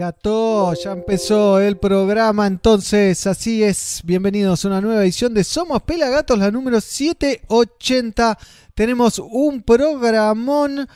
[0.00, 4.00] Gato, ya empezó el programa, entonces así es.
[4.02, 8.38] Bienvenidos a una nueva edición de Somos Pelagatos, la número 780.
[8.74, 10.88] Tenemos un programón,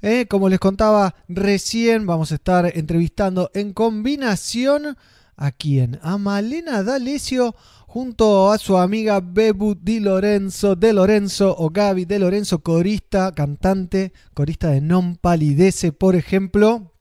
[0.00, 4.96] eh, como les contaba recién, vamos a estar entrevistando en combinación
[5.36, 5.98] a quién?
[6.00, 7.56] A Malena D'Alessio
[7.88, 14.12] junto a su amiga Bebu Di Lorenzo, de Lorenzo o Gaby de Lorenzo, corista, cantante,
[14.34, 16.91] corista de Non Palidece, por ejemplo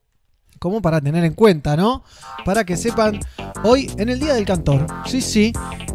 [0.62, 2.04] como para tener en cuenta, ¿no?
[2.46, 3.20] Para que sepan,
[3.64, 5.52] hoy en el Día del Cantor, sí, sí,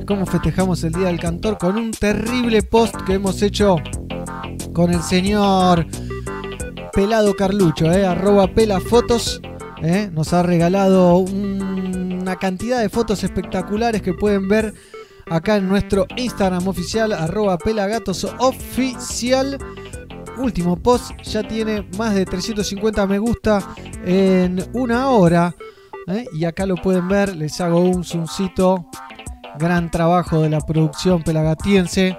[0.08, 3.76] cómo festejamos el Día del Cantor con un terrible post que hemos hecho
[4.72, 5.86] con el señor
[6.92, 8.04] Pelado Carlucho, ¿eh?
[8.04, 9.40] arroba pelafotos,
[9.84, 10.10] ¿eh?
[10.12, 14.74] nos ha regalado una cantidad de fotos espectaculares que pueden ver
[15.26, 19.58] acá en nuestro Instagram oficial, arroba pelagatosoficial
[20.38, 25.54] último post ya tiene más de 350 me gusta en una hora.
[26.06, 26.26] ¿eh?
[26.32, 28.88] Y acá lo pueden ver, les hago un zoomcito.
[29.58, 32.18] Gran trabajo de la producción pelagatiense.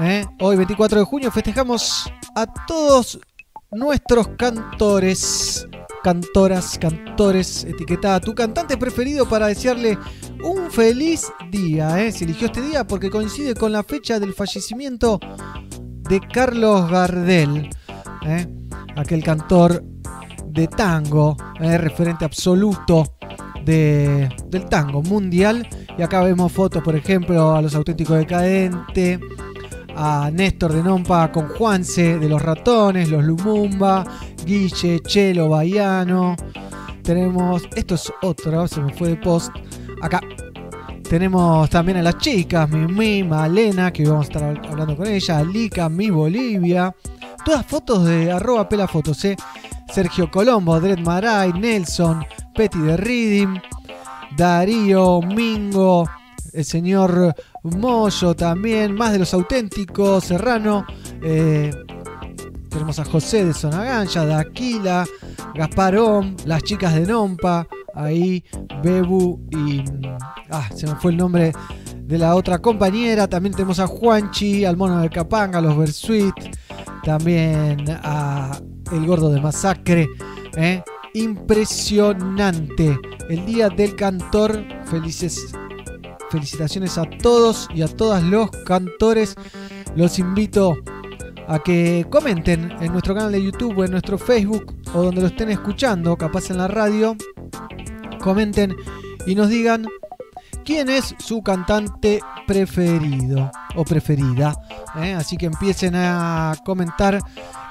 [0.00, 0.24] ¿eh?
[0.40, 3.18] Hoy 24 de junio festejamos a todos
[3.70, 5.66] nuestros cantores,
[6.02, 9.98] cantoras, cantores, etiquetada tu cantante preferido para desearle
[10.44, 12.04] un feliz día.
[12.04, 12.12] ¿eh?
[12.12, 15.18] Se eligió este día porque coincide con la fecha del fallecimiento
[16.08, 17.70] de Carlos Gardel,
[18.26, 18.46] ¿eh?
[18.96, 19.82] aquel cantor
[20.46, 21.78] de tango, ¿eh?
[21.78, 23.14] referente absoluto
[23.64, 25.66] de, del tango mundial.
[25.96, 29.20] Y acá vemos fotos, por ejemplo, a los auténticos decadentes,
[29.94, 34.04] a Néstor de Nompa con Juanse de los ratones, los Lumumba,
[34.44, 36.36] Guille, Chelo, Baiano.
[37.02, 39.50] Tenemos, esto es otro, se me fue de post.
[40.00, 40.20] Acá
[41.12, 45.90] tenemos también a las chicas, Mimi, Malena, que vamos a estar hablando con ella, Lika,
[45.90, 46.96] Mi Bolivia.
[47.44, 49.36] Todas fotos de arroba pelafotos, ¿eh?
[49.92, 52.24] Sergio Colombo, Dred Maray, Nelson,
[52.54, 53.60] Petty de Reading,
[54.38, 56.08] Darío, Mingo,
[56.54, 60.86] el señor Moyo también, más de los auténticos, Serrano.
[61.22, 61.72] Eh,
[62.72, 65.04] tenemos a José de Sonaganja, Daquila,
[65.54, 68.42] Gasparón, las chicas de Nompa, ahí
[68.82, 69.84] Bebu y...
[70.50, 71.52] Ah, se me fue el nombre
[71.96, 73.28] de la otra compañera.
[73.28, 76.34] También tenemos a Juanchi, al mono de Capanga, los Versuit.
[77.04, 78.58] También a
[78.90, 80.08] El Gordo de Masacre.
[80.56, 80.82] ¿eh?
[81.14, 82.98] Impresionante.
[83.28, 84.64] El Día del Cantor.
[84.84, 85.52] Felices.
[86.30, 89.34] Felicitaciones a todos y a todas los cantores.
[89.94, 90.76] Los invito
[91.52, 95.26] a que comenten en nuestro canal de YouTube o en nuestro Facebook o donde lo
[95.26, 97.14] estén escuchando, capaz en la radio,
[98.20, 98.74] comenten
[99.26, 99.86] y nos digan
[100.64, 104.54] quién es su cantante preferido o preferida.
[104.96, 105.12] ¿eh?
[105.12, 107.18] Así que empiecen a comentar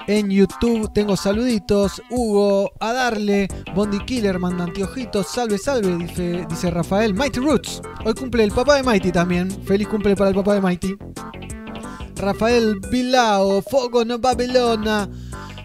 [0.06, 0.92] en YouTube.
[0.92, 2.00] Tengo saluditos.
[2.08, 3.48] Hugo, a darle.
[3.74, 5.26] Bondi Killer manda anteojitos.
[5.26, 7.14] Salve, salve, dice, dice Rafael.
[7.14, 7.82] Mighty Roots.
[8.04, 9.50] Hoy cumple el papá de Mighty también.
[9.64, 10.96] Feliz cumple para el papá de Mighty.
[12.22, 15.08] Rafael Bilao, Fuego no Babilona.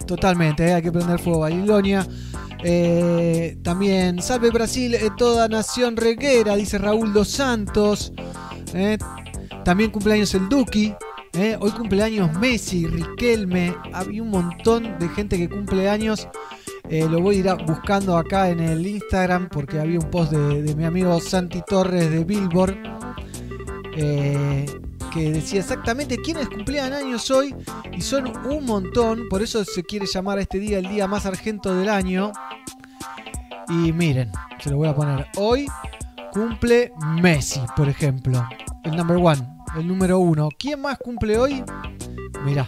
[0.07, 0.73] Totalmente, ¿eh?
[0.73, 2.05] hay que prender fuego Babilonia.
[2.63, 8.11] Eh, también Salve Brasil, eh, toda nación reguera, dice Raúl Dos Santos.
[8.73, 8.97] Eh,
[9.63, 10.95] también cumpleaños el Duki.
[11.59, 13.75] Hoy cumpleaños Messi, Riquelme.
[13.93, 16.27] Había un montón de gente que cumple años.
[16.89, 20.75] lo voy a ir buscando acá en el Instagram porque había un post de, de
[20.75, 22.75] mi amigo Santi Torres de Billboard
[25.17, 27.55] que decía exactamente quiénes cumplían años hoy
[27.91, 31.25] y son un montón, por eso se quiere llamar a este día el día más
[31.25, 32.31] argento del año.
[33.67, 35.25] Y miren, se lo voy a poner.
[35.37, 35.67] Hoy
[36.31, 38.47] cumple Messi, por ejemplo,
[38.83, 39.41] el number one,
[39.75, 40.49] el número uno.
[40.57, 41.63] ¿Quién más cumple hoy?
[42.45, 42.63] Mira,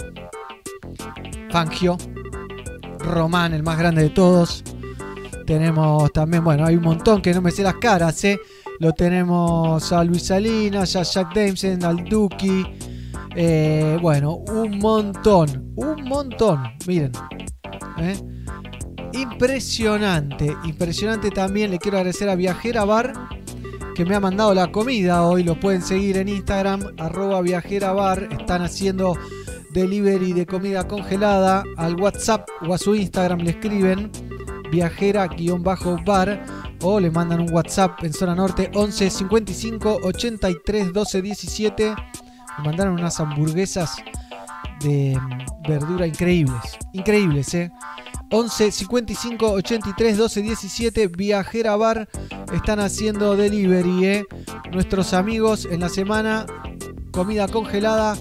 [1.52, 1.98] Fangio,
[2.98, 4.64] Román, el más grande de todos.
[5.46, 8.40] Tenemos también, bueno, hay un montón que no me sé las caras, ¿eh?
[8.80, 12.64] Lo tenemos a Luis Salinas, a Jack Dameson, al Duki.
[13.36, 16.64] Eh, bueno, un montón, un montón.
[16.88, 17.12] Miren.
[18.00, 18.18] ¿eh?
[19.14, 21.72] Impresionante, impresionante también.
[21.72, 23.12] Le quiero agradecer a Viajera Bar
[23.96, 25.44] que me ha mandado la comida hoy.
[25.44, 28.30] Lo pueden seguir en Instagram, arroba Viajera Bar.
[28.32, 29.18] Están haciendo
[29.74, 31.64] delivery de comida congelada.
[31.76, 34.10] Al WhatsApp o a su Instagram le escriben
[34.72, 36.46] viajera-bar
[36.82, 41.96] o le mandan un WhatsApp en zona norte 11 55 83 12 17.
[42.58, 43.98] Me mandaron unas hamburguesas
[44.82, 47.72] de mm, verdura increíbles, increíbles, ¿eh?
[48.32, 52.08] 11 55 83 12 17 Viajera Bar
[52.54, 54.26] están haciendo delivery, ¿eh?
[54.72, 56.46] Nuestros amigos en la semana
[57.12, 58.16] comida congelada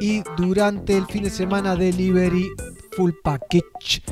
[0.00, 2.48] y durante el fin de semana delivery
[2.92, 4.02] full package.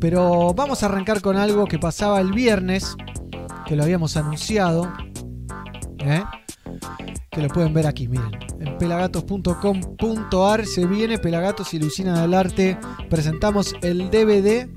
[0.00, 2.96] Pero vamos a arrancar con algo que pasaba el viernes,
[3.66, 4.92] que lo habíamos anunciado.
[5.98, 6.22] ¿eh?
[7.30, 8.30] Que lo pueden ver aquí, miren.
[8.60, 12.78] En pelagatos.com.ar se viene Pelagatos y Lucina del Arte.
[13.08, 14.68] Presentamos el DVD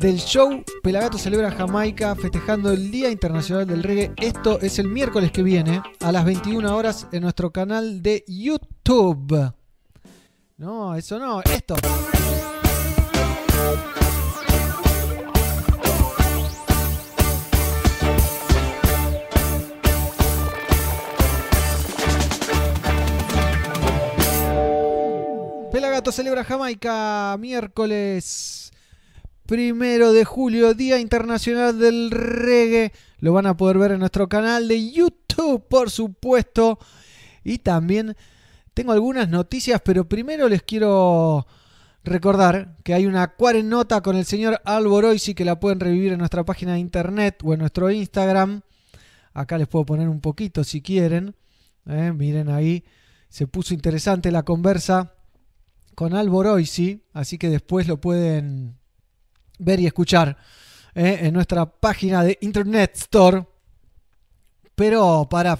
[0.00, 4.12] del show Pelagatos celebra Jamaica festejando el Día Internacional del Reggae.
[4.16, 9.52] Esto es el miércoles que viene a las 21 horas en nuestro canal de YouTube.
[10.56, 11.76] No, eso no, esto.
[25.72, 28.72] Pelagato celebra Jamaica miércoles
[29.50, 32.92] primero de julio, Día Internacional del Reggae.
[33.18, 36.78] Lo van a poder ver en nuestro canal de YouTube, por supuesto.
[37.42, 38.16] Y también
[38.74, 41.48] tengo algunas noticias, pero primero les quiero
[42.04, 46.44] recordar que hay una cuarenota con el señor Alboroisi que la pueden revivir en nuestra
[46.44, 48.62] página de internet o en nuestro Instagram.
[49.32, 51.34] Acá les puedo poner un poquito si quieren.
[51.86, 52.84] Eh, miren ahí,
[53.28, 55.14] se puso interesante la conversa
[55.94, 58.76] con Alboroisi, así que después lo pueden
[59.58, 60.36] ver y escuchar
[60.94, 63.46] eh, en nuestra página de Internet Store.
[64.74, 65.58] Pero para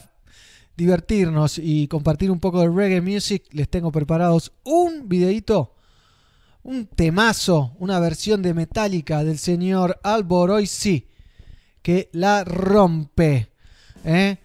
[0.76, 5.74] divertirnos y compartir un poco de reggae music, les tengo preparados un videito,
[6.62, 11.08] un temazo, una versión de Metallica del señor Alboroisi
[11.82, 13.52] que la rompe.
[14.04, 14.38] ¿eh?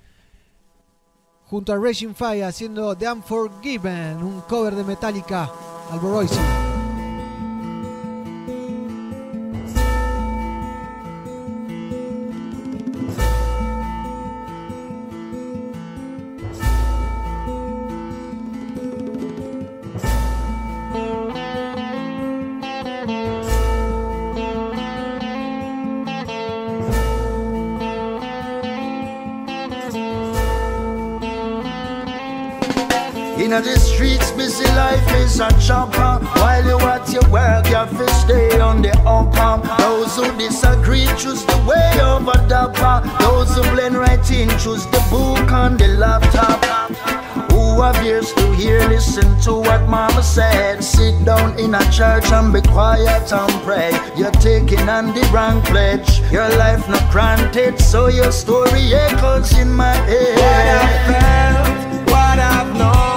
[1.46, 5.50] Junto a Raging Fire haciendo The Unforgiven, un cover de Metallica.
[5.92, 6.40] Alboroisi.
[35.40, 36.26] Life is a chopper.
[36.40, 39.68] While you at your work, you have to stay on the upper.
[39.82, 43.08] Those who disagree choose the way over dapper.
[43.20, 46.64] Those who blend right in choose the book on the laptop.
[47.52, 50.84] Who have ears to hear, listen to what mama said.
[50.84, 53.92] Sit down in a church and be quiet and pray.
[54.16, 56.22] You're taking on the wrong pledge.
[56.32, 60.38] Your life not granted, so your story echoes in my head.
[60.38, 63.14] What I felt, what I've known,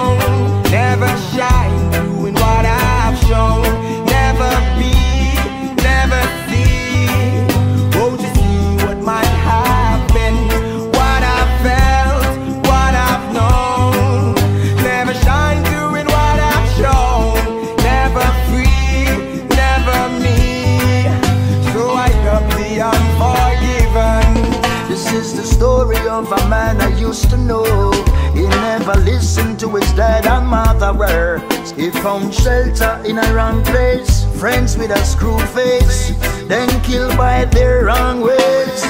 [26.19, 27.91] of a man I used to know.
[28.33, 31.71] He never listened to his dad and mother words.
[31.71, 34.25] He found shelter in a wrong place.
[34.37, 36.11] Friends with a screw face,
[36.47, 38.81] then killed by their wrong ways.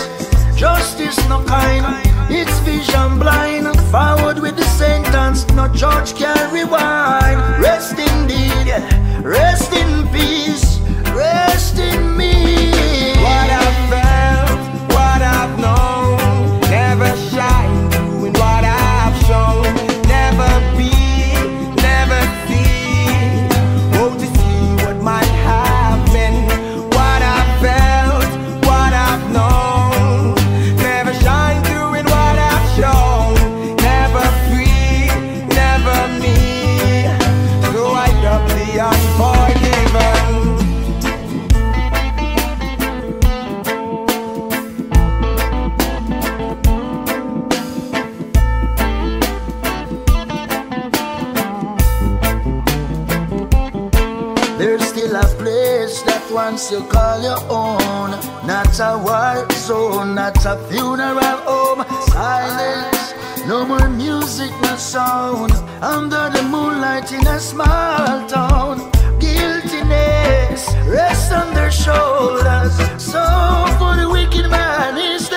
[0.55, 1.86] Justice no kind,
[2.31, 3.67] it's vision blind.
[3.91, 7.39] Forward with the sentence, no judge can rewind.
[7.62, 8.67] Rest indeed,
[9.24, 10.79] rest in peace,
[11.13, 12.38] rest in me.
[57.19, 58.11] Call your own.
[58.45, 61.85] Not a war zone, not a funeral home.
[62.07, 63.13] Silence,
[63.47, 65.51] no more music, no sound.
[65.81, 68.91] Under the moonlight in a small town.
[69.19, 72.75] Guiltiness rests on their shoulders.
[72.97, 73.23] So
[73.77, 75.28] for the wicked man, his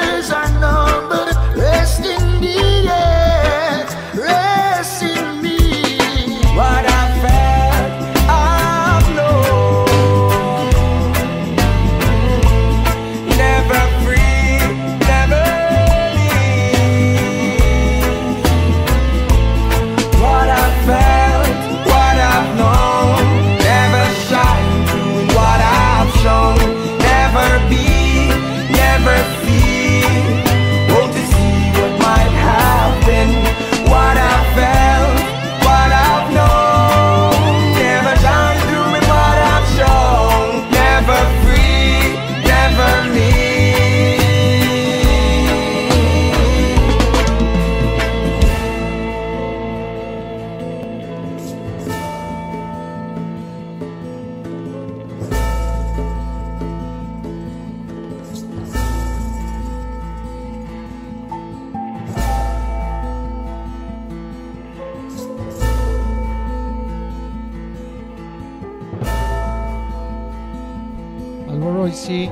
[72.02, 72.30] Royce.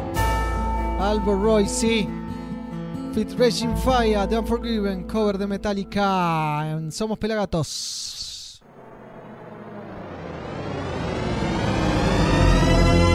[0.99, 2.09] Albo Royce.
[3.15, 6.71] Fit Raging Fire, The Unforgiven, cover de Metallica.
[6.71, 8.61] en Somos Pelagatos.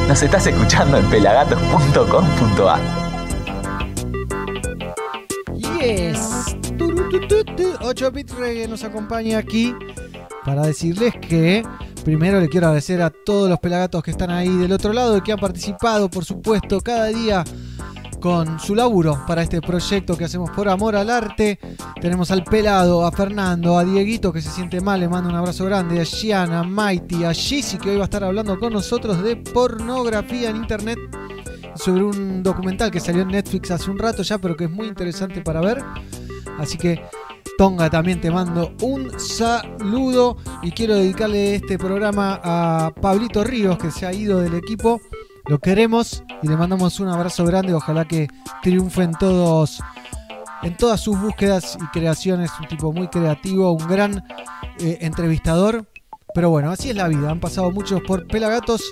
[0.08, 2.80] Nos estás escuchando en pelagatos.com.ar.
[5.80, 6.56] Yes.
[7.82, 9.74] 8 bit reggae nos acompaña aquí
[10.44, 11.64] para decirles que
[12.06, 15.22] primero le quiero agradecer a todos los pelagatos que están ahí del otro lado y
[15.22, 17.44] que han participado, por supuesto, cada día
[18.20, 21.60] con su laburo para este proyecto que hacemos por amor al arte.
[22.00, 25.66] Tenemos al pelado, a Fernando, a Dieguito que se siente mal, le mando un abrazo
[25.66, 29.24] grande, a Gianna, a Mighty, a Jissy que hoy va a estar hablando con nosotros
[29.24, 31.00] de pornografía en internet
[31.76, 34.88] sobre un documental que salió en Netflix hace un rato ya, pero que es muy
[34.88, 35.84] interesante para ver.
[36.60, 37.02] Así que
[37.58, 43.92] Tonga también te mando un saludo y quiero dedicarle este programa a Pablito Ríos que
[43.92, 45.00] se ha ido del equipo.
[45.48, 47.74] Lo queremos y le mandamos un abrazo grande.
[47.74, 48.28] Ojalá que
[48.62, 49.80] triunfen todos
[50.64, 52.52] en todas sus búsquedas y creaciones.
[52.60, 54.24] Un tipo muy creativo, un gran
[54.80, 55.86] eh, entrevistador.
[56.34, 57.30] Pero bueno, así es la vida.
[57.30, 58.92] Han pasado muchos por Pelagatos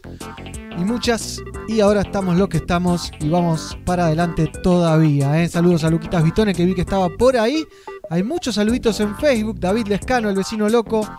[0.77, 1.41] y muchas.
[1.67, 5.43] Y ahora estamos lo que estamos y vamos para adelante todavía.
[5.43, 5.50] ¿eh?
[5.50, 7.65] Saludos a Luquitas Vitone que vi que estaba por ahí.
[8.13, 9.60] Hay muchos saluditos en Facebook.
[9.60, 11.10] David Lescano, el vecino loco.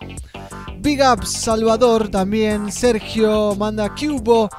[0.79, 2.71] Big Up Salvador también.
[2.71, 4.49] Sergio manda Cubo.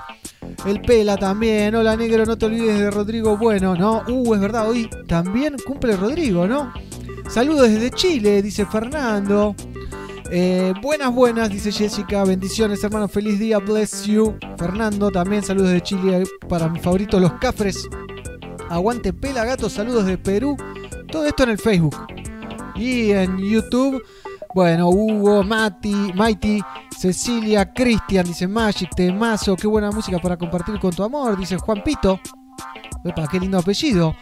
[0.66, 1.74] El Pela también.
[1.74, 4.04] Hola negro, no te olvides de Rodrigo Bueno, ¿no?
[4.06, 6.74] Uh, es verdad, hoy también cumple Rodrigo, ¿no?
[7.30, 9.56] Saludos desde Chile, dice Fernando.
[10.30, 12.22] Eh, buenas, buenas, dice Jessica.
[12.24, 13.08] Bendiciones, hermano.
[13.08, 14.36] Feliz día, bless you.
[14.58, 17.88] Fernando, también saludos de Chile para mi favorito, los Cafres.
[18.68, 20.54] Aguante Pela Gato, saludos de Perú.
[21.10, 21.96] Todo esto en el Facebook.
[22.76, 24.02] Y en YouTube,
[24.54, 26.60] bueno, Hugo, Mati, Mighty,
[26.96, 31.82] Cecilia, Cristian, dice Magic, Temazo, qué buena música para compartir con tu amor, dice Juan
[31.82, 32.20] Pito.
[33.30, 34.16] Qué lindo apellido.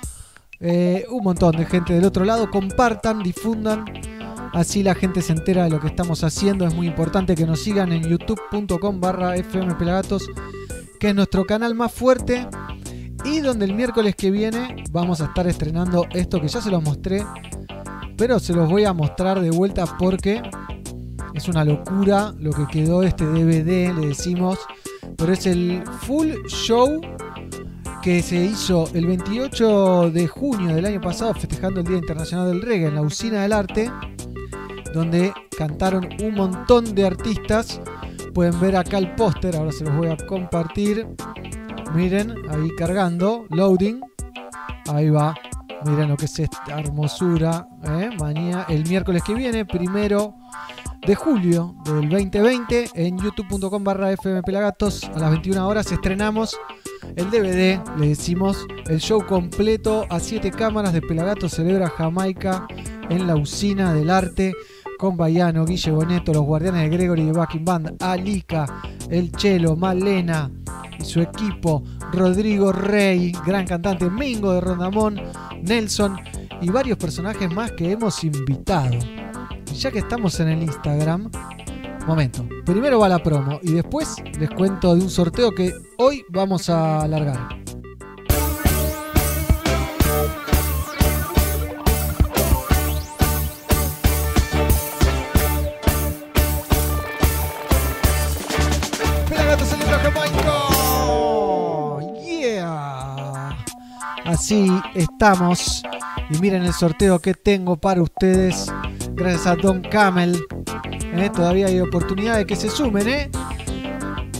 [0.60, 2.50] Eh, un montón de gente del otro lado.
[2.50, 3.84] Compartan, difundan.
[4.52, 6.66] Así la gente se entera de lo que estamos haciendo.
[6.66, 10.28] Es muy importante que nos sigan en youtube.com barra fmpelagatos,
[11.00, 12.46] que es nuestro canal más fuerte.
[13.24, 16.82] Y donde el miércoles que viene vamos a estar estrenando esto que ya se los
[16.82, 17.24] mostré.
[18.16, 20.42] Pero se los voy a mostrar de vuelta porque
[21.34, 24.58] es una locura lo que quedó este DVD, le decimos.
[25.16, 27.00] Pero es el full show
[28.02, 32.62] que se hizo el 28 de junio del año pasado, festejando el Día Internacional del
[32.62, 33.90] Reggae en la Usina del Arte,
[34.92, 37.80] donde cantaron un montón de artistas.
[38.34, 41.06] Pueden ver acá el póster, ahora se los voy a compartir.
[41.94, 44.00] Miren, ahí cargando, loading.
[44.86, 45.34] Ahí va.
[45.84, 47.68] Miren lo que es esta hermosura.
[47.84, 48.10] ¿eh?
[48.18, 50.34] Mañana, el miércoles que viene, primero
[51.06, 56.56] de julio del 2020, en youtube.com barra fmpelagatos, a las 21 horas estrenamos
[57.16, 62.66] el DVD, le decimos, el show completo a 7 cámaras de Pelagatos celebra Jamaica
[63.10, 64.52] en la usina del arte
[64.98, 70.50] con Bayano, Guille Boneto, los guardianes de Gregory de Backing Band, Alika, El Chelo, Malena
[70.98, 71.82] y su equipo,
[72.12, 75.20] Rodrigo Rey, gran cantante, Mingo de Rondamón,
[75.62, 76.16] Nelson
[76.60, 78.98] y varios personajes más que hemos invitado.
[79.76, 81.30] Ya que estamos en el Instagram,
[82.06, 86.68] momento, primero va la promo y después les cuento de un sorteo que hoy vamos
[86.70, 87.64] a alargar.
[104.34, 105.84] Así estamos.
[106.28, 108.66] Y miren el sorteo que tengo para ustedes.
[109.12, 110.44] Gracias a Don Camel.
[110.90, 111.30] ¿Eh?
[111.32, 113.30] Todavía hay oportunidad de que se sumen, ¿eh?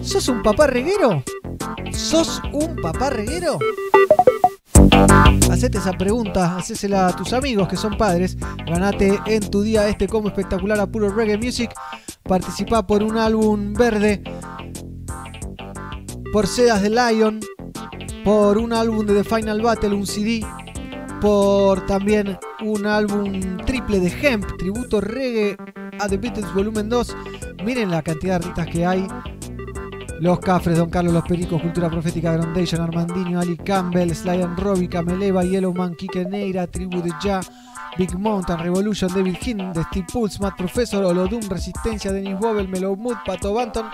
[0.03, 1.23] ¿Sos un papá reguero?
[1.93, 3.61] ¿Sos un papá reguero?
[5.49, 8.37] Hacete esa pregunta, hacésela a tus amigos que son padres.
[8.67, 11.73] Ganate en tu día este como espectacular a puro reggae music.
[12.25, 14.25] Participa por un álbum verde.
[16.33, 17.39] Por Sedas de Lion.
[18.25, 20.41] Por un álbum de The Final Battle, un CD.
[21.21, 25.59] Por también un álbum triple de Hemp, tributo reggae
[25.99, 27.15] a The Beatles Volumen 2.
[27.65, 29.07] Miren la cantidad de artistas que hay.
[30.25, 34.89] Los Cafres, Don Carlos, Los Pericos, Cultura Profética, Groundation, Armandinho, Ali Campbell, Sly and Robbie,
[34.89, 37.43] Cameleva, Yellowman, Kike Neira, Tribu de Ja,
[37.99, 42.97] Big Mountain, Revolution, David King, The Steve Pulse, Matt Professor, Olodum, Resistencia, Dennis Bobel, Mellow
[42.97, 43.85] Mood, Pato Banton.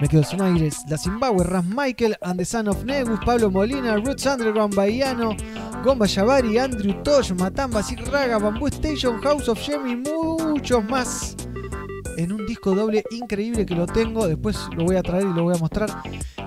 [0.00, 0.40] Me quedo sin.
[0.88, 5.36] La Zimbabwe, Ras Michael, And the of Negus, Pablo Molina, Roots Underground, Bahiano,
[5.84, 7.80] Gomba Yavari, Andrew Tosh, Matamba,
[8.10, 11.36] Raga, Bamboo Station, House of Shem y muchos más
[12.16, 14.26] en un disco doble increíble que lo tengo.
[14.26, 15.90] Después lo voy a traer y lo voy a mostrar.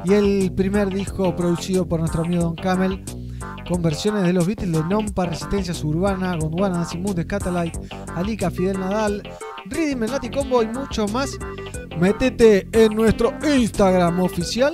[0.05, 3.03] Y el primer disco producido por nuestro amigo Don Camel,
[3.67, 7.79] con versiones de los Beatles de Nompa, Resistencia Suburbana, Gondwana, Simut, Catalite,
[8.15, 9.23] Alika, Fidel Nadal,
[9.65, 11.37] Rhythm, Nati Combo y mucho más.
[11.99, 14.73] Métete en nuestro Instagram oficial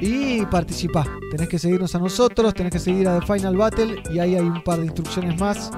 [0.00, 1.04] y participa.
[1.30, 4.46] Tenés que seguirnos a nosotros, tenés que seguir a The Final Battle y ahí hay
[4.46, 5.70] un par de instrucciones más.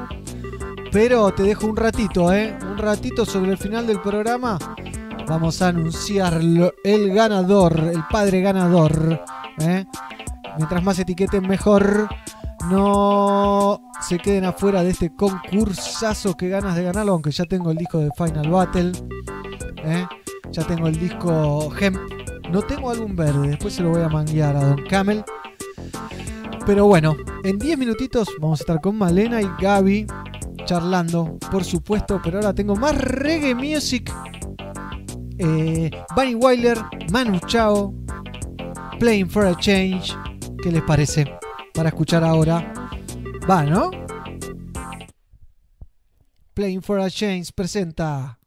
[0.92, 2.56] Pero te dejo un ratito, ¿eh?
[2.80, 4.58] Ratito sobre el final del programa.
[5.26, 6.40] Vamos a anunciar
[6.84, 9.22] el ganador, el padre ganador.
[9.60, 9.84] ¿eh?
[10.56, 12.08] Mientras más etiqueten, mejor.
[12.70, 17.76] No se queden afuera de este concursazo que ganas de ganarlo, aunque ya tengo el
[17.78, 18.92] disco de Final Battle.
[19.84, 20.06] ¿eh?
[20.50, 21.98] Ya tengo el disco Hemp.
[22.50, 25.24] No tengo álbum verde, después se lo voy a manguear a Don Camel.
[26.66, 30.06] Pero bueno, en 10 minutitos vamos a estar con Malena y Gaby
[30.70, 32.20] charlando, por supuesto.
[32.22, 34.12] Pero ahora tengo más reggae music.
[35.36, 36.78] Eh, Bunny Wyler,
[37.10, 37.92] Manu Chao,
[39.00, 40.16] Playing for a Change.
[40.62, 41.24] ¿Qué les parece?
[41.74, 42.72] Para escuchar ahora.
[43.50, 43.90] Va, ¿no?
[46.54, 48.39] Playing for a Change presenta.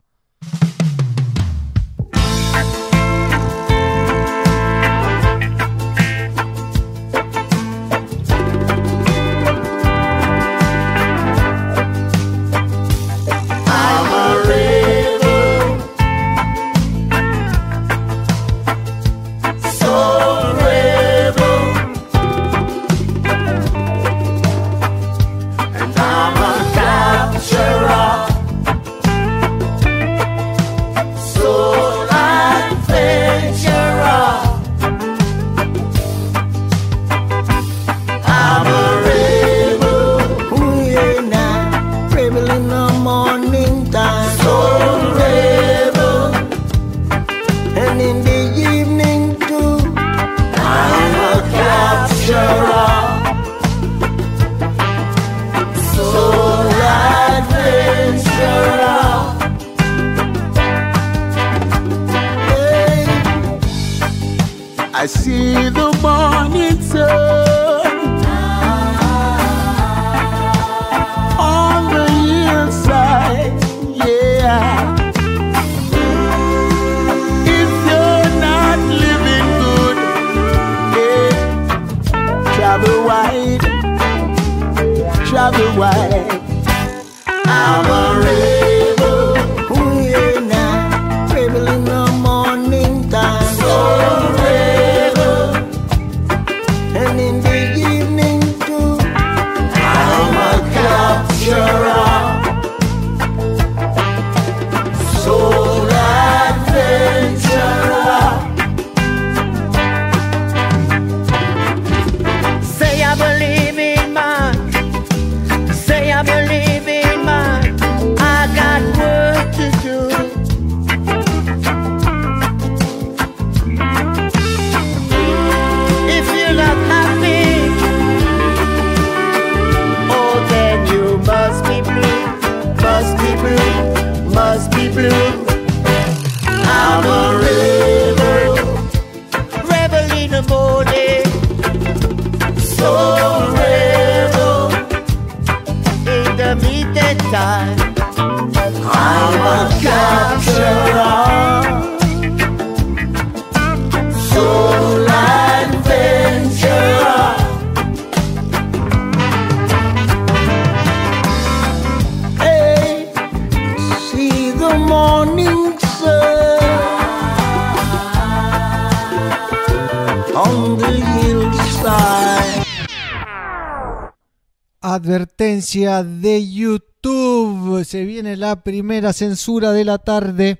[175.73, 177.83] De YouTube.
[177.83, 180.59] Se viene la primera censura de la tarde.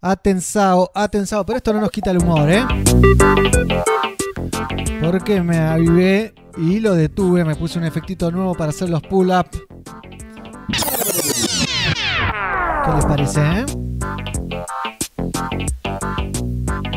[0.00, 1.46] Atensado, atensado.
[1.46, 2.66] Pero esto no nos quita el humor, ¿eh?
[5.00, 7.44] Porque me avivé y lo detuve.
[7.44, 9.50] Me puse un efectito nuevo para hacer los pull-up.
[12.84, 13.66] ¿Qué les parece, eh?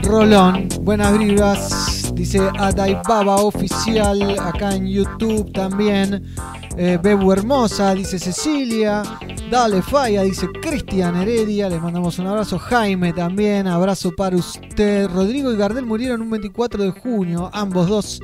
[0.02, 6.34] Rolón, buenas vibras, dice Adai Baba Oficial, acá en YouTube también.
[6.78, 9.04] Eh, Bebu Hermosa, dice Cecilia.
[9.50, 11.70] Dale Falla, dice Cristian Heredia.
[11.70, 12.58] Le mandamos un abrazo.
[12.58, 15.10] Jaime también, abrazo para usted.
[15.10, 18.20] Rodrigo y Gardel murieron un 24 de junio, ambos dos.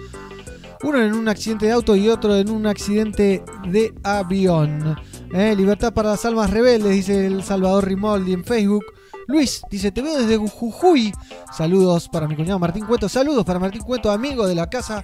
[0.84, 4.96] Uno en un accidente de auto y otro en un accidente de avión.
[5.34, 8.86] Eh, libertad para las almas rebeldes, dice el Salvador Rimoldi en Facebook.
[9.28, 11.12] Luis dice, te veo desde Jujuy.
[11.52, 13.10] Saludos para mi cuñado Martín Cueto.
[13.10, 15.04] Saludos para Martín Cueto, amigo de la casa.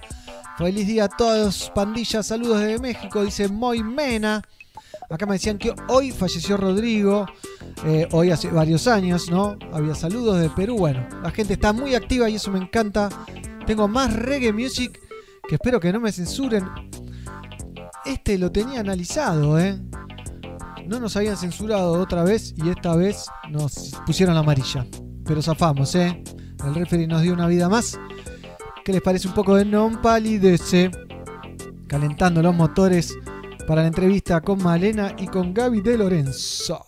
[0.56, 2.26] Feliz día a todos, pandillas.
[2.28, 4.40] Saludos desde México, dice Moy Mena.
[5.10, 7.26] Acá me decían que hoy falleció Rodrigo.
[7.84, 9.56] eh, hoy hace varios años, ¿no?
[9.72, 10.76] Había saludos de Perú.
[10.78, 13.08] Bueno, la gente está muy activa y eso me encanta.
[13.66, 15.00] Tengo más reggae music
[15.48, 16.64] que espero que no me censuren.
[18.04, 19.76] Este lo tenía analizado, ¿eh?
[20.86, 24.86] No nos habían censurado otra vez y esta vez nos pusieron la amarilla.
[25.24, 26.22] Pero zafamos, ¿eh?
[26.64, 27.98] El referee nos dio una vida más.
[28.84, 30.92] ¿Qué les parece un poco de non palidece?
[31.88, 33.16] Calentando los motores
[33.66, 36.84] para la entrevista con Malena y con Gaby de Lorenzo.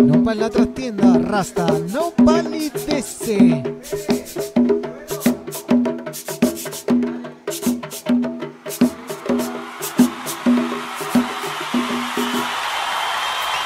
[0.00, 3.62] No pa' en la trastienda, rasta, no palidece.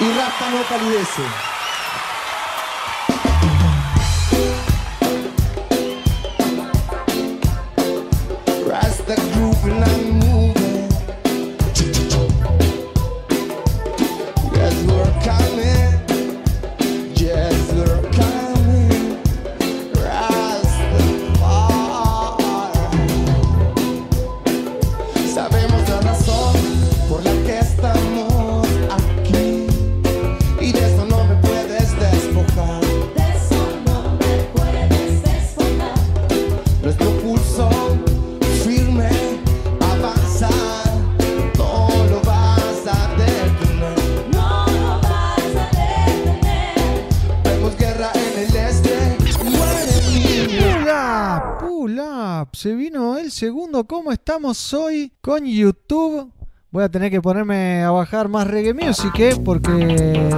[0.04, 1.53] Y Rasta no palidece.
[53.82, 56.30] ¿Cómo estamos hoy con YouTube?
[56.70, 59.34] Voy a tener que ponerme a bajar más reggae music, ¿eh?
[59.44, 59.68] Porque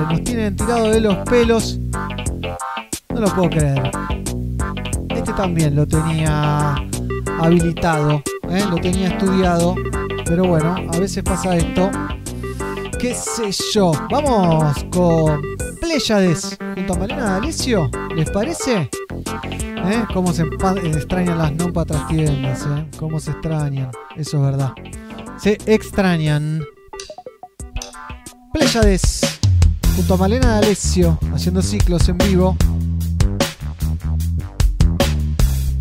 [0.09, 1.79] nos tienen tirado de los pelos.
[3.13, 3.91] No lo puedo creer.
[5.11, 6.77] Este también lo tenía
[7.39, 8.65] habilitado, ¿eh?
[8.71, 9.75] lo tenía estudiado.
[10.25, 11.91] Pero bueno, a veces pasa esto.
[12.99, 13.93] ¿Qué sé yo?
[14.11, 15.43] Vamos con
[15.81, 17.91] Pléyades junto a Malena D'Alessio.
[18.15, 18.91] ¿Les parece?
[19.53, 20.05] ¿Eh?
[20.15, 20.49] Cómo se eh,
[20.85, 22.87] extrañan las no patrastiendas, ¿eh?
[22.99, 23.91] Cómo se extrañan.
[24.17, 24.73] Eso es verdad.
[25.39, 26.65] Se extrañan.
[28.53, 29.21] Pléyades
[29.95, 32.57] junto a Malena D'Alessio haciendo ciclos en vivo.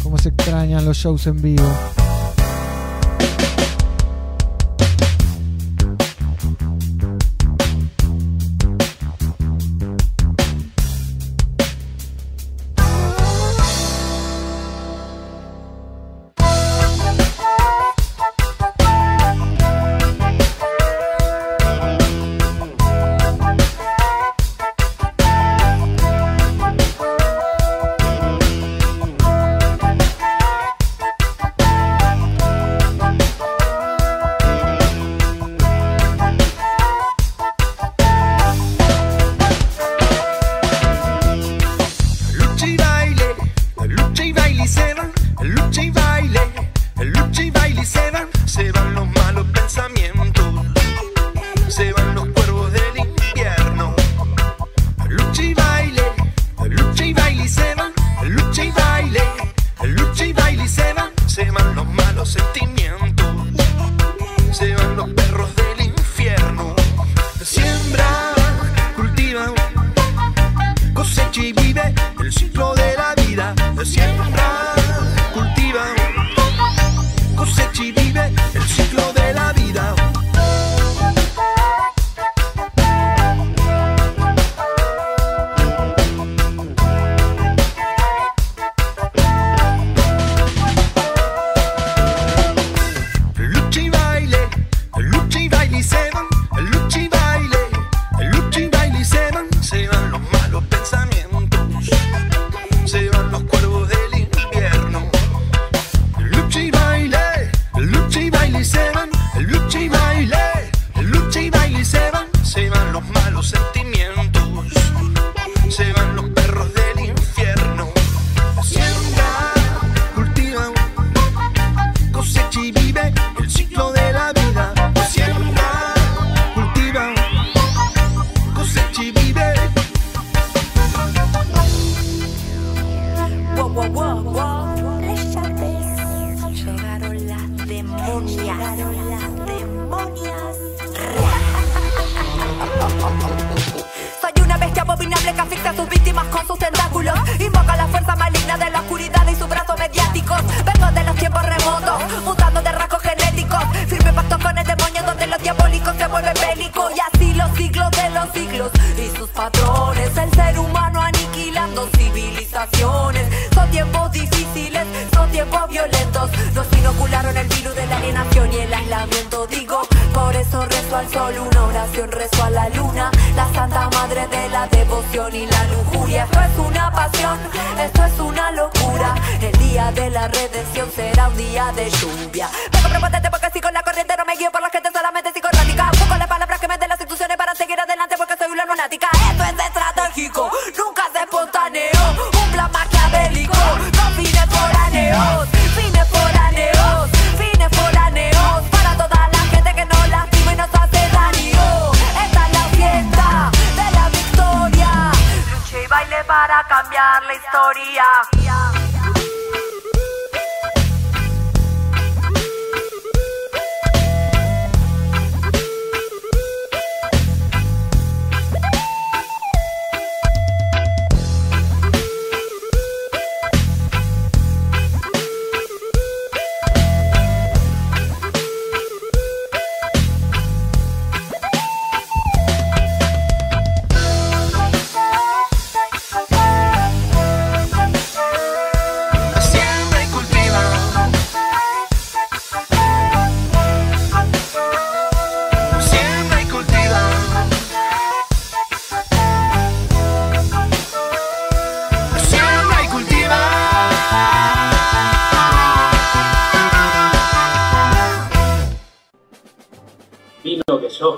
[0.03, 1.65] Cómo se extrañan los shows en vivo.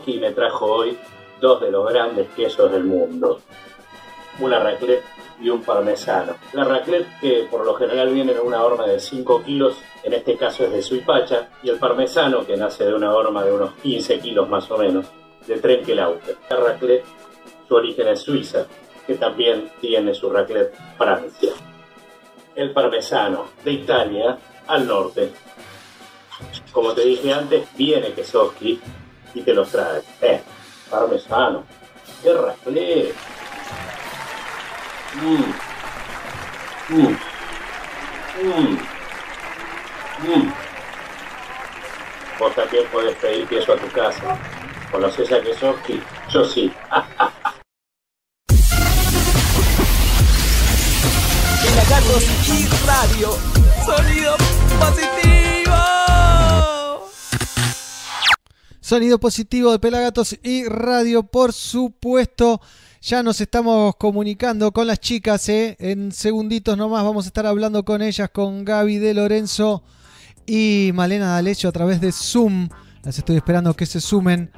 [0.07, 0.97] Kesoski me trajo hoy
[1.41, 3.41] dos de los grandes quesos del mundo.
[4.39, 5.03] Una raclette
[5.41, 6.35] y un parmesano.
[6.53, 10.37] La raclette que por lo general viene en una horma de 5 kilos, en este
[10.37, 14.19] caso es de Suipacha, y el parmesano que nace de una horma de unos 15
[14.19, 15.07] kilos más o menos,
[15.45, 16.37] de Trenkelauter.
[16.49, 17.05] La raclette,
[17.67, 18.65] su origen es Suiza,
[19.05, 21.51] que también tiene su raclette Francia.
[22.55, 25.31] El parmesano, de Italia al norte.
[26.71, 28.79] Como te dije antes, viene Kesoski
[29.33, 30.01] y te los trae.
[30.21, 30.41] Eh,
[30.89, 31.63] parmesano.
[32.23, 33.15] ¡Qué raclette!
[35.21, 35.53] Mm.
[36.89, 37.17] Mm.
[38.43, 38.77] Mm.
[40.19, 40.53] Mm.
[42.39, 44.37] Vos también podés pedir queso a tu casa.
[44.91, 46.01] ¿Conoces a Kesoski?
[46.29, 46.71] Yo sí.
[51.63, 53.29] Pelagatos y radio.
[53.85, 54.35] Sonido
[54.79, 55.26] positivo.
[58.87, 62.61] Sonido positivo de Pelagatos y radio, por supuesto.
[63.01, 65.75] Ya nos estamos comunicando con las chicas, ¿eh?
[65.77, 69.83] En segunditos nomás vamos a estar hablando con ellas, con Gaby de Lorenzo
[70.45, 72.69] y Malena D'Alessio a través de Zoom.
[73.03, 74.51] Las estoy esperando que se sumen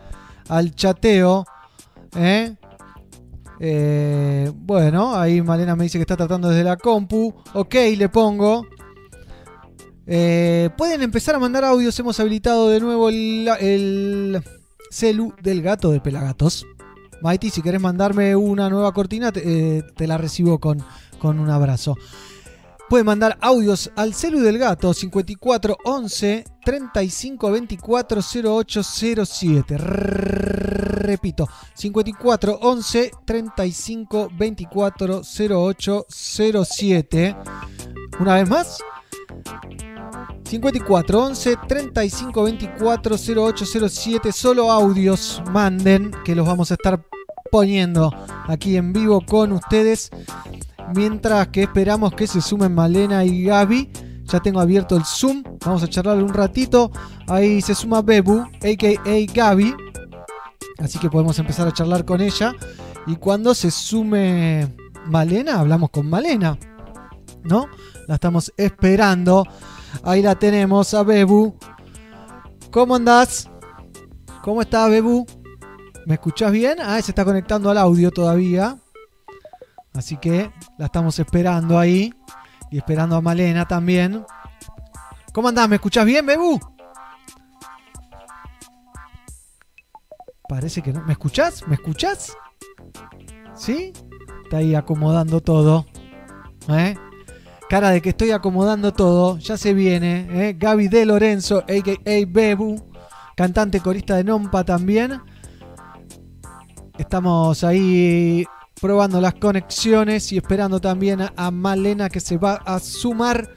[0.47, 1.43] al chateo.
[2.15, 2.55] ¿eh?
[3.59, 7.33] Eh, bueno, ahí Malena me dice que está tratando desde la compu.
[7.55, 8.63] Ok, le pongo.
[10.11, 11.99] Eh, pueden empezar a mandar audios.
[11.99, 14.43] Hemos habilitado de nuevo el, el
[14.89, 16.65] celu del gato de Pelagatos.
[17.21, 20.83] Mighty, si querés mandarme una nueva cortina, te, eh, te la recibo con,
[21.19, 21.95] con un abrazo.
[22.89, 29.77] Pueden mandar audios al celu del gato 54 11 35 24 0807.
[29.77, 37.35] Repito, 54 11 35 24 0807.
[38.19, 38.79] Una vez más.
[40.49, 44.31] 54 11 35 24 0807.
[44.31, 47.05] Solo audios manden que los vamos a estar
[47.51, 48.11] poniendo
[48.47, 50.09] aquí en vivo con ustedes.
[50.95, 53.91] Mientras que esperamos que se sumen Malena y Gaby.
[54.25, 55.43] Ya tengo abierto el Zoom.
[55.63, 56.91] Vamos a charlar un ratito.
[57.27, 59.33] Ahí se suma Bebu, a.k.a.
[59.33, 59.75] Gaby.
[60.79, 62.55] Así que podemos empezar a charlar con ella.
[63.05, 64.67] Y cuando se sume
[65.05, 66.57] Malena, hablamos con Malena.
[67.43, 67.67] ¿No?
[68.07, 69.45] La estamos esperando.
[70.03, 71.57] Ahí la tenemos a Bebu.
[72.71, 73.49] ¿Cómo andás?
[74.43, 75.25] ¿Cómo estás, Bebu?
[76.05, 76.77] ¿Me escuchás bien?
[76.81, 78.77] Ah, se está conectando al audio todavía.
[79.93, 82.13] Así que la estamos esperando ahí.
[82.71, 84.25] Y esperando a Malena también.
[85.33, 85.67] ¿Cómo andás?
[85.67, 86.59] ¿Me escuchás bien, Bebu?
[90.47, 91.03] Parece que no.
[91.03, 91.67] ¿Me escuchás?
[91.67, 92.35] ¿Me escuchás?
[93.55, 93.93] ¿Sí?
[94.43, 95.85] Está ahí acomodando todo.
[96.69, 96.95] ¿Eh?
[97.69, 99.37] Cara de que estoy acomodando todo.
[99.37, 100.27] Ya se viene.
[100.31, 100.55] ¿eh?
[100.57, 102.25] Gaby de Lorenzo, a.k.a.
[102.27, 102.83] Bebu.
[103.35, 105.21] Cantante corista de Nompa también.
[106.97, 108.43] Estamos ahí
[108.81, 113.47] probando las conexiones y esperando también a, Malena que se va a sumar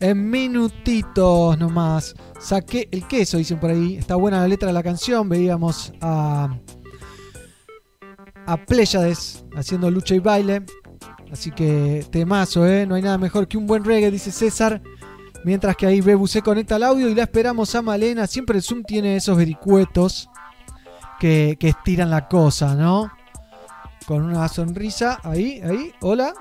[0.00, 2.14] en minutitos nomás.
[2.40, 3.96] Saqué el queso, dicen por ahí.
[3.96, 5.28] Está buena la letra de la canción.
[5.28, 6.58] Veíamos a,
[8.46, 10.62] a Pléyades haciendo lucha y baile.
[11.32, 12.86] Así que temazo, ¿eh?
[12.86, 14.82] No hay nada mejor que un buen reggae, dice César.
[15.44, 18.26] Mientras que ahí Bebu se conecta al audio y la esperamos a Malena.
[18.26, 20.28] Siempre el Zoom tiene esos vericuetos
[21.18, 23.10] que, que estiran la cosa, ¿no?
[24.06, 25.18] Con una sonrisa.
[25.22, 25.92] Ahí, ahí.
[26.00, 26.34] Hola.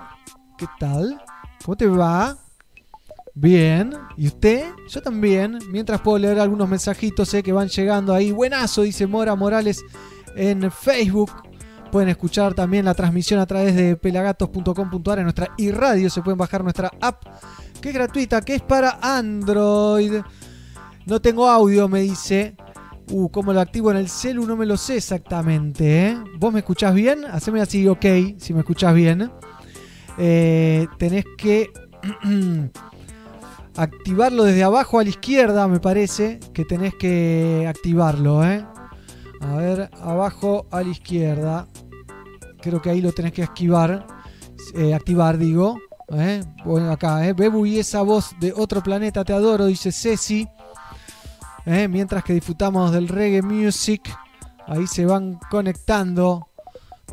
[0.58, 1.22] ¿Qué tal?
[1.64, 2.38] ¿Cómo te va?
[3.36, 3.94] Bien.
[4.18, 4.66] ¿Y usted?
[4.90, 5.60] Yo también.
[5.72, 8.32] Mientras puedo leer algunos mensajitos eh, que van llegando ahí.
[8.32, 9.82] Buenazo, dice Mora Morales
[10.36, 11.32] en Facebook.
[11.92, 16.10] Pueden escuchar también la transmisión a través de pelagatos.com.ar en nuestra iRadio.
[16.10, 17.24] Se pueden bajar nuestra app,
[17.82, 20.22] que es gratuita, que es para Android.
[21.06, 22.56] No tengo audio, me dice.
[23.12, 24.46] Uh, ¿cómo lo activo en el celu?
[24.46, 26.10] No me lo sé exactamente.
[26.10, 26.18] ¿eh?
[26.38, 27.26] ¿Vos me escuchás bien?
[27.26, 28.06] Haceme así, ok,
[28.38, 29.32] si me escuchás bien.
[30.20, 31.72] Eh, tenés que
[33.76, 36.40] activarlo desde abajo a la izquierda, me parece.
[36.54, 38.64] Que tenés que activarlo, ¿eh?
[39.42, 41.68] A ver, abajo a la izquierda.
[42.62, 44.06] Creo que ahí lo tenés que esquivar.
[44.76, 45.78] eh, activar, digo.
[46.10, 46.44] ¿eh?
[46.66, 47.34] Bueno, acá, ¿eh?
[47.34, 50.48] Bebu y esa voz de otro planeta, te adoro, dice Ceci.
[51.66, 51.88] ¿eh?
[51.88, 54.02] Mientras que disfrutamos del reggae music.
[54.68, 56.50] Ahí se van conectando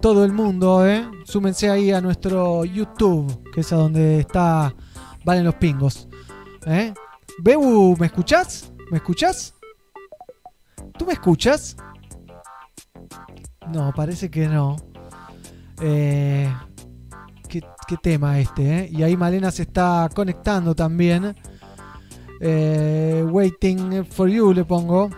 [0.00, 1.08] todo el mundo, ¿eh?
[1.24, 4.74] Súmense ahí a nuestro YouTube, que es a donde está.
[5.24, 6.08] Valen los pingos.
[7.38, 8.72] Bebu, ¿me escuchás?
[8.90, 9.54] ¿Me escuchás?
[10.98, 11.76] ¿Tú me escuchas?
[13.72, 14.76] No, parece que no.
[15.80, 16.52] Eh,
[17.48, 17.62] ¿qué,
[18.02, 18.88] tema este, eh?
[18.90, 21.34] Y ahí Malena se está conectando también.
[22.40, 25.10] Eh, waiting for you le pongo.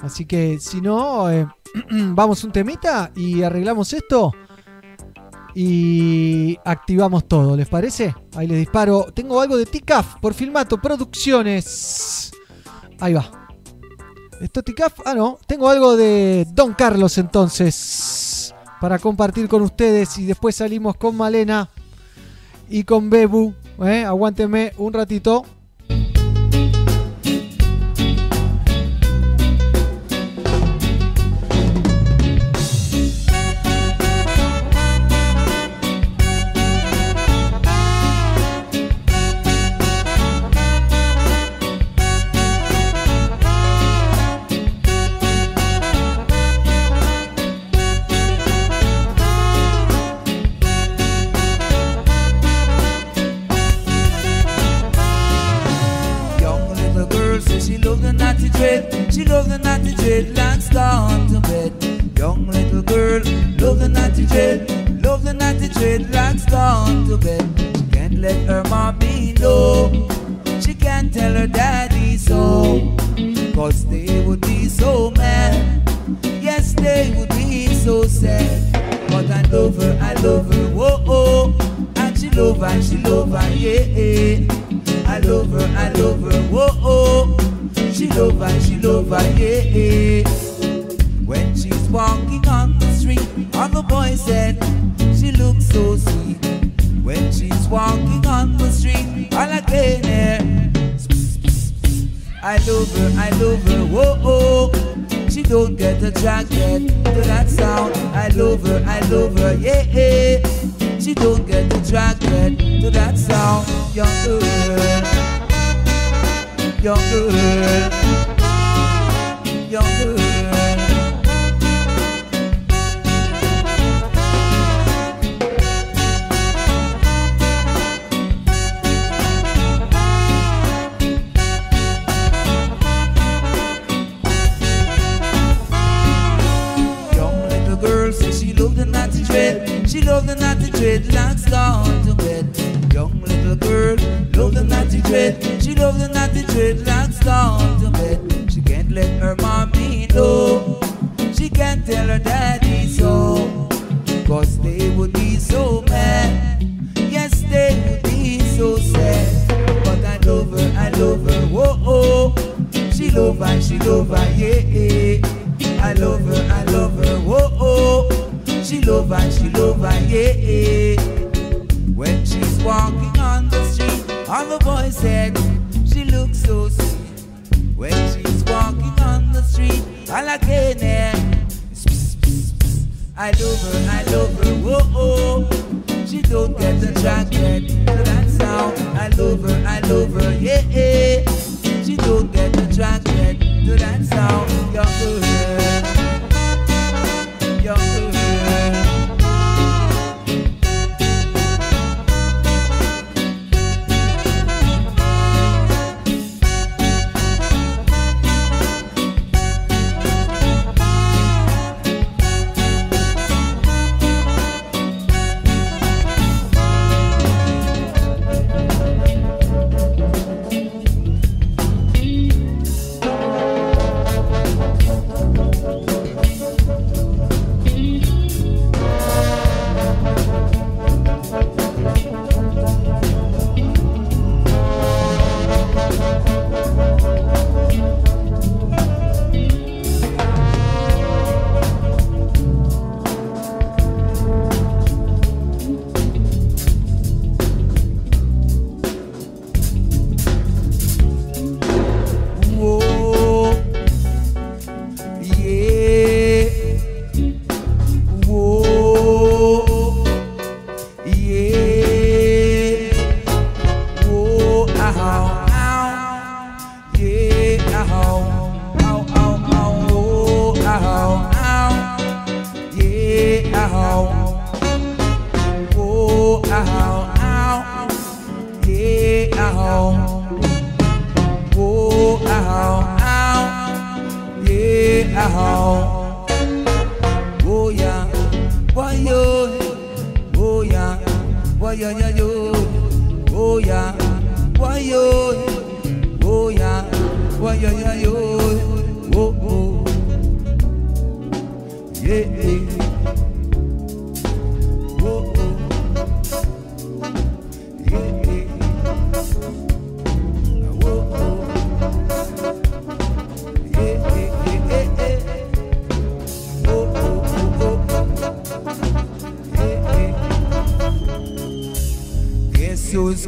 [0.00, 1.46] Así que si no, eh,
[1.90, 4.32] vamos un temita y arreglamos esto.
[5.56, 8.14] Y activamos todo, ¿les parece?
[8.34, 9.06] Ahí les disparo.
[9.14, 12.32] Tengo algo de TICAF por Filmato Producciones.
[12.98, 13.43] Ahí va.
[15.04, 15.38] Ah, no.
[15.46, 18.54] Tengo algo de Don Carlos entonces.
[18.80, 20.18] Para compartir con ustedes.
[20.18, 21.68] Y después salimos con Malena
[22.68, 23.54] y con Bebu.
[23.84, 24.04] ¿eh?
[24.04, 25.44] Aguántenme un ratito.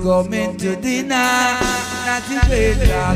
[0.06, 1.58] Coming to dinner?
[2.46, 3.15] Dreadlock,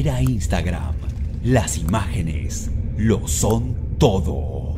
[0.00, 0.94] era Instagram,
[1.44, 4.76] las imágenes lo son todo.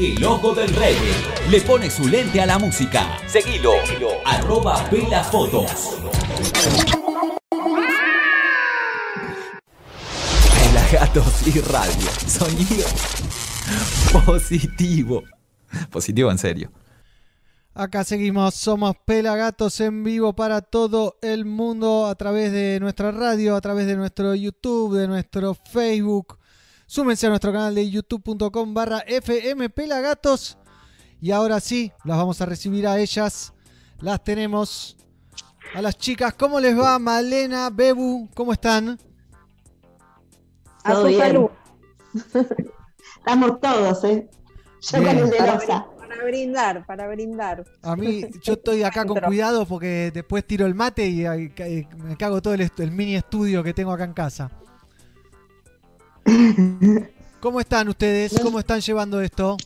[0.00, 1.12] El ojo del reggae
[1.48, 3.06] le pone su lente a la música.
[3.28, 3.74] Seguilo,
[4.24, 5.96] arroba Vela Fotos.
[10.58, 12.10] Pelagatos y radio.
[12.26, 12.86] Sonido
[14.24, 15.22] positivo.
[15.90, 16.72] Positivo en serio.
[17.78, 23.54] Acá seguimos, somos Pelagatos en vivo para todo el mundo a través de nuestra radio,
[23.54, 26.38] a través de nuestro YouTube, de nuestro Facebook.
[26.86, 30.56] Súmense a nuestro canal de youtube.com barra FM Pelagatos.
[31.20, 33.52] Y ahora sí, las vamos a recibir a ellas.
[34.00, 34.96] Las tenemos
[35.74, 36.32] a las chicas.
[36.32, 38.30] ¿Cómo les va Malena, Bebu?
[38.34, 38.98] ¿Cómo están?
[40.82, 41.20] A Todo su bien.
[41.20, 41.50] salud.
[43.18, 44.30] Estamos todos, ¿eh?
[44.80, 45.14] Yo Bien.
[45.28, 45.86] calendarosa.
[46.16, 47.64] Para brindar, para brindar.
[47.82, 52.16] A mí, yo estoy acá con cuidado porque después tiro el mate y eh, me
[52.16, 54.50] cago todo el mini estudio que tengo acá en casa.
[57.40, 58.40] ¿Cómo están ustedes?
[58.42, 59.56] ¿Cómo están llevando esto?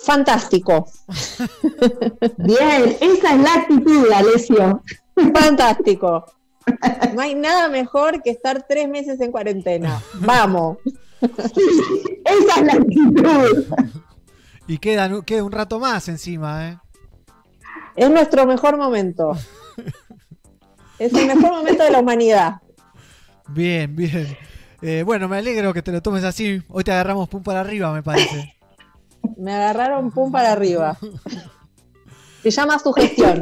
[0.00, 0.88] Fantástico.
[2.38, 4.82] Bien, esa es la actitud, Alessio.
[5.34, 6.24] Fantástico.
[7.14, 10.02] No hay nada mejor que estar tres meses en cuarentena.
[10.14, 10.78] Vamos.
[11.20, 13.64] Esa es la actitud.
[14.66, 16.78] Y queda, queda un rato más encima, ¿eh?
[17.96, 19.32] Es nuestro mejor momento.
[20.98, 22.60] Es el mejor momento de la humanidad.
[23.48, 24.36] Bien, bien.
[24.82, 26.62] Eh, bueno, me alegro que te lo tomes así.
[26.68, 28.56] Hoy te agarramos pum para arriba, me parece.
[29.36, 30.96] Me agarraron pum para arriba.
[32.42, 33.40] Se llama sugestión.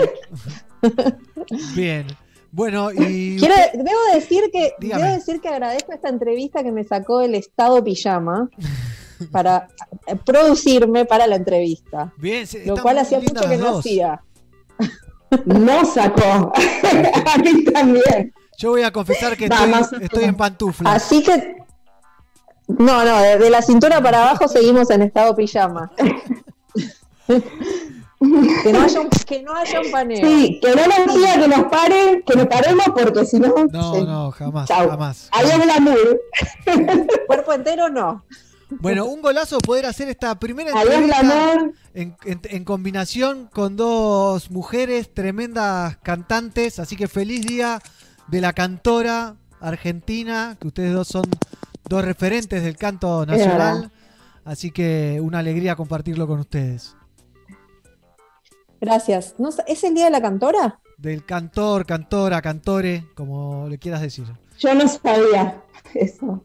[1.75, 2.07] Bien.
[2.53, 3.37] Bueno, y.
[3.39, 5.03] Quiero, debo decir que Dígame.
[5.03, 8.49] debo decir que agradezco esta entrevista que me sacó el estado pijama
[9.31, 9.69] para
[10.07, 12.13] eh, producirme para la entrevista.
[12.17, 14.23] Bien, se- Lo cual hacía mucho que no hacía.
[15.45, 16.53] No sacó.
[17.35, 18.33] A mí también.
[18.59, 19.47] Yo voy a confesar que
[20.01, 20.95] estoy, en pantuflas.
[20.95, 21.57] Así que.
[22.69, 25.93] No, no, de, de la cintura para abajo seguimos en estado pijama.
[28.19, 30.27] Que, no haya un, que no haya un paneo.
[30.27, 33.55] Sí, que no nos diga que nos paren, que nos paremos porque si no.
[33.73, 34.89] No, no, jamás, Chau.
[34.89, 35.29] jamás.
[35.33, 36.21] Adiós glamour.
[37.27, 38.25] Cuerpo entero no.
[38.69, 41.73] Bueno, un golazo poder hacer esta primera Adiós entrevista glamour.
[41.95, 46.79] en, en- en combinación con dos mujeres tremendas cantantes.
[46.81, 47.81] Así que feliz día
[48.27, 51.25] de la cantora argentina, que ustedes dos son
[51.89, 53.93] dos referentes del canto nacional.
[54.45, 56.97] Así que una alegría compartirlo con ustedes.
[58.81, 59.35] Gracias.
[59.39, 60.81] No ¿Es el día de la cantora?
[60.99, 64.25] Del cantor, cantora, cantore, como le quieras decir.
[64.59, 65.63] Yo no sabía
[65.95, 66.43] eso.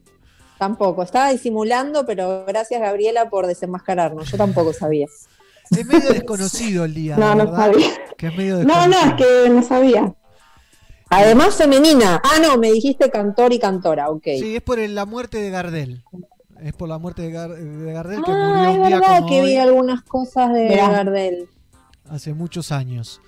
[0.58, 1.04] Tampoco.
[1.04, 4.30] Estaba disimulando, pero gracias Gabriela por desenmascararnos.
[4.30, 5.08] Yo tampoco sabía.
[5.72, 7.88] Es medio desconocido el día, No, no verdad, sabía.
[8.18, 10.14] Que es medio No, no, es que no sabía.
[11.10, 12.22] Además femenina.
[12.24, 14.24] Ah, no, me dijiste cantor y cantora, ok.
[14.24, 16.04] Sí, es por el- la muerte de Gardel.
[16.62, 19.18] Es por la muerte de, Gar- de Gardel que Ah, murió es un día verdad
[19.20, 20.90] como que vi algunas cosas de Mirá.
[20.90, 21.50] Gardel.
[22.12, 23.22] Hace muchos años.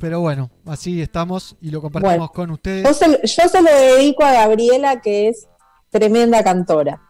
[0.00, 2.96] Pero bueno, así estamos y lo compartimos Bueno, con Yo ustedes.
[2.96, 5.48] se, yo se lo dedico a Gabriela, que es
[5.90, 7.00] tremenda cantora.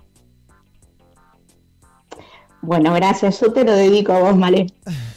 [2.63, 3.41] Bueno, gracias.
[3.41, 4.67] Yo te lo dedico a vos, Malé.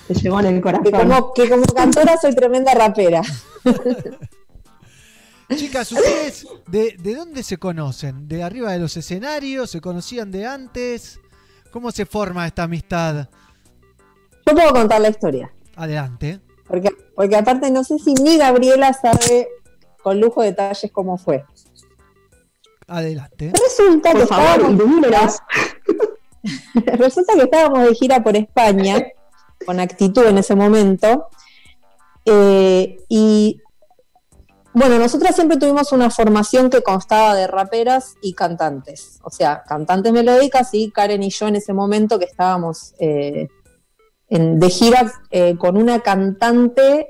[0.07, 0.91] Te llevo en el Que corazón.
[0.91, 3.21] como, que como cantora soy tremenda rapera.
[5.55, 8.27] Chicas, ¿ustedes de, de dónde se conocen?
[8.27, 9.69] ¿De arriba de los escenarios?
[9.69, 11.19] ¿Se conocían de antes?
[11.71, 13.27] ¿Cómo se forma esta amistad?
[14.47, 15.51] Yo puedo contar la historia.
[15.81, 16.39] Adelante.
[16.67, 19.49] Porque, porque aparte no sé si ni Gabriela sabe
[20.03, 21.43] con lujo de detalles cómo fue.
[22.87, 23.51] Adelante.
[23.51, 25.39] Resulta que favor, estábamos,
[26.99, 29.01] resulta que estábamos de gira por España,
[29.65, 31.29] con actitud en ese momento,
[32.25, 33.59] eh, y
[34.73, 39.19] Bueno, nosotras siempre tuvimos una formación que constaba de raperas y cantantes.
[39.23, 43.47] O sea, cantantes melódicas y Karen y yo en ese momento que estábamos eh,
[44.31, 47.09] en- de gira eh, con una cantante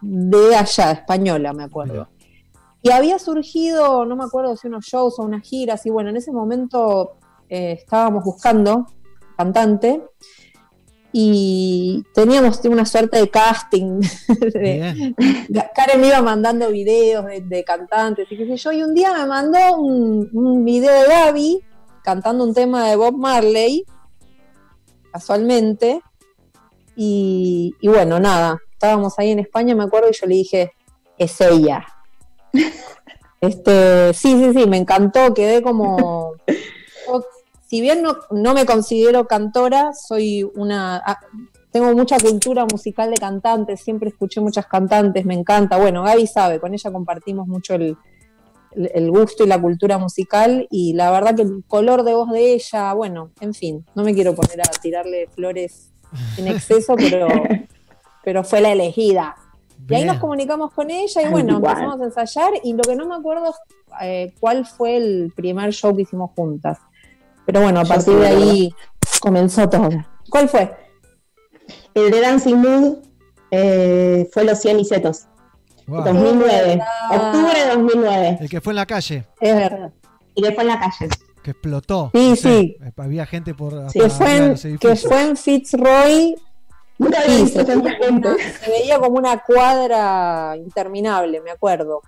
[0.00, 2.08] de allá, española, me acuerdo.
[2.82, 6.16] Y había surgido, no me acuerdo si unos shows o unas giras, y bueno, en
[6.16, 7.12] ese momento
[7.48, 8.86] eh, estábamos buscando
[9.36, 10.02] cantante
[11.12, 14.00] y teníamos una suerte de casting.
[14.54, 15.14] de-
[15.74, 19.12] Karen me iba mandando videos de, de cantantes y qué sé yo, y un día
[19.12, 21.60] me mandó un, un video de Gaby
[22.02, 23.84] cantando un tema de Bob Marley,
[25.12, 26.00] casualmente,
[26.96, 30.72] y, y bueno, nada, estábamos ahí en España, me acuerdo, y yo le dije,
[31.18, 31.84] es ella.
[33.40, 36.34] Este, sí, sí, sí, me encantó, quedé como...
[36.46, 37.24] yo,
[37.66, 41.02] si bien no, no me considero cantora, soy una...
[41.04, 41.18] ah,
[41.72, 45.76] tengo mucha cultura musical de cantantes, siempre escuché muchas cantantes, me encanta.
[45.76, 47.96] Bueno, Gaby sabe, con ella compartimos mucho el,
[48.76, 52.30] el- el gusto y la cultura musical y la verdad que el color de voz
[52.30, 55.91] de ella, bueno, en fin, no me quiero poner a tirarle flores
[56.36, 57.28] en exceso, pero,
[58.24, 59.36] pero fue la elegida.
[59.88, 61.72] Y ahí nos comunicamos con ella y bueno, Igual.
[61.72, 63.56] empezamos a ensayar y lo que no me acuerdo es
[64.02, 66.78] eh, cuál fue el primer show que hicimos juntas.
[67.44, 68.74] Pero bueno, a Yo partir de ahí
[69.20, 69.90] comenzó todo.
[70.30, 70.72] ¿Cuál fue?
[71.94, 72.98] El de Dancing Mood
[73.50, 75.26] eh, fue Los 100 Licetos.
[75.86, 76.04] Wow.
[76.04, 76.80] 2009.
[77.10, 78.38] Octubre de 2009.
[78.40, 79.92] El que fue en la calle, Es verdad.
[80.34, 81.08] Y que fue en la calle.
[81.42, 82.10] Que explotó.
[82.14, 82.76] Sí, No sé, sí.
[82.96, 86.34] Había gente por hasta Que fue, en, que fue en Fitzroy.
[86.98, 91.50] Nunca había Sí, visto se, tanta veía una- se veía como una cuadra interminable, me
[91.50, 92.00] acuerdo.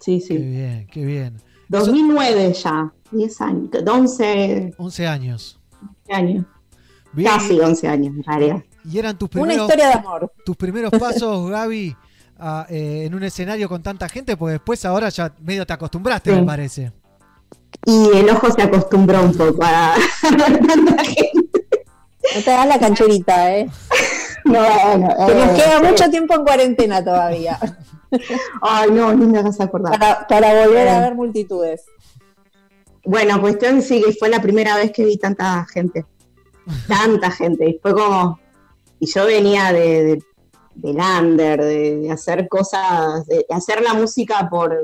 [0.00, 0.36] Sí, Qué sí.
[0.36, 1.40] bien, qué bien.
[1.68, 2.92] 2009 ya.
[3.10, 3.68] 10 años.
[3.86, 5.60] 11 11 años.
[6.10, 6.44] años.
[7.12, 7.28] Bien.
[7.32, 8.62] Casi 11 años, en realidad.
[8.84, 10.32] Y eran tus Una primeros, historia de amor.
[10.44, 11.96] tus primeros pasos, Gaby,
[12.38, 16.30] a, eh, en un escenario con tanta gente, porque después ahora ya medio te acostumbraste,
[16.34, 16.40] Sí.
[16.40, 16.92] me parece.
[17.86, 21.66] Y el ojo se acostumbró un poco a tanta gente.
[22.34, 23.70] No te hagas la cancherita, ¿eh?
[24.44, 27.58] No, bueno, Que nos queda mucho tiempo en cuarentena todavía.
[28.60, 29.98] Ay, no, ni me hagas acordar.
[29.98, 31.84] Para, para volver a ver multitudes.
[33.06, 36.04] Bueno, cuestión sí que fue la primera vez que vi tanta gente.
[36.86, 37.70] Tanta gente.
[37.70, 38.38] Y fue como.
[39.00, 40.22] Y yo venía de, de,
[40.74, 44.78] del under, de, de hacer cosas, de, de hacer la música por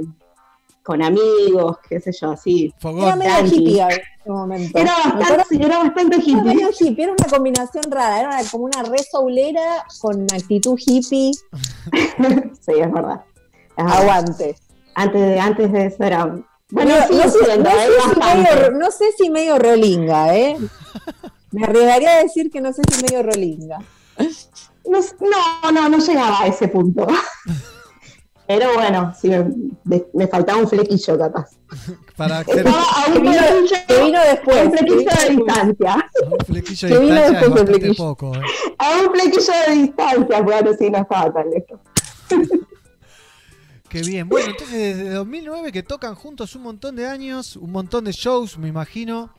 [0.91, 2.75] con amigos, qué sé yo, así.
[2.83, 4.77] Era medio hippie en ese momento.
[4.77, 6.43] Era bastante, sí, era bastante Era hippie.
[6.43, 11.31] medio hippie, era una combinación rara, era una- como una re soulera con actitud hippie.
[12.61, 13.21] Sí, es verdad.
[13.77, 14.57] Aguante.
[14.97, 16.37] Antes de, antes de eso era.
[16.73, 20.57] Bueno, no, sigue no sé, no sé si medio, no sé si medio rolinga, ¿eh?
[21.53, 23.79] Me arriesgaría a decir que no sé si medio rolinga.
[24.85, 24.99] No,
[25.63, 27.07] no, no, no llegaba a ese punto.
[28.53, 29.45] Pero bueno, sí, me,
[29.85, 31.51] me- me faltaba un flequillo capaz.
[32.17, 34.57] Para Estaba a Que un vino, flequillo, que vino después.
[34.57, 36.11] a un que flequillo vino de distancia.
[36.25, 37.95] un flequillo que de vino distancia es después el bastante flequillo.
[38.05, 38.35] poco.
[38.35, 38.41] eh.
[38.79, 41.81] A un flequillo de distancia, bueno, sí, no estaba tan lejos.
[43.89, 44.29] Qué bien.
[44.29, 48.59] Bueno, entonces desde 2009 que tocan juntos un montón de años, un montón de shows,
[48.59, 49.31] me imagino.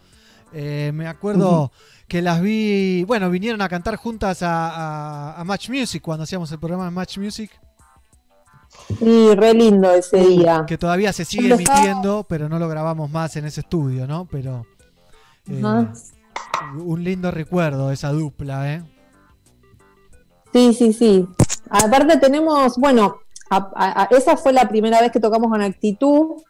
[0.54, 1.72] Eh, me acuerdo
[2.10, 6.52] que las vi, bueno, vinieron a cantar juntas a, a- a Match Music cuando hacíamos
[6.52, 7.52] el programa de Match Music,
[9.00, 10.64] Sí, re lindo ese día.
[10.68, 14.28] que todavía se sigue emitiendo, pero no lo grabamos más en ese estudio, ¿no?
[14.32, 14.66] Pero
[15.50, 15.62] eh,
[16.78, 18.84] un lindo recuerdo de esa dupla, ¿eh?
[20.54, 21.28] Sí, sí, sí.
[21.70, 23.18] Aparte tenemos, bueno,
[23.50, 26.42] a- a- a- esa fue la primera vez que tocamos con actitud.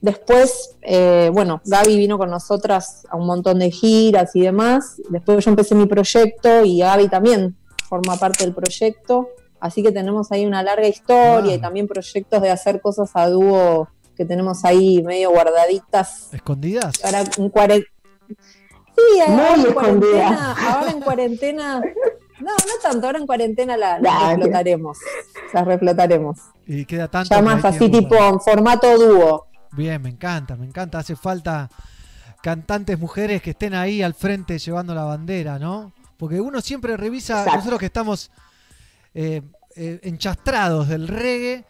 [0.00, 5.00] Después, eh, bueno, Gaby vino con nosotras a un montón de giras y demás.
[5.10, 7.56] Después yo empecé mi proyecto y Gaby también
[7.88, 9.28] forma parte del proyecto.
[9.60, 11.60] Así que tenemos ahí una larga historia y Wow.
[11.60, 16.32] también proyectos de hacer cosas a dúo que tenemos ahí medio guardaditas.
[16.32, 16.94] Escondidas.
[17.04, 17.84] Ahora en cuaren-
[18.96, 21.80] Sí, ahora Muy en cuarentena, ahora en cuarentena,
[22.40, 24.98] no, no tanto, ahora en cuarentena la, las Nah, reflotaremos,
[25.54, 26.38] las reflotaremos.
[26.66, 27.30] Y queda tanto.
[27.30, 29.46] Ya que más así tiempo tipo para- en formato dúo.
[29.72, 30.98] Bien, me encanta, me encanta.
[30.98, 31.70] Hace falta
[32.42, 35.92] cantantes mujeres que estén ahí al frente llevando la bandera, ¿no?
[36.18, 37.56] Porque uno siempre revisa, Exacto.
[37.56, 38.30] nosotros que estamos
[39.14, 39.42] eh,
[39.76, 41.64] eh, enchastrados del reggae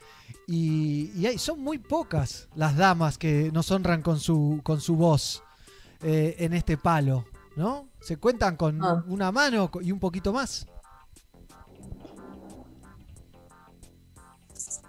[0.47, 4.97] y, y hay, son muy pocas las damas que nos honran con su, con su
[4.97, 5.43] voz
[6.03, 7.25] eh, en este palo,
[7.57, 7.89] ¿no?
[8.01, 9.05] Se cuentan con Ah.
[9.07, 10.67] una mano y un poquito más.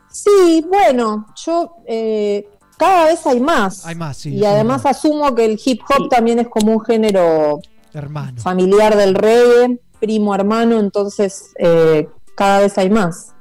[0.10, 2.48] Sí, bueno, yo eh,
[2.78, 3.86] cada vez hay más.
[3.86, 4.36] Hay más, sí.
[4.36, 4.98] y además verdad.
[5.00, 7.60] asumo que el hip hop también es como un género
[7.94, 8.42] hermano.
[8.42, 13.34] familiar del reggae, primo hermano, entonces eh, cada vez hay más.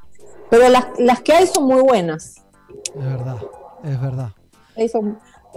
[0.51, 2.43] Pero las, las que hay son muy buenas.
[2.95, 3.39] Es verdad,
[3.85, 4.31] es verdad.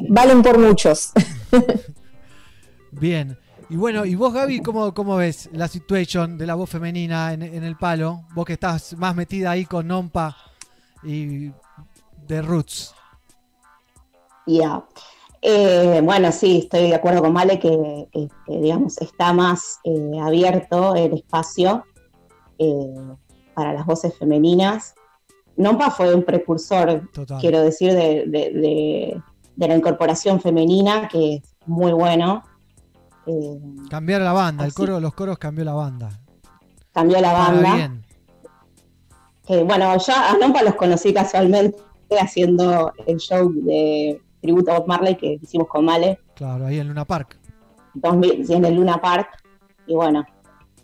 [0.10, 1.12] Valen por muchos.
[2.92, 3.38] Bien.
[3.70, 7.42] Y bueno, ¿y vos, Gaby, cómo, cómo ves la situación de la voz femenina en,
[7.42, 8.26] en el palo?
[8.36, 10.36] Vos que estás más metida ahí con Nompa
[11.04, 11.52] y
[12.28, 12.94] de Roots.
[14.46, 14.84] Ya.
[15.42, 20.20] Eh, bueno, sí, estoy de acuerdo con Vale que, que, que, digamos, está más eh,
[20.22, 21.84] abierto el espacio
[22.58, 22.96] eh,
[23.54, 24.96] para las voces femeninas.
[25.56, 27.40] Nompa fue un precursor, Total.
[27.40, 29.22] quiero decir, de, de- de-
[29.56, 32.44] de la incorporación femenina, que es muy bueno.
[33.28, 36.10] Eh, Cambiar la banda, el coro, los coros cambió la banda.
[36.92, 37.76] cambió la banda.
[37.76, 38.06] bien.
[39.46, 41.78] que bueno, yo a Nompa los conocí casualmente
[42.20, 46.88] haciendo el show de tributo a Bob Marley que hicimos con Male Claro, ahí en
[46.88, 47.38] Luna Park.
[47.94, 49.30] 2000 en el Luna Park.
[49.86, 50.26] Y bueno,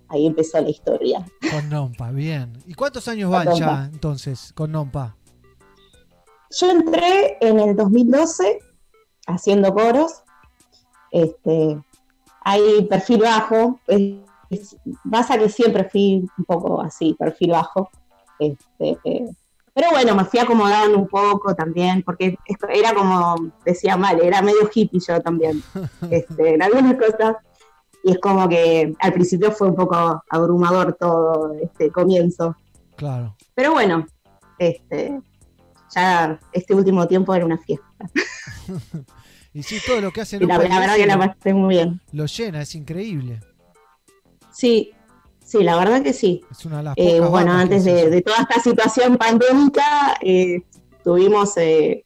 [0.09, 1.25] ahí empezó la historia.
[1.51, 2.57] Con Nompa, bien.
[2.65, 5.15] ¿Y cuántos años Con van ya entonces con Nompa?
[6.51, 8.59] Yo entré en el 2012
[9.27, 10.23] haciendo coros.
[11.11, 11.79] Este,
[12.41, 13.79] hay perfil bajo.
[15.09, 17.89] pasa que siempre fui un poco así, perfil bajo.
[18.39, 18.97] Este,
[19.73, 22.37] pero bueno, me fui acomodando un poco también, porque
[22.73, 25.63] era como, decía mal, era medio hippie yo también,
[26.09, 27.37] este, en algunas cosas.
[28.03, 32.55] Y es como que al principio fue un poco abrumador todo este comienzo.
[32.95, 33.35] Claro.
[33.55, 34.05] Pero bueno,
[34.57, 35.19] este,
[35.93, 37.85] ya este último tiempo era una fiesta.
[39.51, 41.99] Y sí, todo lo que hace la, la verdad que la pasé muy bien.
[42.11, 43.39] lo llena, es increíble.
[44.51, 44.91] Sí,
[45.43, 46.41] sí, la verdad que sí.
[46.51, 50.61] Es una de las Eh, bueno, antes de toda esta situación pandémica, eh,
[51.03, 52.05] tuvimos eh,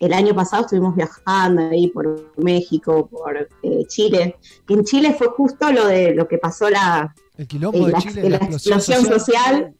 [0.00, 4.36] el año pasado estuvimos viajando ahí por México, por eh, Chile.
[4.68, 7.98] Y en Chile fue justo lo de lo que pasó la, El quilombo de la,
[7.98, 9.54] Chile, la la explosión explosión social.
[9.54, 9.74] social.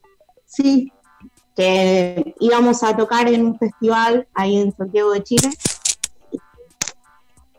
[0.45, 0.93] Sí,
[1.55, 5.51] que íbamos a tocar en un festival ahí en Santiago de Chile.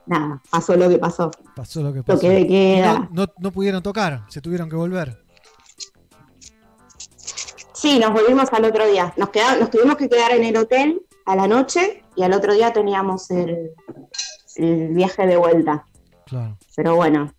[0.05, 1.29] Nada, pasó lo que pasó.
[1.55, 2.17] Pasó lo que pasó.
[2.19, 2.93] Toque de Y queda.
[3.11, 5.23] No, no, no pudieron tocar, se tuvieron que volver.
[7.73, 9.13] Sí, nos volvimos al otro día.
[9.17, 12.53] Nos, queda- nos tuvimos que quedar en el hotel a la noche y al otro
[12.55, 13.71] día teníamos el,
[14.55, 15.85] el viaje de vuelta.
[16.25, 16.57] Claro.
[16.75, 17.31] Pero bueno,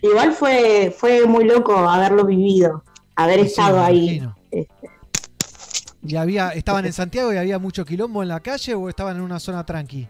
[0.00, 2.82] igual fue, fue muy loco haberlo vivido,
[3.16, 4.26] haber Sí, estado ahí.
[6.02, 9.22] ¿Y había, estaban en Santiago y había mucho quilombo en la calle o estaban en
[9.22, 10.08] una zona tranqui?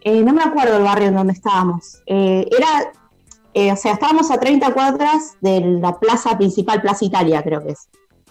[0.00, 2.00] Eh, no me acuerdo el barrio en donde estábamos.
[2.06, 2.90] Eh, era,
[3.52, 7.72] eh, o sea, estábamos a 30 cuadras de la plaza principal, Plaza Italia, creo que
[7.72, 7.90] es,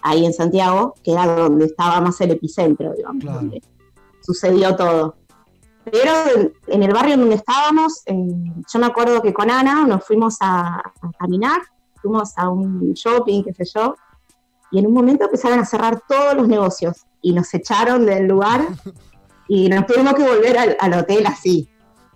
[0.10, 3.40] ahí en Santiago, que era donde estaba más el epicentro, digamos, Claro.
[3.40, 3.62] donde
[4.22, 5.16] sucedió todo.
[5.92, 8.14] Pero en, en el barrio donde estábamos, eh,
[8.72, 11.62] yo me acuerdo que con Ana nos fuimos a, a caminar,
[12.02, 13.96] fuimos a un shopping, qué sé yo,
[14.72, 18.68] y en un momento empezaron a cerrar todos los negocios y nos echaron del lugar
[19.48, 21.70] y nos tuvimos que volver al, al hotel así,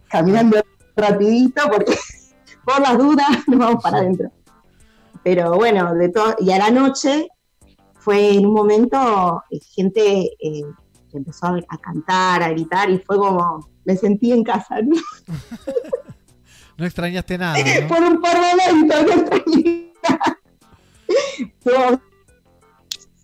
[0.09, 0.61] caminando
[0.97, 1.97] rapidito porque
[2.65, 4.29] por las dudas nos vamos para adentro.
[5.23, 7.29] Pero bueno, de todo, y a la noche
[8.01, 10.63] fue en un momento eh, gente eh,
[11.09, 14.97] que empezó a, cantar, a gritar y fue como, me sentí en casa, ¿no?
[16.77, 17.87] No extrañaste nada, ¿no?
[17.87, 20.39] por un por momento, no extrañé nada.
[21.37, 22.01] Estuvo,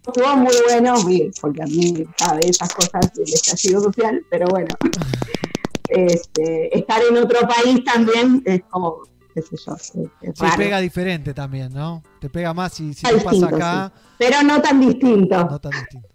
[0.05, 0.93] estuvo muy bueno,
[1.41, 4.67] porque a mí sabe esas cosas del estallido social, pero bueno,
[5.89, 9.01] este, estar en otro país también es como,
[9.41, 10.57] qué sé yo, es, es Sí, raro.
[10.57, 12.01] pega diferente también, ¿no?
[12.19, 13.91] Te pega más si, si te pasa acá.
[13.95, 14.01] sí.
[14.17, 15.45] Pero no tan distinto.
[15.45, 16.07] No tan distinto.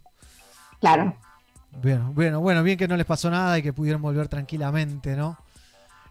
[0.81, 1.17] Claro.
[1.83, 5.39] Bueno, bueno, bueno, bien que no les pasó nada y que pudieron volver tranquilamente, ¿no?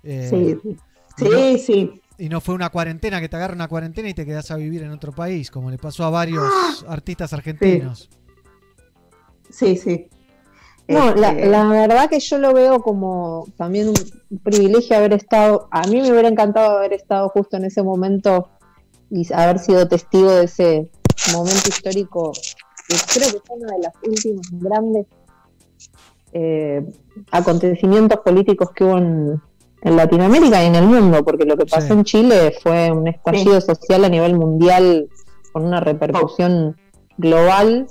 [0.04, 0.78] Eh, Sí, sí.
[1.18, 2.02] y no- Sí, sí.
[2.18, 4.84] Y no fue una cuarentena, que te agarra una cuarentena y te quedas a vivir
[4.84, 6.74] en otro país, como le pasó a varios Ah.
[6.88, 8.10] artistas argentinos.
[9.50, 10.08] Sí, sí.
[10.88, 15.68] No, la, Este, la verdad que yo lo veo como también un privilegio haber estado,
[15.72, 18.50] a mí me hubiera encantado haber estado justo en ese momento
[19.10, 20.92] y haber sido testigo de ese
[21.34, 22.32] momento histórico,
[22.88, 25.06] que creo que fue uno de los últimos grandes
[26.34, 26.86] eh,
[27.32, 29.42] acontecimientos políticos que hubo en,
[29.82, 31.94] en Latinoamérica y en el mundo, porque lo que pasó Sí.
[31.94, 35.10] en Chile fue un estallido social a nivel mundial
[35.52, 36.78] con una repercusión
[37.18, 37.88] global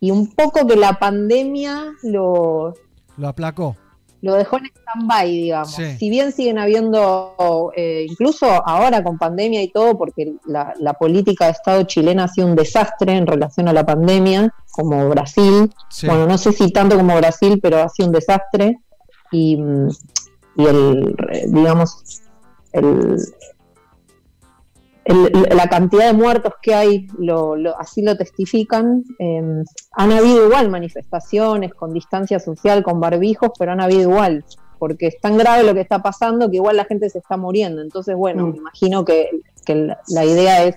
[0.00, 2.74] y un poco que la pandemia lo,
[3.16, 3.76] Lo aplacó.
[4.22, 5.72] lo dejó en stand-by, digamos.
[5.74, 5.96] Sí.
[5.98, 11.46] Si bien siguen habiendo, eh, incluso ahora con pandemia y todo, porque la, la política
[11.46, 15.72] de Estado chilena ha sido un desastre en relación a la pandemia, como Brasil.
[15.90, 16.06] Sí.
[16.06, 18.76] Bueno, no sé si tanto como Brasil, pero ha sido un desastre.
[19.32, 19.88] Y, mm,
[20.58, 21.16] y el,
[21.48, 22.22] digamos,
[22.72, 23.16] el,
[25.06, 29.04] el- la cantidad de muertos que hay, lo, lo- así lo testifican.
[29.18, 29.42] Eh,
[29.92, 34.44] han habido igual manifestaciones con distancia social, con barbijos, pero han habido igual,
[34.78, 37.82] porque es tan grave lo que está pasando que igual la gente se está muriendo.
[37.82, 38.50] Entonces, bueno, Mm.
[38.52, 39.30] me imagino que,
[39.64, 40.76] que la, la idea es,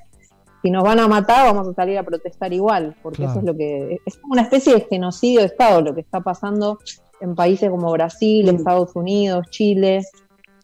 [0.61, 3.31] si nos van a matar, vamos a salir a protestar igual, porque Claro.
[3.31, 3.97] eso es lo que...
[4.05, 6.77] Es como una especie de genocidio de Estado lo que está pasando
[7.21, 10.03] en países como Brasil, Estados Unidos, Chile.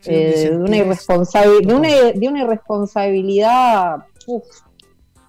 [0.05, 4.43] Sí, eh, de, una irresponsabil- de, una, de una irresponsabilidad uf,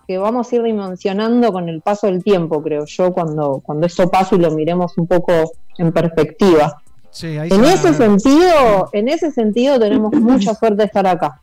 [0.07, 4.09] que vamos a ir dimensionando con el paso del tiempo, creo yo, cuando, cuando esto
[4.11, 5.33] pase y lo miremos un poco
[5.79, 6.81] en perspectiva.
[7.11, 11.41] Sí, ahí se En ese sentido, en ese sentido tenemos mucha suerte de estar acá.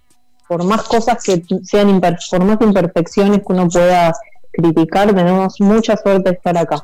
[0.47, 4.13] Por más cosas que sean imper- por más imperfecciones que uno pueda
[4.51, 6.83] criticar, tenemos mucha suerte de estar acá.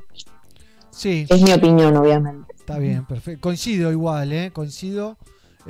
[0.90, 2.52] Sí, Es mi opinión, obviamente.
[2.58, 3.42] está bien, perfecto.
[3.42, 4.52] Coincido igual, ¿eh?
[4.52, 5.18] Coincido.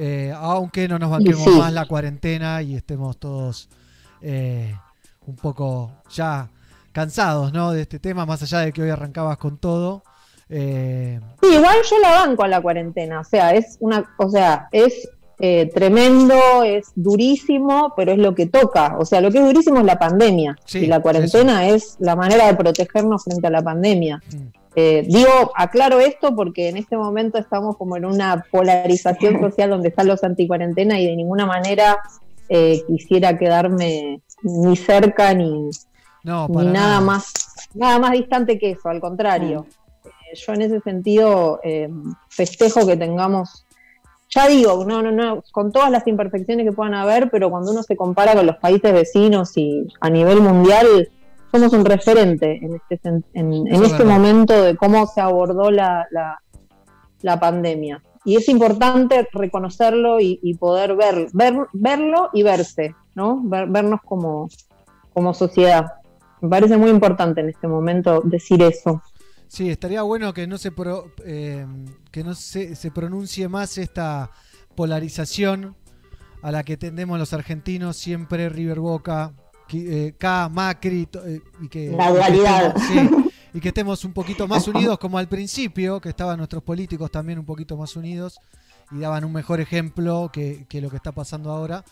[0.01, 1.49] Eh, aunque no nos banquemos sí.
[1.49, 3.67] más la cuarentena y estemos todos
[4.21, 4.73] eh,
[5.25, 6.47] un poco ya
[6.93, 7.71] cansados, ¿no?
[7.71, 10.03] De este tema, más allá de que hoy arrancabas con todo.
[10.47, 14.69] Eh, Sí, igual yo la banco a la cuarentena, o sea, es una, o sea,
[14.71, 15.09] es
[15.41, 18.97] eh, tremendo, es durísimo, pero es lo que toca.
[18.99, 20.57] O sea, lo que es durísimo es la pandemia.
[20.65, 24.21] Sí, y la cuarentena es la manera de protegernos frente a la pandemia.
[24.31, 24.58] Mm.
[24.81, 29.89] Eh, digo, aclaro esto porque en este momento estamos como en una polarización social donde
[29.89, 31.97] están los anticuarentena y de ninguna manera
[32.47, 35.69] eh, quisiera quedarme ni cerca ni,
[36.23, 37.33] no, ni nada más
[37.73, 39.65] nada más distante que eso, al contrario.
[40.05, 41.59] Eh, yo en ese sentido
[42.29, 43.65] festejo que tengamos,
[44.29, 47.83] ya digo, no, no, no, con todas las imperfecciones que puedan haber, pero cuando uno
[47.83, 51.09] se compara con los países vecinos y a nivel mundial,
[51.51, 52.99] somos un referente en este,
[53.33, 56.41] en, en este momento de cómo se abordó la, la,
[57.21, 58.03] la pandemia.
[58.25, 63.41] Y es importante reconocerlo y, y poder ver, ver, verlo y verse, ¿no?
[63.43, 64.49] Ver- vernos como,
[65.13, 65.85] como sociedad.
[66.41, 69.01] Me parece muy importante en este momento decir eso.
[69.47, 71.65] Sí, estaría bueno que no se pro- eh,
[72.11, 74.29] que no se, se pronuncie más esta
[74.75, 75.75] polarización
[76.41, 79.33] a la que tendemos los argentinos siempre River Boca,
[79.77, 82.75] eh, K, Macri eh, y que La y que dualidad.
[82.77, 86.63] estemos- sí, y que estemos un poquito más unidos como al principio, que estaban nuestros
[86.63, 88.39] políticos también un poquito más unidos
[88.91, 91.83] y daban un mejor ejemplo que, que lo que está pasando ahora,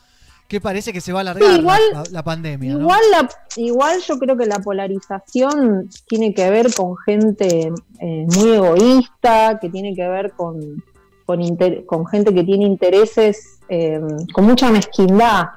[0.47, 2.79] que parece que se va a alargar Sí, igual- la, la pandemia, ¿no?
[2.81, 8.51] Igual, la, igual yo creo que la polarización tiene que ver con gente eh, muy
[8.53, 10.83] egoísta, que tiene que ver con,
[11.25, 13.99] con, inter- con gente que tiene intereses eh,
[14.33, 15.47] con mucha mezquindad.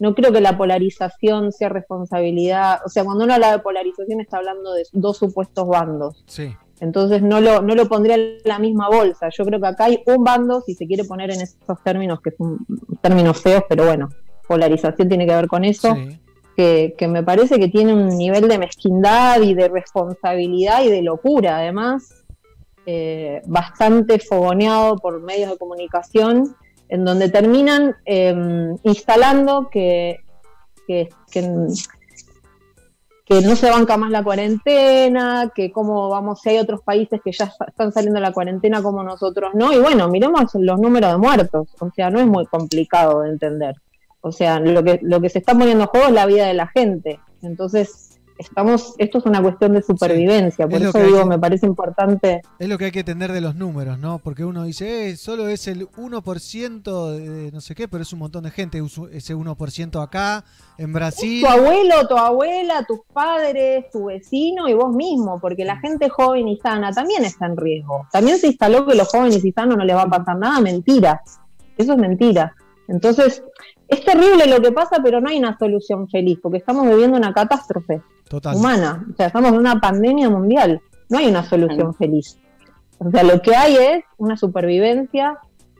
[0.00, 4.38] No creo que la polarización sea responsabilidad, o sea, cuando uno habla de polarización está
[4.38, 6.24] hablando de dos supuestos bandos.
[6.26, 6.54] Sí.
[6.80, 9.28] Entonces no lo, no lo pondría en la misma bolsa.
[9.36, 12.30] Yo creo que acá hay un bando, si se quiere poner en esos términos, que
[12.30, 12.58] son
[13.00, 14.08] términos feos, pero bueno,
[14.46, 16.20] polarización tiene que ver con eso, Sí.
[16.56, 21.02] que, que me parece que tiene un nivel de mezquindad y de responsabilidad y de
[21.02, 22.24] locura, además,
[22.86, 26.56] eh, bastante fogoneado por medios de comunicación,
[26.88, 28.34] en donde terminan eh,
[28.82, 30.20] instalando que,
[30.86, 31.42] que, que
[33.28, 37.30] que no se banca más la cuarentena, que cómo vamos, si hay otros países que
[37.30, 41.18] ya están saliendo de la cuarentena como nosotros no, y bueno, miremos los números de
[41.18, 43.76] muertos, o sea, no es muy complicado de entender.
[44.22, 46.54] O sea, lo que, lo que se está poniendo en juego es la vida de
[46.54, 47.20] la gente.
[47.42, 48.07] Entonces,
[48.38, 52.40] estamos, esto es una cuestión de supervivencia, por es eso digo, que- me parece importante.
[52.58, 54.18] Es lo que hay que entender de los números, ¿no?
[54.18, 58.20] Porque uno dice, eh, solo es el 1% de no sé qué, pero es un
[58.20, 58.82] montón de gente,
[59.12, 60.44] ese 1% acá,
[60.76, 61.42] en Brasil.
[61.42, 66.48] Tu abuelo, tu abuela, tus padres, tu vecino y vos mismo, porque la gente joven
[66.48, 68.06] y sana también está en riesgo.
[68.12, 71.20] También se instaló que los jóvenes y sanos no les va a pasar nada, mentira.
[71.76, 72.54] Eso es mentira.
[72.88, 73.42] Entonces,
[73.88, 77.32] es terrible lo que pasa, pero no hay una solución feliz, porque estamos viviendo una
[77.32, 78.54] catástrofe Total.
[78.54, 79.06] humana.
[79.10, 80.80] O sea, estamos en una pandemia mundial.
[81.08, 82.38] No hay una solución feliz.
[82.98, 85.38] O sea, lo que hay es una supervivencia,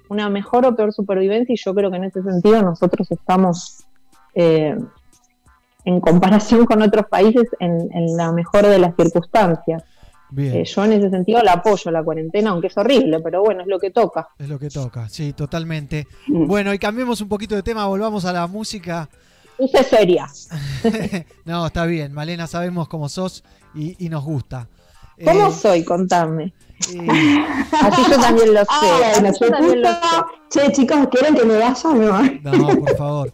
[0.09, 3.85] una mejor o peor supervivencia, y yo creo que en ese sentido nosotros estamos,
[4.35, 4.77] eh,
[5.85, 9.83] en comparación con otros países, en, en la mejor de las circunstancias.
[10.31, 13.63] Bien, Eh, yo en ese sentido la apoyo la cuarentena, aunque es horrible, pero bueno,
[13.63, 14.29] es lo que toca.
[14.39, 16.07] es lo que toca, sí, totalmente.
[16.27, 16.47] Mm.
[16.47, 19.09] Bueno, y cambiemos un poquito de tema, volvamos a la música.
[19.57, 20.27] Puse seria.
[21.45, 23.43] no, está bien, Malena, sabemos cómo sos
[23.75, 24.69] y, y nos gusta.
[25.25, 25.85] ¿Cómo Eh, soy?
[25.85, 26.53] Contame.
[26.93, 27.45] Eh,
[27.83, 28.67] Así yo también lo sé.
[28.71, 29.99] Ah, yo también lo sé.
[30.51, 31.75] Che, chicos, ¿quieren que me vaya?
[31.83, 32.41] Voy.
[32.43, 33.33] no, por favor.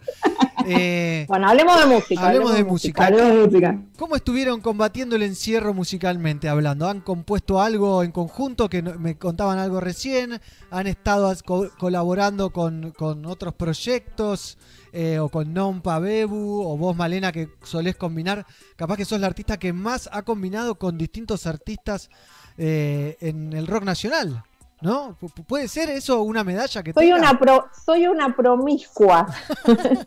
[0.67, 2.25] Eh, Bueno, hablemos de música.
[2.27, 3.05] Hablemos de música.
[3.05, 3.79] Hablemos de música.
[3.97, 6.89] ¿Cómo estuvieron combatiendo el encierro musicalmente hablando?
[6.89, 8.67] ¿Han compuesto algo en conjunto?
[8.67, 10.41] Que no- me contaban algo recién.
[10.71, 14.57] ¿Han estado co- colaborando con, con otros proyectos?
[14.97, 18.45] Eh, o con Nompa Bebu, o vos Malena que solés combinar.
[18.77, 22.09] Capaz que sos la artista que más ha combinado con distintos artistas
[22.57, 24.43] eh, en el rock nacional.
[24.81, 25.17] ¿No?
[25.19, 27.17] Pu- pu- ¿Puede ser eso una medalla que Soy tenga?
[27.17, 29.25] una, pro- soy una promiscua.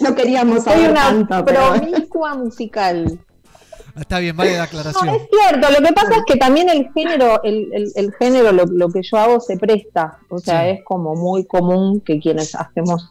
[0.00, 3.18] No queríamos Soy saber una tanto, pero promiscua musical.
[3.98, 5.08] Está bien, vale la No, aclaración.
[5.08, 8.66] es cierto, lo que pasa es que también el género, el, el- el género, lo,
[8.66, 10.18] lo que yo hago se presta.
[10.28, 10.68] O sea, Sí.
[10.78, 13.10] es como muy común que quienes hacemos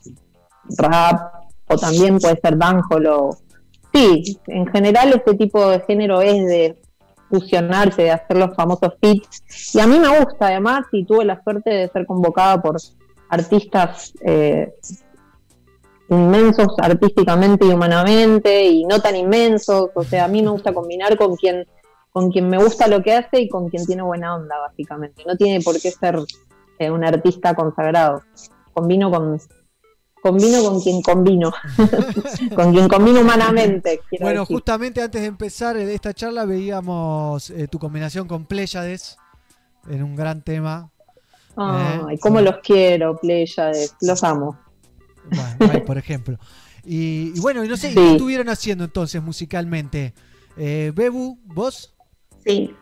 [0.77, 1.33] rap
[1.67, 3.37] o también puede ser dancehall o...
[3.91, 6.79] Sí, en general este tipo de género es de
[7.39, 9.43] fusionarse, de hacer los famosos fits.
[9.73, 12.77] Y a mí me gusta además y tuve la suerte de ser convocada por
[13.29, 14.73] artistas eh,
[16.09, 19.89] inmensos artísticamente y humanamente y no tan inmensos.
[19.93, 21.65] O sea, a mí me gusta combinar con quien
[22.11, 25.23] con quien me gusta lo que hace y con quien tiene buena onda, básicamente.
[25.27, 26.17] No tiene por qué ser
[26.79, 28.21] eh, un artista consagrado.
[28.71, 29.37] Combino con
[30.25, 31.53] combino con quien combino,
[32.55, 34.01] con quien combino humanamente.
[34.19, 34.55] Bueno, decir.
[34.55, 39.17] justamente antes de empezar esta charla veíamos eh, tu combinación con Pléyades
[39.87, 40.89] en un gran tema.
[41.55, 42.45] Ay, Eh, cómo sí.
[42.45, 44.57] los quiero, Pleiades, los amo.
[45.29, 46.37] Bueno, ahí, por ejemplo.
[46.83, 47.95] Y, y bueno, y no sé, ¿y Sí.
[47.95, 50.13] ¿qué estuvieron haciendo entonces musicalmente?
[50.57, 51.95] Eh, Bebu, vos.
[52.43, 52.73] sí.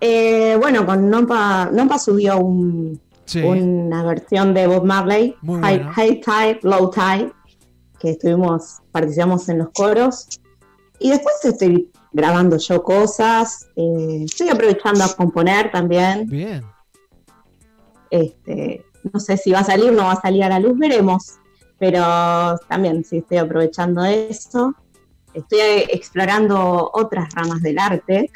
[0.00, 3.42] Eh, bueno, con Nompa, Nompa subió un, Sí.
[3.42, 5.92] una versión de Bob Marley, Muy High, bueno.
[5.92, 7.32] High Tide, Low Tide,
[8.00, 10.40] que estuvimos, participamos en los coros.
[10.98, 16.26] Y después estoy grabando yo cosas, eh, estoy aprovechando a componer también.
[16.26, 16.64] Bien.
[18.10, 21.34] Este, no sé si va a salir, no va a salir a la luz, veremos.
[21.78, 24.74] Pero también sí estoy aprovechando eso.
[25.34, 25.60] Estoy
[25.90, 28.30] explorando otras ramas del arte,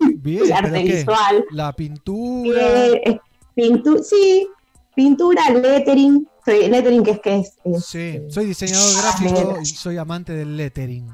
[0.00, 0.42] Bien.
[0.44, 1.44] el arte visual.
[1.52, 2.88] La pintura.
[2.88, 3.20] Eh,
[3.56, 4.46] pintu- sí,
[4.94, 6.28] pintura, lettering.
[6.44, 10.32] Soy, lettering que es que es, es, Sí, eh, soy diseñador gráfico y soy amante
[10.32, 11.08] del lettering.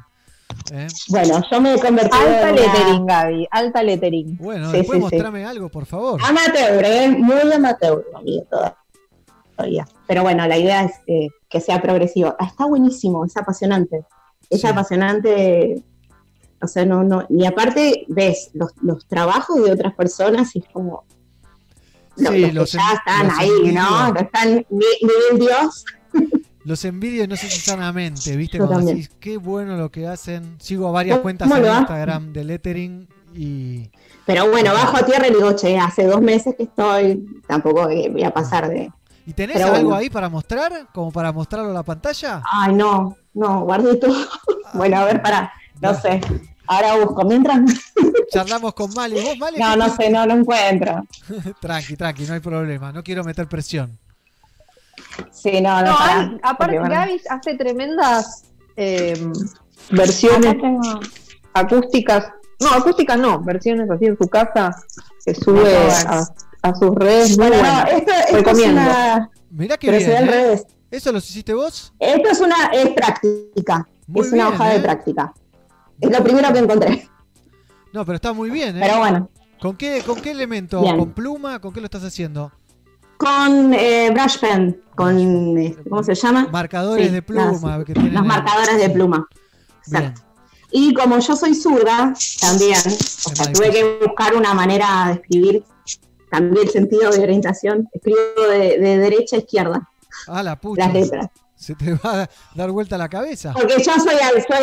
[0.72, 0.86] ¿eh?
[1.09, 4.39] Bueno, yo me he convertido Alta en una- lettering, Gaby, alta lettering.
[4.39, 5.14] Bueno, Sí, después sí, sí.
[5.16, 6.18] mostrame algo, por favor.
[6.24, 7.09] Amateur, ¿eh?
[7.11, 8.47] muy amateur, amigo,
[9.57, 9.86] todavía.
[10.07, 12.34] Pero bueno, la idea es eh, que sea progresivo.
[12.39, 14.05] Ah, está buenísimo, es apasionante.
[14.49, 14.66] Es Sí.
[14.66, 15.82] apasionante,
[16.62, 20.64] o sea, no, no, y aparte ves los, los trabajos de otras personas y es
[20.72, 21.05] como
[22.19, 24.07] Sí, los, los que ya están ahí, ¿no?
[24.09, 24.14] envidio.
[24.14, 24.66] Que están
[25.39, 25.85] Dios.
[26.64, 28.59] Los envidio y no sé si sanamente, ¿viste?
[28.59, 28.97] Yo Cuando también.
[28.99, 30.57] decís, qué bueno lo que hacen.
[30.61, 31.64] Sigo varias ¿Cómo cuentas en?
[31.64, 33.91] Instagram de lettering y
[34.27, 38.23] Pero bueno, bajo a tierra y digo, che, hace dos meses que estoy, tampoco voy
[38.25, 38.91] a pasar de.
[39.27, 39.97] ¿Y tenés Pero algo bueno.
[39.97, 40.89] ahí para mostrar?
[40.93, 42.43] ¿Como para mostrarlo a la pantalla?
[42.51, 44.14] Ay, no, no, guardé todo.
[44.75, 46.21] bueno, a ver, para, no sé.
[46.69, 47.25] Ahora busco.
[47.25, 47.61] Mientras.
[48.31, 49.21] Charlamos con Mali.
[49.21, 49.59] ¿Vos, Mali?
[49.59, 51.03] No, no sé, no lo encuentro.
[51.61, 52.93] tranqui, tranqui, no hay problema.
[52.93, 53.99] No quiero meter presión.
[55.33, 56.95] Sí, no, no, No, aparte bueno.
[56.95, 58.45] Gaby hace tremendas
[58.77, 59.14] eh,
[59.91, 61.01] versiones tengo-
[61.55, 62.27] acústicas,
[62.61, 64.71] no, acústicas no, versiones así en su casa
[65.25, 65.75] que sube
[66.07, 66.25] a,
[66.62, 67.37] a sus redes.
[67.37, 69.31] Bueno, no, esto, esto es una.
[69.51, 70.11] Mirá que Pero bien.
[70.11, 70.31] se ve al ¿eh?
[70.43, 70.66] revés.
[70.91, 71.93] ¿Eso los hiciste vos?
[71.99, 73.87] Esto es una es práctica.
[74.07, 74.75] Muy es una hoja ¿eh?
[74.79, 75.33] de práctica.
[76.01, 77.09] Es lo primero que encontré.
[77.92, 78.80] No, pero está muy bien, ¿eh?
[78.82, 79.30] Pero bueno,
[79.61, 80.80] ¿Con qué, ¿Con qué elemento?
[80.82, 80.99] Bien.
[80.99, 81.61] ¿Con pluma?
[81.61, 82.53] ¿Con qué lo estás haciendo?
[83.16, 85.59] con eh, brush pen, con.
[85.59, 86.46] este, ¿Cómo se llama?
[86.53, 87.76] Marcadores Sí, de pluma.
[87.78, 89.26] las- que tienen Los el- marcadores de pluma.
[89.88, 90.03] Bien.
[90.05, 90.22] Exacto.
[90.70, 95.64] Y como yo soy zurda, también, o sea, tuve que buscar una manera de escribir.
[96.30, 97.88] Cambié el sentido de orientación.
[97.92, 98.18] Escribo
[98.51, 99.88] de, de derecha a izquierda
[100.28, 100.84] Ah, la pucha.
[100.84, 101.26] las letras.
[101.59, 103.53] Se te va a dar vuelta la cabeza.
[103.53, 104.15] Porque yo soy,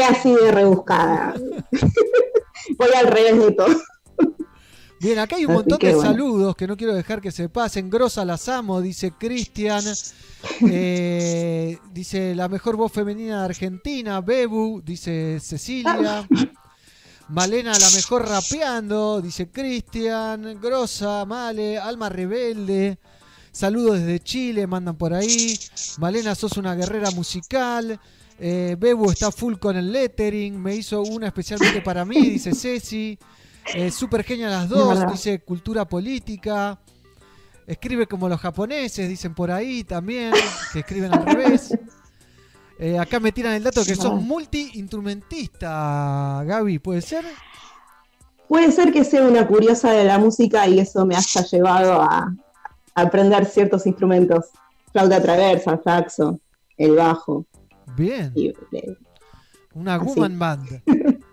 [0.10, 1.36] así de rebuscada.
[2.78, 3.76] Voy al revés de todo.
[5.02, 6.10] Bien, acá hay un montón de bueno.
[6.10, 7.90] saludos que no quiero dejar que se pasen.
[7.90, 9.84] Grosa las amo, dice Cristian.
[10.62, 16.26] Eh, dice la mejor voz femenina de Argentina, Bebu, dice Cecilia.
[17.28, 20.60] Malena, la mejor rapeando, dice Cristian.
[20.62, 22.98] Grosa, Male, Alma Rebelde.
[23.56, 25.58] Saludos desde Chile, mandan por ahí.
[26.00, 27.98] Malena, sos una guerrera musical.
[28.38, 30.62] Eh, Bebu está full con el lettering.
[30.62, 33.18] Me hizo una especialmente para mí, dice Ceci.
[33.74, 36.78] Eh, super genial las dos, dice cultura política.
[37.66, 40.34] Escribe como los japoneses, dicen por ahí también,
[40.74, 41.74] que escriben al revés.
[42.78, 47.24] Eh, acá me tiran el dato que sos multi-instrumentista, Gaby, ¿puede ser?
[48.50, 52.36] Puede ser que sea una curiosa de la música y eso me haya llevado a
[52.96, 54.46] aprender ciertos instrumentos.
[54.92, 56.40] Flauta traversa, saxo,
[56.78, 57.46] el bajo.
[57.96, 58.32] Bien.
[58.36, 58.98] Y, eh,
[59.74, 60.06] Una así.
[60.08, 60.82] woman band.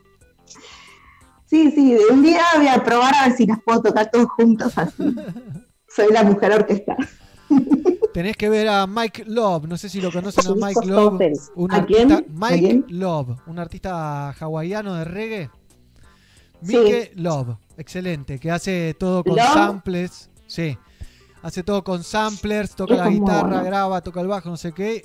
[1.46, 4.26] Sí, sí, de un día voy a probar a ver si las puedo tocar todos
[4.30, 5.14] juntos así.
[5.86, 6.96] Soy la mujer orquesta.
[8.14, 11.20] Tenés que ver a Mike Love, no sé si lo conocen a Mike Love,
[11.54, 12.84] un ¿A artista, Mike?
[12.88, 15.50] Love, un artista hawaiano de reggae.
[16.62, 16.74] Sí.
[16.78, 19.52] Mike Love, excelente, que hace todo con ¿Love?
[19.52, 20.78] samples, sí,
[21.42, 23.64] hace todo con samplers, toca la guitarra, bueno.
[23.64, 25.02] graba, toca el bajo, no sé qué,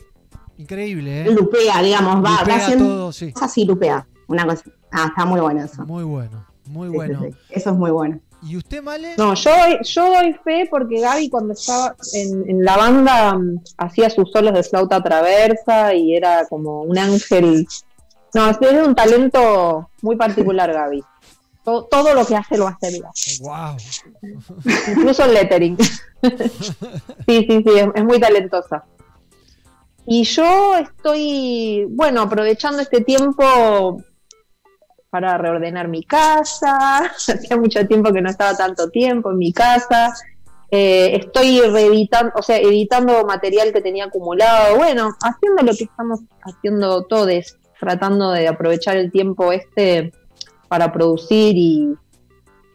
[0.57, 1.31] increíble, ¿eh?
[1.31, 3.31] Lupea, digamos, va, va haciendo todo, sí.
[3.31, 4.07] cosas y lupea.
[4.27, 4.63] Una cosa.
[4.91, 5.85] Ah, está muy bueno eso.
[5.85, 7.21] Muy bueno, muy Sí, bueno.
[7.23, 7.37] sí, sí.
[7.49, 8.19] Eso es muy bueno.
[8.43, 9.15] ¿Y usted, Male?
[9.17, 13.61] No, yo, doy- yo doy fe porque Gaby cuando estaba en, en la banda mm,
[13.79, 17.65] hacía sus solos de flauta traversa y era como un ángel.
[18.33, 21.03] No, es es un talento muy particular, Gaby.
[21.67, 23.03] To- todo lo que hace lo hace bien.
[23.41, 23.75] Wow.
[24.95, 25.77] Incluso el lettering.
[25.77, 26.31] sí,
[27.27, 28.85] sí, sí, es, es muy talentosa.
[30.05, 34.01] Y yo estoy, bueno, aprovechando este tiempo
[35.09, 36.99] para reordenar mi casa.
[37.15, 40.13] Hacía mucho tiempo que no estaba tanto tiempo en mi casa.
[40.71, 44.77] Eh, estoy reeditando, o sea, editando material que tenía acumulado.
[44.77, 50.13] Bueno, haciendo lo que estamos haciendo todos, tratando de aprovechar el tiempo este
[50.67, 51.93] para producir y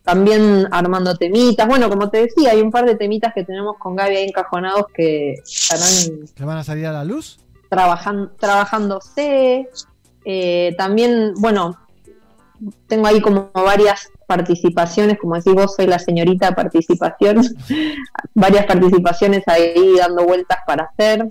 [0.03, 1.67] también armando temitas.
[1.69, 4.87] Bueno, como te decía, hay un par de temitas que tenemos con Gaby ahí encajonados
[4.95, 7.39] que estarán ¿Que van a salir a la luz?
[7.69, 9.69] trabajan, trabajándose.
[10.25, 11.77] Eh, también, bueno,
[12.87, 17.41] tengo ahí como varias participaciones, como decís vos, soy la señorita participación,
[18.35, 21.27] varias participaciones ahí dando vueltas para hacer.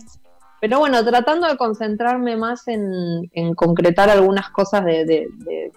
[0.59, 5.71] Pero bueno, tratando de concentrarme más en, en concretar algunas cosas de, de- de-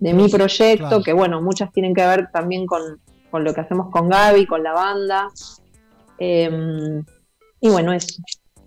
[0.00, 1.02] de mi proyecto, Claro.
[1.02, 3.00] que bueno, muchas tienen que ver también con,
[3.30, 5.28] con lo que hacemos con Gaby, con la banda.
[6.18, 7.04] Em,
[7.60, 8.08] y bueno, eso.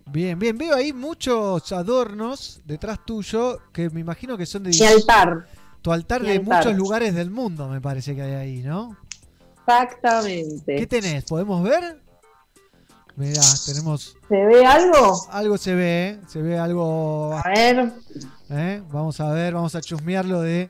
[0.08, 4.86] Bien, bien, veo ahí muchos adornos detrás tuyo que me imagino que son de Mi
[4.86, 5.48] altar.
[5.82, 6.58] tu altar Mi de altar.
[6.66, 8.98] muchos lugares del mundo, me parece que hay ahí, ¿no?
[9.60, 10.76] Exactamente.
[10.76, 11.24] ¿Qué tenés?
[11.26, 12.02] ¿Podemos ver?
[13.16, 15.22] Mirá, tenemos ¿Se ve algo?
[15.32, 16.20] algo se ve, ¿eh?
[16.28, 17.34] se ve algo.
[17.34, 17.94] A ver.
[18.50, 18.82] ¿eh?
[18.92, 20.70] Vamos a ver, vamos a chusmearlo de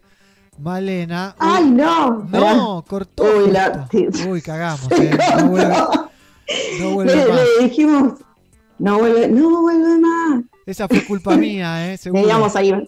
[0.62, 1.36] Malena.
[1.40, 2.24] Uy, ¡Ay, no!
[2.30, 3.24] No, cortó.
[3.24, 3.88] Uy, la-
[4.30, 4.92] Uy, cagamos.
[4.92, 5.18] ¿eh?
[5.40, 5.76] No vuelve,
[6.80, 7.40] no vuelve Le, más.
[7.60, 8.14] le dijimos,
[8.80, 10.44] no vuelve, no vuelve más.
[10.66, 11.98] Esa fue culpa mía, ¿eh?
[11.98, 12.22] Seguro.
[12.22, 12.72] Veíamos ahí.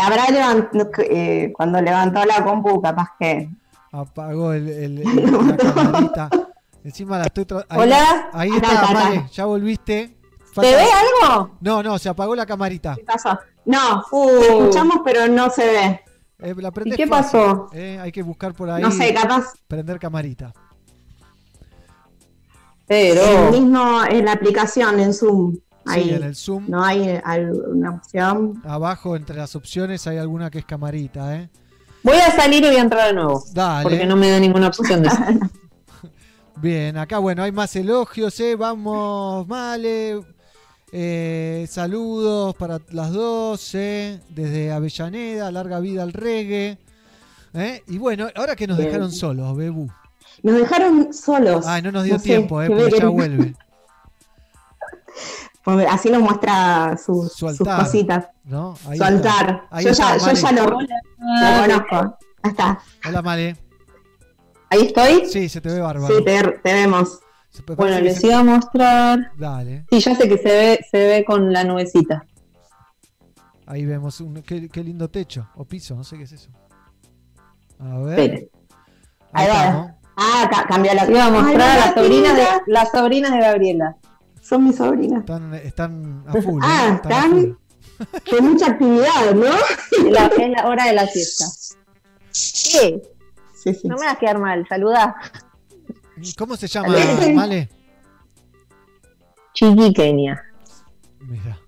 [0.00, 3.48] Habrá levantado, eh, cuando levantó la compu, capaz que.
[3.90, 6.30] Apagó el, el- el- la camarita.
[6.84, 8.28] Encima la estoy ahí- Hola.
[8.32, 8.92] Ahí está.
[8.92, 10.17] Male, ya volviste.
[10.54, 10.86] ¿Se ve
[11.22, 11.50] algo?
[11.60, 12.94] No, no, se apagó la camarita.
[12.96, 13.38] ¿Qué pasó?
[13.64, 14.28] No, Uh.
[14.40, 16.00] escuchamos, pero no se ve.
[16.40, 17.68] Eh, la prendés qué fácil, pasó?
[17.72, 18.82] eh, hay que buscar por ahí.
[18.82, 19.52] No sé, capaz.
[19.66, 20.52] Prender camarita.
[22.86, 23.22] Pero.
[23.22, 25.56] El mismo en la aplicación, en Zoom.
[25.86, 26.04] Ahí.
[26.04, 26.64] Sí, en el Zoom.
[26.68, 28.62] No hay alguna opción.
[28.64, 31.50] Abajo, entre las opciones, hay alguna que es camarita, ¿eh?
[32.02, 33.42] Voy a salir y voy a entrar de nuevo.
[33.52, 33.82] Dale.
[33.82, 35.18] Porque no me da ninguna opción de eso.
[36.56, 38.56] Bien, acá, bueno, hay más elogios, ¿eh?
[38.56, 40.20] Vamos, Male.
[40.90, 44.20] Eh, saludos para las dos, ¿eh?
[44.30, 46.78] Desde Avellaneda, larga vida al reggae.
[47.54, 47.82] ¿eh?
[47.88, 49.88] Y bueno, ahora que nos dejaron solos, Bebu.
[50.42, 51.66] Nos dejaron solos.
[51.66, 52.68] Ay, no nos dio tiempo, ¿eh?
[52.68, 53.54] que Porque ya vuelve.
[55.64, 57.84] Pues así nos muestra sus, Su sus altar.
[57.84, 58.26] cositas.
[58.44, 58.74] ¿no?
[58.88, 59.06] Ahí Su está.
[59.06, 59.62] altar.
[59.70, 62.18] Ahí yo, está, ya, yo ya lo, lo conozco.
[62.42, 62.78] Ahí está.
[63.06, 63.56] Hola, Male.
[64.70, 65.26] ¿Ahí estoy?
[65.26, 66.16] Sí, se te ve bárbaro.
[66.16, 67.18] Sí, te, te vemos.
[67.76, 69.18] Bueno, les se- iba a mostrar.
[69.36, 69.84] Dale.
[69.90, 72.24] Sí, ya sé que se ve, se ve con la nubecita.
[73.66, 76.50] Ahí vemos un, qué, qué lindo techo o piso, no sé qué es eso.
[77.78, 78.48] A ver.
[79.32, 79.94] Ahí Ahí va.
[80.16, 83.38] Ah, ca- cambió la Les iba a mostrar a las sobrinas de, las sobrinas de
[83.40, 83.96] Gabriela.
[84.40, 85.20] Son mis sobrinas.
[85.20, 86.62] Están, están a full.
[86.62, 86.66] ¿eh?
[86.66, 88.30] Ah, Están a están full.
[88.38, 89.44] con mucha actividad, ¿no?
[90.10, 91.44] La- es la hora de la siesta.
[92.32, 93.02] ¿Qué?
[93.52, 93.86] Sí, sí.
[93.88, 95.14] No me vas a quedar mal, saludá.
[96.36, 96.94] ¿Cómo se llama.
[97.34, 97.68] Male?
[99.54, 100.42] Chiqui Kenia.
[101.20, 101.58] Mira,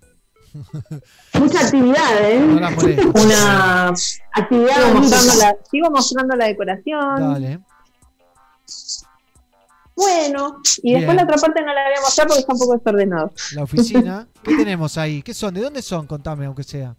[1.34, 2.40] Mucha actividad, ¿eh?
[2.40, 3.12] no la molesto.
[3.14, 3.92] Una.
[4.32, 4.74] Actividad.
[4.76, 7.32] Sigo mostrando, la, sigo mostrando la decoración.
[7.32, 7.60] Dale.
[9.96, 12.76] Bueno, y después la otra parte no la voy a mostrar porque está un poco
[12.76, 13.32] desordenado.
[13.54, 14.28] La oficina.
[14.42, 15.22] ¿Qué tenemos ahí?
[15.22, 15.52] ¿Qué son?
[15.52, 16.06] ¿De dónde son?
[16.06, 16.96] Contame, aunque sea.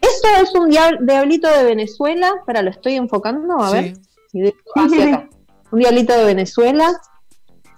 [0.00, 2.32] Esto es un diab- diablito de Venezuela.
[2.38, 3.94] Espera, lo estoy enfocando, a ver.
[3.96, 4.02] Sí.
[4.32, 5.28] Y de- hacia acá.
[5.70, 6.88] Un diablito de Venezuela,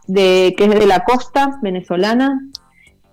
[0.07, 2.41] de, que es de la costa venezolana.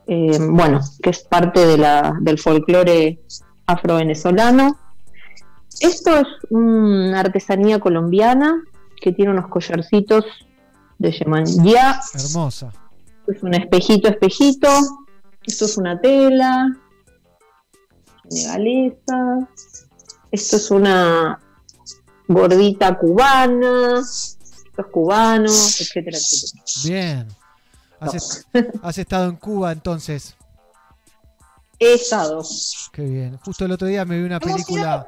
[0.08, 3.20] eh, bueno, que es parte de la, del folclore
[3.66, 4.78] afro-venezolano.
[5.80, 8.64] Esto es una artesanía colombiana
[9.00, 10.26] que tiene unos collarcitos
[10.98, 12.02] de Yemanjá.
[12.14, 12.72] Hermosa.
[13.28, 14.70] Es un espejito, espejito.
[15.46, 16.68] Esto es una tela
[18.30, 19.48] senegalesa.
[20.32, 21.40] Esto es una
[22.28, 24.02] gordita cubana.
[24.86, 26.64] Cubanos, etcétera, etcétera.
[26.86, 27.28] Bien.
[28.00, 28.48] Has, est-
[28.84, 30.36] has estado en Cuba entonces.
[31.80, 32.44] He estado.
[32.92, 33.38] Qué bien.
[33.44, 35.06] Justo el otro día me vi una Hemos película.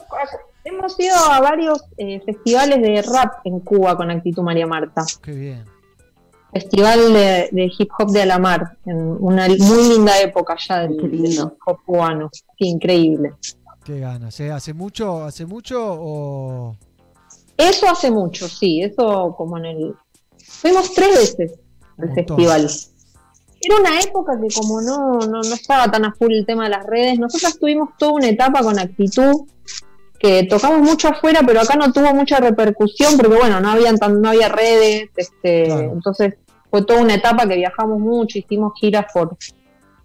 [0.64, 5.04] Hemos ido a varios eh, festivales de rap en Cuba con Actitud María Marta.
[5.22, 5.66] Qué bien.
[6.52, 11.32] Festival de, de hip hop de Alamar, en una muy linda época ya del, del
[11.32, 12.30] hip hop cubano.
[12.34, 13.34] Sí, increíble.
[13.84, 14.40] Qué ganas.
[14.40, 14.52] ¿eh?
[14.52, 15.24] ¿Hace mucho?
[15.24, 16.76] ¿Hace mucho o.?
[17.60, 19.96] Eso hace mucho, sí, eso como en el...
[20.38, 21.60] Fuimos tres veces
[21.98, 22.70] al festival.
[23.62, 26.70] Era una época que como no, no, no estaba tan a full el tema de
[26.70, 29.46] las redes, nosotros tuvimos toda una etapa con actitud,
[30.18, 34.22] que tocamos mucho afuera, pero acá no tuvo mucha repercusión, porque bueno, no, habían tan,
[34.22, 36.36] no había redes, este, entonces
[36.72, 39.36] fue toda una etapa que viajamos mucho, hicimos giras por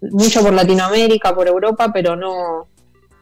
[0.01, 2.67] mucho por Latinoamérica, por Europa, pero no,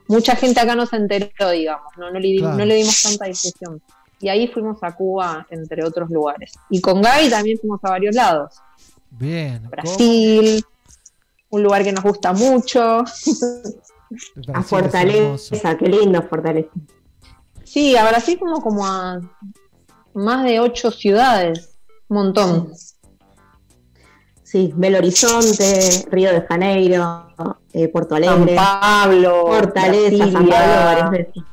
[0.07, 2.57] mucha gente acá no se enteró, digamos, no, no, le, Claro.
[2.57, 3.79] no le dimos tanta difusión.
[4.23, 6.53] Y ahí fuimos a Cuba, entre otros lugares.
[6.69, 8.55] Y con Gaby también fuimos a varios lados.
[9.09, 9.69] Bien.
[9.69, 10.63] Brasil,
[11.49, 13.03] un lugar que nos gusta mucho.
[14.53, 16.69] A Fortaleza, qué lindo Fortaleza.
[17.63, 19.19] Sí, a Brasil fuimos como a
[20.13, 21.75] más de ocho ciudades,
[22.09, 22.73] un montón.
[24.43, 27.27] Sí, Belo Horizonte, Río de Janeiro,
[27.73, 28.55] eh, Porto Alegre.
[28.55, 30.47] San Pablo, Fortaleza, San.
[30.47, 31.43] Pablo varias veces.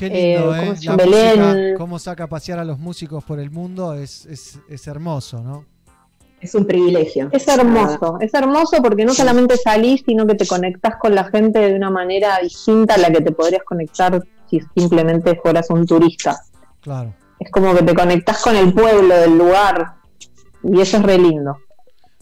[0.00, 1.74] Qué lindo, Eh, ¿eh?
[1.76, 4.86] ¿cómo La música, saca a pasear a los músicos por el mundo es, es, es
[4.86, 5.66] hermoso, ¿no?
[6.40, 7.28] Es un privilegio.
[7.32, 11.58] Es hermoso, es hermoso porque no solamente salís, sino que te conectás con la gente
[11.58, 16.40] de una manera distinta a la que te podrías conectar si simplemente fueras un turista.
[16.80, 17.14] Claro.
[17.38, 19.96] Es como que te conectás con el pueblo, del lugar,
[20.62, 21.58] y eso es re lindo.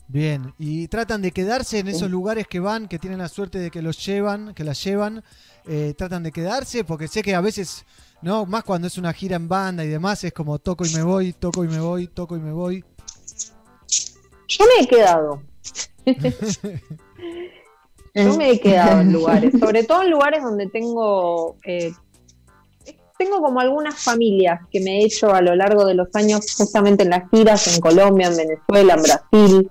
[0.09, 0.53] Bien.
[0.59, 3.83] Y tratan de quedarse en esos lugares que van, que tienen la suerte de que
[3.83, 5.23] los llevan, que las llevan.
[5.69, 7.85] Eh, tratan de quedarse, porque sé que a veces,
[8.23, 8.47] ¿no?
[8.47, 11.33] Más cuando es una gira en banda y demás, es como toco y me voy,
[11.33, 12.85] toco y me voy, toco y me voy.
[14.49, 15.43] Yo me he quedado.
[18.15, 21.93] Yo me he quedado en lugares, sobre todo en lugares donde tengo eh,
[23.19, 27.03] tengo como algunas familias que me he hecho a lo largo de los años, justamente
[27.03, 29.71] en las giras en Colombia, en Venezuela, en Brasil,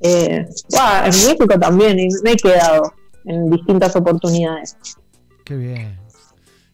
[0.00, 2.92] eh, buah, en México también, y me he quedado
[3.24, 4.76] en distintas oportunidades.
[5.44, 5.98] Qué bien.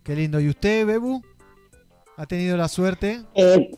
[0.04, 0.40] Qué lindo.
[0.40, 1.22] ¿Y usted, Bebu?
[2.16, 3.22] ¿Ha tenido la suerte?
[3.34, 3.70] Eh,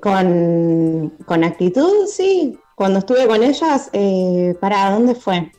[0.00, 2.58] con, con actitud, sí.
[2.74, 5.52] Cuando estuve con ellas, eh, ¿para dónde fue?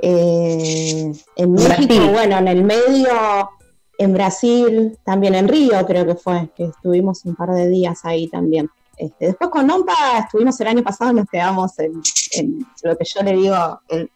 [0.00, 2.10] Eh, en México, Brasil.
[2.12, 3.50] bueno, en el medio,
[3.98, 8.28] en Brasil, también en Río creo que fue, que estuvimos un par de días ahí
[8.28, 8.68] también.
[8.96, 12.00] Este, después con Nompa estuvimos el año pasado, nos quedamos en,
[12.32, 14.10] en lo que yo le digo el,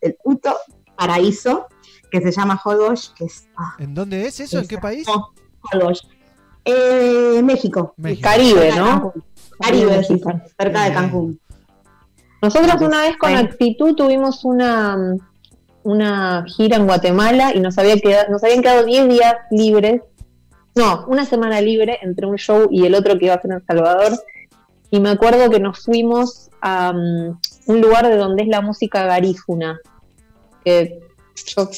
[0.00, 0.56] el puto
[0.96, 1.66] paraíso,
[2.14, 4.60] que se llama Holbox, que es ah, ¿En dónde es eso?
[4.60, 5.04] ¿En qué país?
[5.72, 6.06] Holbox.
[6.64, 7.92] Eh, México.
[7.96, 8.22] México.
[8.22, 9.12] Caribe, ¿no?
[9.58, 10.20] Caribe, sí,
[10.56, 10.94] cerca de.
[10.94, 11.40] Cancún.
[12.40, 15.16] Nosotros una vez con actitud tuvimos una,
[15.82, 20.02] una gira en Guatemala y nos, había quedado, nos habían quedado 10 días libres,
[20.76, 23.56] no, una semana libre entre un show y el otro que iba a ser en
[23.56, 24.12] El Salvador.
[24.90, 27.36] Y me acuerdo que nos fuimos a um,
[27.66, 29.80] un lugar de donde es la música garífuna,
[30.64, 31.00] que
[31.46, 31.68] yo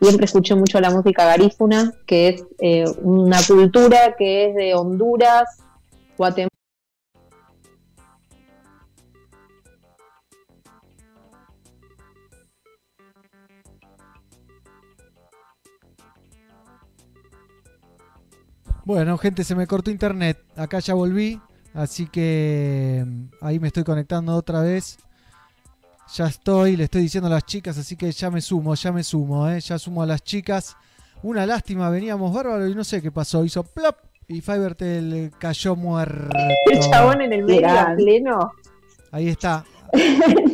[0.00, 5.58] siempre escuché mucho la música garífuna, que es eh, una cultura que es de Honduras,
[6.16, 6.48] Guatemala.
[18.84, 20.38] Bueno, gente, se me cortó internet.
[20.56, 21.38] Acá ya volví.
[21.74, 24.98] Así que mm, ahí me estoy conectando otra vez.
[26.14, 29.02] Ya estoy, le estoy diciendo a las chicas, así que ya me sumo, ya me
[29.04, 29.60] sumo, ¿eh?
[29.60, 30.76] ya sumo a las chicas.
[31.22, 33.44] Una lástima, veníamos bárbaro y no sé qué pasó.
[33.44, 36.28] Hizo plop y Fivertel cayó muerto.
[36.70, 38.52] El chabón en el medio pleno.
[39.12, 39.64] Ahí está.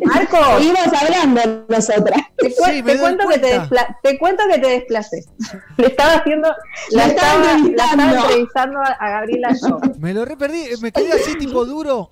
[0.06, 2.20] Marco, Seguimos hablando nosotras.
[2.38, 3.60] te, cu- Sí, me te cuento que te,
[4.02, 5.24] te cuento que te desplacé.
[5.76, 6.48] Le estaba haciendo,
[6.92, 8.02] la estaba estaba, la entrevistando.
[8.04, 9.80] estaba entrevistando a, a Gabriela yo.
[9.98, 12.10] Me lo re perdí, eh, me quedé así tipo duro.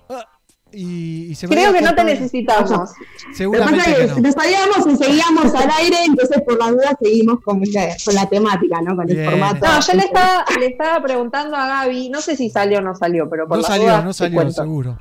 [0.75, 2.69] Y, y se me Creo que no te necesitamos.
[2.71, 4.19] Lo que pasa Seguramente es que que no.
[4.21, 8.25] nos salíamos y seguíamos al aire, entonces por las dudas seguimos con, la- con la
[8.27, 8.95] temática, ¿no?
[8.95, 9.65] Con el formato.
[9.65, 12.95] No, yo le estaba, le estaba preguntando a Gaby, no sé si salió o no
[12.95, 14.97] salió, pero por No las salió, dudas no salió, seguro.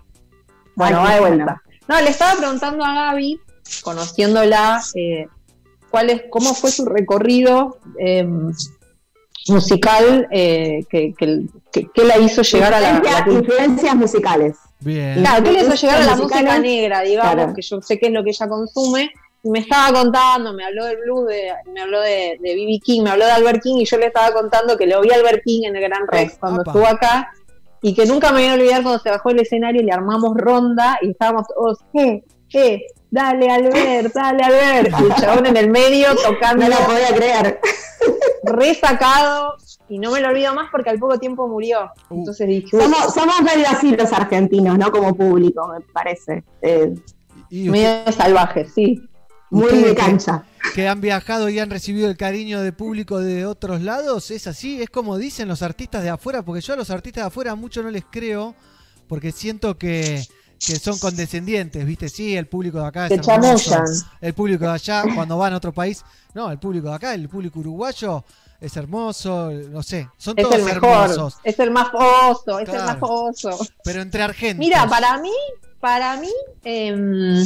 [0.75, 1.63] Bueno, va de vuelta.
[1.89, 3.41] No, le estaba preguntando a Gaby,
[3.83, 5.27] conociéndola, eh,
[5.91, 8.27] cuál es, cómo fue su recorrido eh,
[9.49, 14.57] musical eh, que, que, que- que la hizo llegar a la, la- influencias musicales.
[14.85, 15.21] Bien.
[15.21, 17.55] Claro, ¿qué le hizo llegar a la música negra, digamos, Claro.
[17.55, 19.11] que yo sé que es lo que ella consume?
[19.45, 22.79] Y me estaba contando, me habló del blues, de- me habló de de B.B.
[22.85, 25.17] King, me habló de Albert King, y yo le estaba contando que lo vi a
[25.17, 27.33] Albert King en el Gran Rex cuando estuvo acá,
[27.81, 30.37] y que nunca me voy a olvidar cuando se bajó el escenario y le armamos
[30.37, 32.23] ronda, y estábamos todos, eh,
[32.55, 37.09] eh, dale Albert, dale Albert, y el chabón en el medio tocando, No la podía
[37.13, 37.61] creer.
[38.45, 39.57] resacado,
[39.93, 41.91] y no me lo olvido más porque al poco tiempo murió.
[42.09, 42.21] Uh.
[42.21, 44.91] Entonces dije, Somos, somos medio así los argentinos, ¿no?
[44.91, 46.43] Como público, me parece.
[46.63, 46.95] Eh,
[47.51, 49.03] Y medio salvaje, sí.
[49.51, 50.45] muy de cancha.
[50.75, 54.81] que han viajado y han recibido el cariño de público de otros lados, es así,
[54.81, 57.83] es como dicen los artistas de afuera, porque yo a los artistas de afuera mucho
[57.83, 58.55] no les creo,
[59.09, 60.25] porque siento que,
[60.59, 62.09] que son condescendientes, ¿viste?
[62.09, 63.83] Sí, el público de acá es hermoso,
[64.23, 66.03] el público de allá cuando van a otro país,
[66.33, 68.25] no, el público de acá, el público uruguayo
[68.63, 72.69] es hermoso, no sé, son Es todos el mejor, hermosos, es el más foso, es
[72.69, 73.51] el más foso.
[73.85, 74.59] pero entre argentinos.
[74.59, 75.33] Mira, para mí,
[75.81, 76.31] para mí,
[76.65, 77.45] em,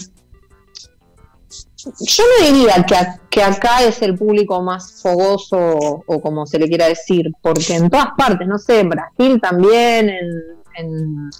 [2.00, 5.58] yo no diría que, a- que acá es el público más fogoso
[6.06, 10.10] o como se le quiera decir, porque en todas partes, no sé, en Brasil también,
[10.10, 10.28] en,
[10.76, 11.30] en,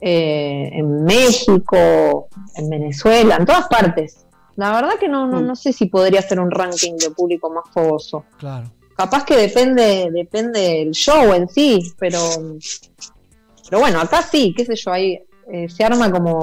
[0.00, 4.25] eh, en México, en Venezuela, en todas partes.
[4.56, 7.64] La verdad que no, no, no sé si podría ser un ranking de público más
[7.72, 8.24] fogoso.
[8.38, 8.70] Claro.
[8.96, 12.18] Capaz que depende, depende del show en sí, pero,
[13.68, 15.20] pero bueno, acá sí, qué sé yo, ahí
[15.52, 16.42] eh, se arma como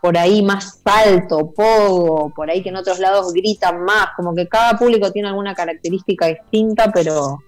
[0.00, 4.48] por ahí más alto, pogo, por ahí que en otros lados gritan más, como que
[4.48, 7.40] cada público tiene alguna característica distinta, pero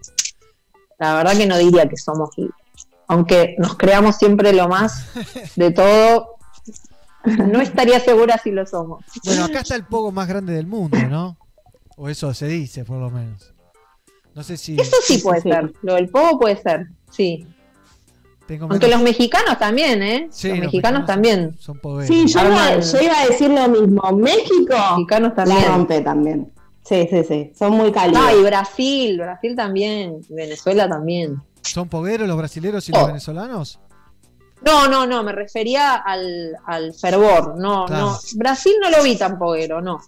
[0.98, 2.30] la verdad que no diría que somos,
[3.08, 5.06] aunque nos creamos siempre lo más
[5.56, 6.31] de todo,
[7.48, 9.04] no estaría segura si lo somos.
[9.24, 11.36] Bueno, acá está el pogo más grande del mundo, ¿no?
[11.96, 13.52] O eso se dice, por lo menos.
[14.34, 14.76] No sé si...
[14.80, 17.46] Eso sí puede ser, lo del pogo puede ser, sí.
[18.46, 20.28] Tengo Aunque menos- los mexicanos también, ¿eh?
[20.30, 21.56] Sí, los, los mexicanos mexicanos también.
[21.60, 22.08] Son pogueros.
[22.08, 24.12] Sí, yo iba, Arman- yo iba a decir lo mismo.
[24.12, 25.64] México Mexicanos la también.
[25.68, 26.52] rompe también.
[26.84, 27.52] Sí, sí, sí.
[27.56, 28.22] Son muy cálidos.
[28.26, 31.40] Ah, y Brasil, Brasil también, Venezuela también.
[31.62, 33.06] ¿Son pogueros los brasileros y los Oh.
[33.06, 33.78] venezolanos?
[34.64, 38.06] No, no, no, me refería al, al fervor, no, Claro.
[38.06, 38.18] no.
[38.36, 40.00] Brasil no lo vi tan poguero, no.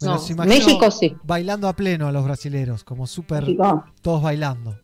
[0.00, 1.16] No, México sí.
[1.22, 3.44] Bailando a pleno a los brasileros, como súper
[4.02, 4.78] todos bailando.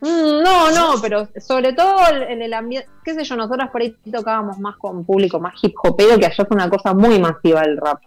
[0.00, 1.96] Mm, no, no, pero sobre todo
[2.28, 5.74] en el ambiente, qué sé yo, nosotras por ahí tocábamos más con público más hip
[5.82, 8.00] hopero, que allá es una cosa muy masiva el rap.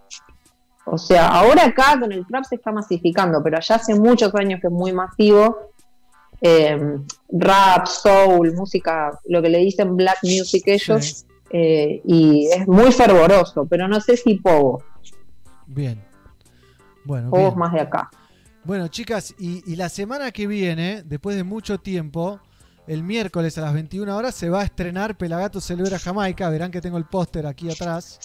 [0.86, 4.60] O sea, ahora acá con el trap se está masificando, pero allá hace muchos años
[4.62, 5.72] que es muy masivo.
[6.42, 6.78] Eh,
[7.30, 13.66] rap, soul, música, lo que le dicen black music ellos, eh, y es muy fervoroso,
[13.70, 14.84] pero no sé si pogo,
[15.68, 16.04] Bien.
[17.06, 17.60] Bueno, pogo bien.
[17.60, 18.10] más de acá.
[18.64, 22.40] Bueno, chicas, y, y la semana que viene, después de mucho tiempo,
[22.88, 26.50] el miércoles a las 21 horas se va a estrenar Pelagato Celebra Jamaica.
[26.50, 28.20] Verán que tengo el póster aquí atrás.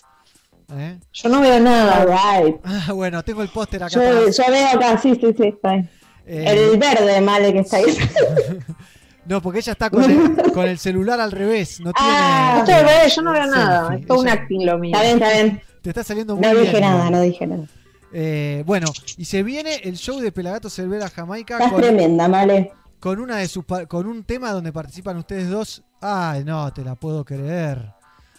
[0.72, 0.98] ¿Eh?
[1.12, 2.02] Yo no veo nada.
[2.02, 2.56] Alright.
[2.64, 4.36] Ah, bueno, tengo el póster acá Yo, atrás.
[4.36, 5.88] yo veo acá, sí, sí, sí, está ahí.
[6.27, 7.85] Eh, El verde, male, que está ahí.
[9.27, 11.81] no, porque ella está con el, con el celular al revés.
[11.81, 12.11] No tiene.
[12.12, 14.93] Ah, Yo, yo no veo nada, es todo un acting lo mío.
[14.94, 15.62] Está bien, está bien.
[15.82, 16.65] Te está saliendo muy No bien.
[16.65, 17.65] dije nada, no dije nada.
[18.12, 18.86] Eh, bueno,
[19.16, 22.73] y se viene el show de Pelagato Cervera Jamaica Estás con, tremenda, Male.
[22.98, 25.82] con una de sus con un tema donde participan ustedes dos.
[26.01, 27.93] Ay, no, te la puedo creer.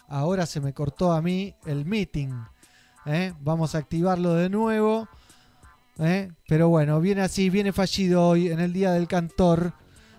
[0.09, 2.29] Ahora se me cortó a mí el meeting.
[3.05, 3.33] ¿eh?
[3.41, 5.07] Vamos a activarlo de nuevo.
[5.99, 6.31] ¿Eh?
[6.47, 9.73] Pero bueno, viene así, viene fallido hoy en el día del cantor.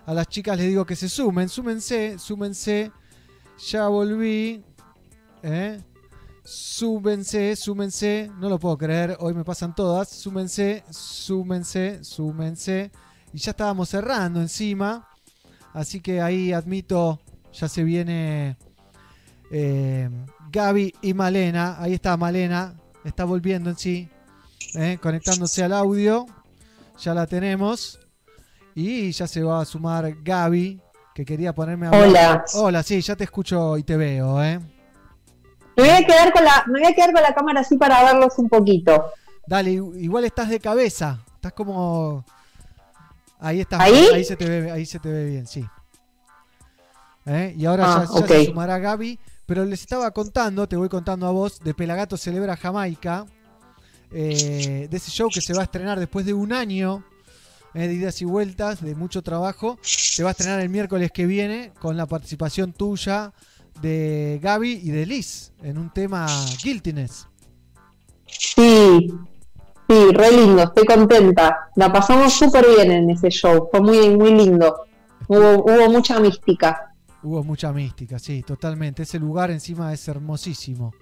[0.05, 2.91] A las chicas les digo que se sumen, súmense, súmense.
[3.69, 4.63] Ya volví.
[5.43, 5.79] ¿eh?
[6.43, 8.31] Súmense.
[8.39, 10.09] No lo puedo creer, hoy me pasan todas.
[10.09, 12.91] Súmense, súmense, súmense.
[13.33, 15.07] Y ya estábamos cerrando encima.
[15.73, 17.19] Así que ahí admito,
[17.53, 18.57] ya se viene
[19.51, 20.09] eh,
[20.51, 21.75] Gaby y Malena.
[21.79, 22.73] Ahí está Malena,
[23.03, 24.09] está volviendo en sí,
[24.75, 26.25] eh, conectándose al audio.
[26.99, 27.99] Ya la tenemos.
[28.75, 30.79] Y ya se va a sumar Gaby,
[31.13, 32.09] que quería ponerme a hablar.
[32.09, 32.45] Hola.
[32.53, 34.59] Hola, sí, ya te escucho y te veo, ¿eh?
[35.75, 38.03] Me voy a quedar con la, me voy a quedar con la cámara así para
[38.03, 39.11] verlos un poquito.
[39.47, 41.19] Dale, igual estás de cabeza.
[41.35, 42.23] Estás como.
[43.39, 43.79] Ahí estás.
[43.79, 44.23] ¿Ahí?
[44.23, 45.65] se te ve, ahí se te ve bien, sí.
[47.25, 47.53] ¿Eh?
[47.57, 48.27] Y ahora Ah, ya, ya ok.
[48.27, 49.19] se sumará Gaby.
[49.45, 53.25] Pero les estaba contando, te voy contando a vos, de Pelagato Celebra Jamaica.
[54.11, 57.03] Eh, de ese show que se va a estrenar después de un año
[57.73, 59.77] eh, de idas y vueltas, de mucho trabajo.
[59.81, 63.33] Se va a estrenar el miércoles que viene con la participación tuya
[63.81, 66.27] de Gaby y de Liz en un tema
[66.63, 67.27] Guiltiness.
[68.25, 69.11] Sí,
[69.87, 71.69] sí, re lindo, estoy contenta.
[71.75, 74.85] La pasamos súper bien en ese show, fue muy, muy lindo.
[75.27, 76.93] Hubo, hubo mucha mística.
[77.21, 79.03] Hubo mucha mística, sí, totalmente.
[79.03, 80.93] Ese lugar encima es hermosísimo.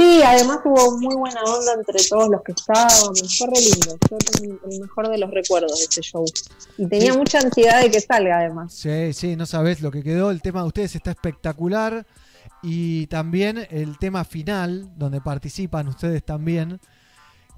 [0.00, 3.38] Sí, además hubo muy buena onda entre todos los que estábamos.
[3.38, 3.98] Fue re lindo.
[4.70, 6.24] El mejor de los recuerdos de ese show.
[6.78, 7.18] Y tenía Sí.
[7.18, 8.72] mucha ansiedad de que salga, además.
[8.72, 10.30] Sí, sí, no sabes lo que quedó.
[10.30, 12.06] El tema de ustedes está espectacular.
[12.62, 16.80] Y también el tema final, donde participan ustedes también.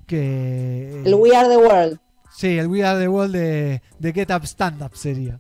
[0.07, 1.03] Que.
[1.05, 1.99] El We Are the World.
[2.35, 5.39] Sí, el We Are the World de, de Get Up Stand Up sería.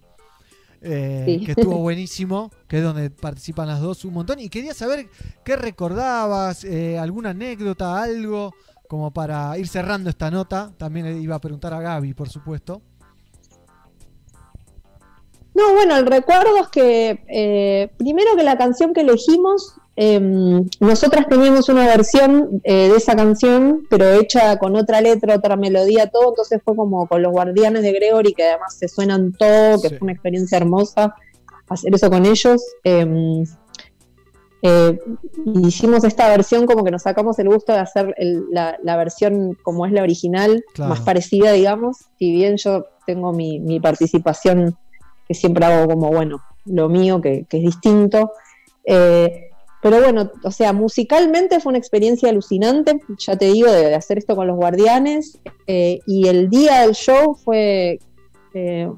[0.82, 1.44] Eh, Sí.
[1.46, 4.40] Que estuvo buenísimo, que es donde participan las dos un montón.
[4.40, 5.08] Y quería saber
[5.44, 8.52] qué recordabas, eh, alguna anécdota, algo,
[8.88, 10.72] como para ir cerrando esta nota.
[10.76, 12.82] También le iba a preguntar a Gaby, por supuesto.
[15.54, 20.18] No, bueno, el recuerdo es que eh, primero que la canción que elegimos, eh,
[20.80, 26.06] nosotras teníamos una versión eh, de esa canción, pero hecha con otra letra, otra melodía,
[26.08, 29.88] todo, entonces fue como con los guardianes de Gregory, que además se suenan todo, que
[29.90, 29.96] Sí.
[29.96, 31.14] fue una experiencia hermosa
[31.68, 32.62] hacer eso con ellos.
[32.84, 33.44] Eh,
[34.62, 34.98] eh,
[35.64, 39.58] hicimos esta versión como que nos sacamos el gusto de hacer el- la, la versión
[39.62, 40.90] como es la original, Claro.
[40.90, 44.76] más parecida, digamos, si bien yo tengo mi, mi participación
[45.26, 48.32] que siempre hago como, bueno, lo mío, que, es distinto.
[48.84, 49.50] Eh,
[49.80, 54.36] pero bueno, o sea, musicalmente fue una experiencia alucinante, ya te digo, de, hacer esto
[54.36, 55.38] con los guardianes.
[55.66, 57.98] eh, y el día del show fue,
[58.54, 58.90] eh,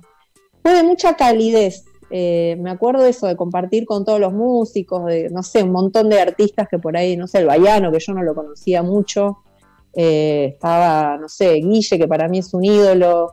[0.62, 1.84] fue de mucha calidez.
[2.10, 6.20] Me acuerdo eso, de compartir con todos los músicos, de, no sé, un montón de
[6.20, 9.38] artistas que por ahí, no sé, el Bayano, que yo no lo conocía mucho.
[9.92, 13.32] estaba, no sé, Guille, que para mí es un ídolo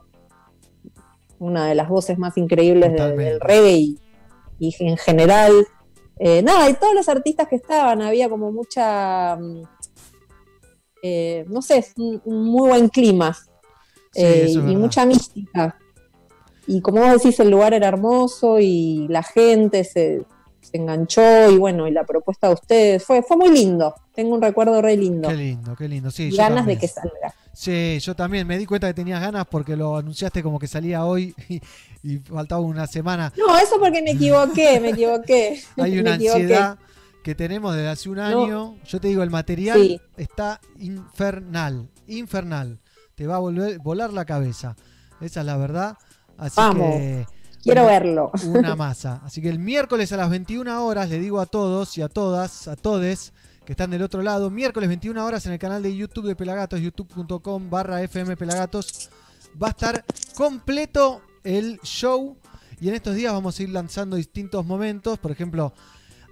[1.42, 3.24] una de las voces más increíbles de- Totalmente.
[3.32, 3.98] del reggae y,
[4.58, 5.66] y en general.
[6.18, 9.62] Eh, nada, y todos los artistas que estaban, había como mucha, mm,
[11.02, 13.34] eh, no sé, un, un muy buen clima
[14.14, 14.72] Sí, eh, y verdad.
[14.78, 15.78] mucha mística.
[16.66, 20.24] Y como vos decís, el lugar era hermoso y la gente se,
[20.62, 23.94] se enganchó y bueno, y la propuesta de ustedes fue, fue muy lindo.
[24.14, 25.28] Tengo un recuerdo re lindo.
[25.28, 26.10] Qué lindo, qué lindo.
[26.10, 27.34] Sí, y ganas de que salga.
[27.52, 31.04] Sí, yo también me di cuenta que tenías ganas porque lo anunciaste como que salía
[31.04, 31.60] hoy y,
[32.02, 33.32] y faltaba una semana.
[33.36, 35.60] No, eso porque me equivoqué, me equivoqué.
[35.76, 36.78] Hay una ansiedad
[37.22, 38.22] que tenemos desde hace un No.
[38.44, 38.76] año.
[38.86, 40.00] Yo te digo, el material Sí.
[40.16, 42.80] está infernal, infernal.
[43.14, 44.76] Te va a volver, volar la cabeza.
[45.20, 45.96] Esa es la verdad.
[46.38, 46.96] Así Vamos.
[46.96, 47.26] que
[47.62, 48.30] Quiero una- verlo.
[48.46, 49.20] Una masa.
[49.24, 52.68] Así que el miércoles a las 21 horas le digo a todos y a todas,
[52.68, 53.32] a todes
[53.64, 56.80] que están del otro lado, miércoles 21 horas en el canal de YouTube de Pelagatos,
[56.80, 59.08] youtube.com barra FM Pelagatos,
[59.62, 62.36] va a estar completo el show
[62.80, 65.72] y en estos días vamos a ir lanzando distintos momentos, por ejemplo,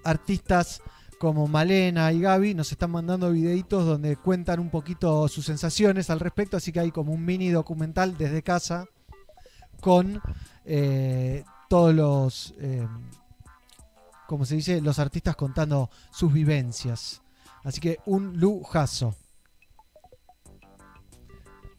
[0.03, 0.83] artistas
[1.21, 6.19] como Malena y Gaby nos están mandando videitos donde cuentan un poquito sus sensaciones al
[6.19, 8.87] respecto, así que hay como un mini documental desde casa
[9.81, 10.21] con
[10.65, 12.87] eh, todos los, eh,
[14.27, 17.23] como se dice, los artistas contando sus vivencias.
[17.65, 19.15] Así que un lujazo.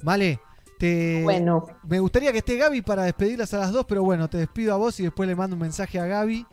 [0.03, 0.39] Vale,
[0.79, 1.65] te, Bueno.
[1.87, 4.77] me gustaría que esté Gaby para despedirlas a las dos, pero bueno, te despido a
[4.77, 6.45] vos y después le mando un mensaje a Gaby.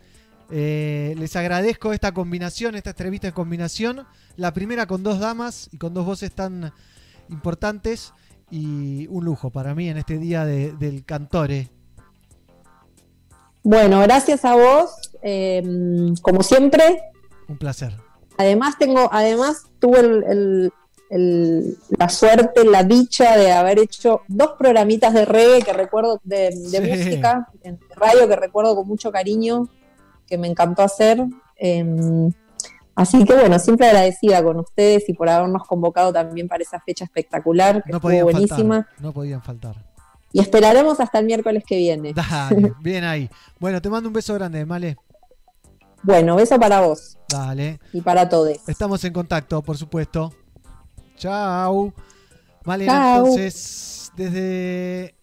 [0.51, 4.05] Eh, les agradezco esta combinación, esta entrevista en combinación.
[4.35, 6.71] La primera con dos damas y con dos voces tan
[7.29, 8.13] importantes.
[8.51, 11.69] Y un lujo para mí en este día de- del cantore.
[13.63, 14.95] Bueno, gracias a vos.
[15.21, 15.61] eh,
[16.21, 17.01] como siempre,
[17.49, 17.93] Un placer.
[18.37, 20.73] Además tengo, además tuve el- el-
[21.09, 26.51] el- la suerte, la dicha de haber hecho dos programitas de reggae que recuerdo de,
[26.51, 26.79] de Sí.
[26.81, 29.67] música en radio que recuerdo con mucho cariño,
[30.25, 31.25] que me encantó hacer.
[31.57, 32.31] Em,
[32.95, 37.03] así que bueno, siempre agradecida con ustedes y por habernos convocado también para esa fecha
[37.03, 38.75] espectacular, que No estuvo buenísima.
[38.83, 39.01] faltar.
[39.03, 39.75] No podían faltar.
[40.31, 42.13] Y esperaremos hasta el miércoles que viene.
[42.13, 43.29] Dale, bien ahí.
[43.59, 44.97] Bueno, te mando un beso grande, Male.
[46.01, 47.79] Bueno, beso para vos Dale.
[47.91, 48.57] y para todos.
[48.67, 50.33] Estamos en contacto, por supuesto.
[51.17, 51.93] Chao.
[52.63, 53.25] Malena, Chau.
[53.25, 55.15] entonces, desde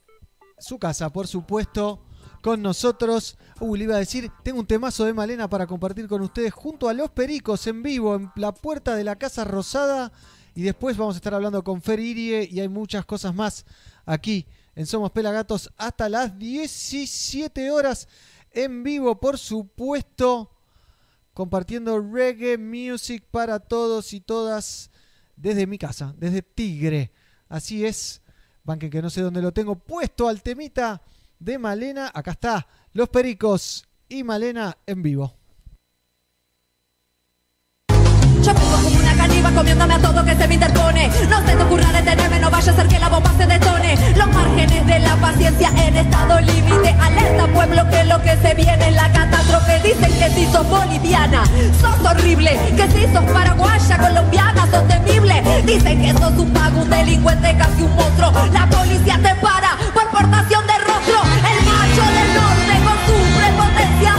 [0.58, 2.00] su casa, por supuesto,
[2.42, 3.38] con nosotros.
[3.60, 6.88] Uy, le iba a decir, tengo un temazo de Malena para compartir con ustedes junto
[6.88, 10.12] a Los Pericos en vivo en la puerta de la Casa Rosada.
[10.54, 13.64] Y después vamos a estar hablando con Fer Irie y hay muchas cosas más
[14.04, 14.46] aquí
[14.77, 18.07] en Somos Pelagatos hasta las 17 horas
[18.53, 20.53] en vivo, por supuesto
[21.36, 24.90] compartiendo reggae music para todos y todas
[25.36, 27.12] desde mi casa, desde Tigre.
[27.47, 28.23] Así es,
[28.65, 31.03] banquen que no sé dónde lo tengo puesto al temita
[31.39, 32.11] de Malena.
[32.15, 35.36] Acá está, Los Pericos y Malena en vivo.
[39.55, 41.10] Comiéndome a todo que se me interpone.
[41.28, 43.97] No se te ocurra detenerme, no vaya a ser que la bomba se detone.
[44.16, 46.97] Los márgenes de la paciencia en estado límite.
[47.01, 49.81] Alerta pueblo que lo que se viene es la catástrofe.
[49.81, 51.44] Dicen que si sos boliviana,
[51.81, 52.59] sos horrible.
[52.77, 55.43] Que si sos paraguaya, colombiana, sos temible.
[55.64, 58.32] Dicen que sos un pago, un delincuente, casi un monstruo.
[58.52, 61.20] La policía te para por portación de rostro.
[61.51, 64.12] El macho del norte con su prepotencia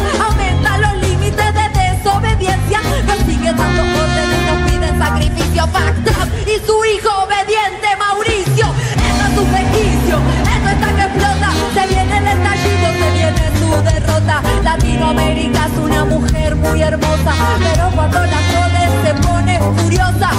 [4.98, 5.68] sacrificio.
[5.68, 8.68] Bagdad y su hijo obediente Mauricio.
[8.96, 10.18] Esto es un bequicio,
[10.56, 11.50] esto está que explota.
[11.74, 14.42] Se viene el estallido, se viene su derrota.
[14.64, 20.30] Latinoamérica es una mujer muy hermosa, pero cuando la jodes se pone furiosa.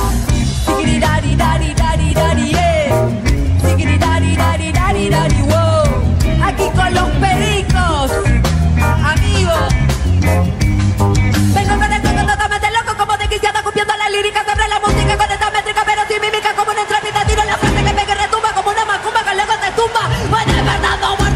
[0.67, 2.93] Sigiridaridaridaridari, eh.
[3.65, 6.47] Sigiridaridaridaridari, wow.
[6.47, 7.09] Aquí con los
[14.69, 17.95] la música con esta métrica pero sin mímica como una entrapita tiro la frase que
[17.95, 21.28] pegue retumba como una macumba que luego te tumba pues despertando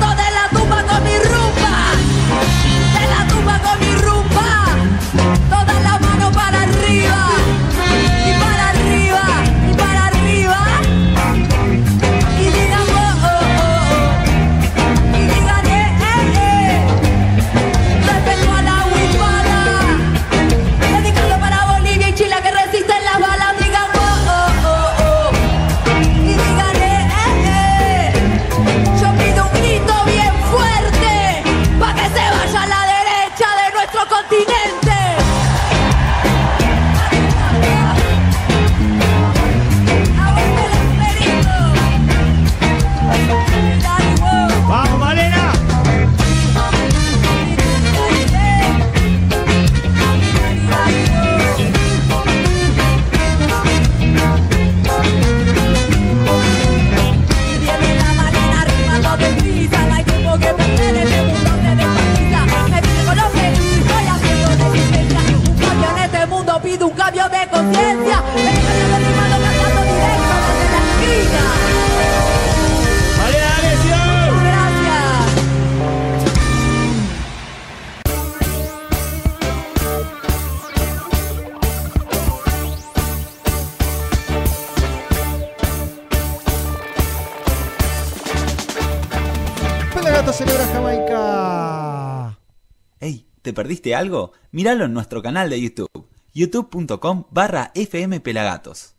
[93.42, 94.32] ¿te perdiste algo?
[94.52, 98.94] Míralo en nuestro canal de YouTube, youtube.com barra fmpelagatos.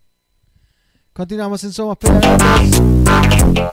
[1.13, 2.81] Continuamos en Somos Pelagatos.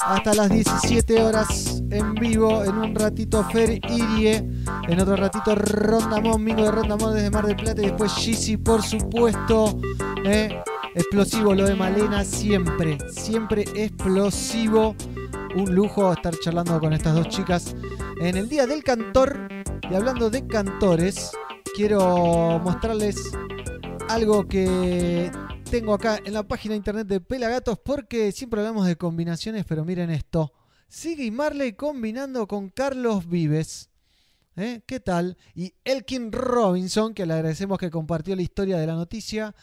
[0.03, 2.63] Hasta las 17 horas en vivo.
[2.65, 4.45] En un ratito Fer Irie.
[4.87, 7.81] En otro ratito Rondamón, Mingo de Rondamón desde Mar del Plata.
[7.81, 9.81] Y después Gizzy, por supuesto.
[10.27, 10.63] ¿eh?
[10.95, 12.99] Explosivo lo de Malena, siempre.
[13.11, 14.95] Siempre explosivo.
[15.57, 17.75] Un lujo estar charlando con estas dos chicas
[18.21, 19.60] en el Día del Cantor.
[19.91, 21.33] Y hablando de cantores,
[21.75, 23.17] quiero mostrarles
[24.09, 25.33] algo que
[25.69, 29.85] tengo acá en la página de internet de Pelagatos porque siempre hablamos de combinaciones, pero
[29.85, 30.53] miren esto.
[30.87, 33.91] Sigue Marley combinando con Carlos Vives.
[34.55, 34.83] ¿Eh?
[34.87, 35.37] ¿Qué tal?
[35.57, 39.57] Y Elkin Robinson, que le agradecemos que compartió la historia de la noticia,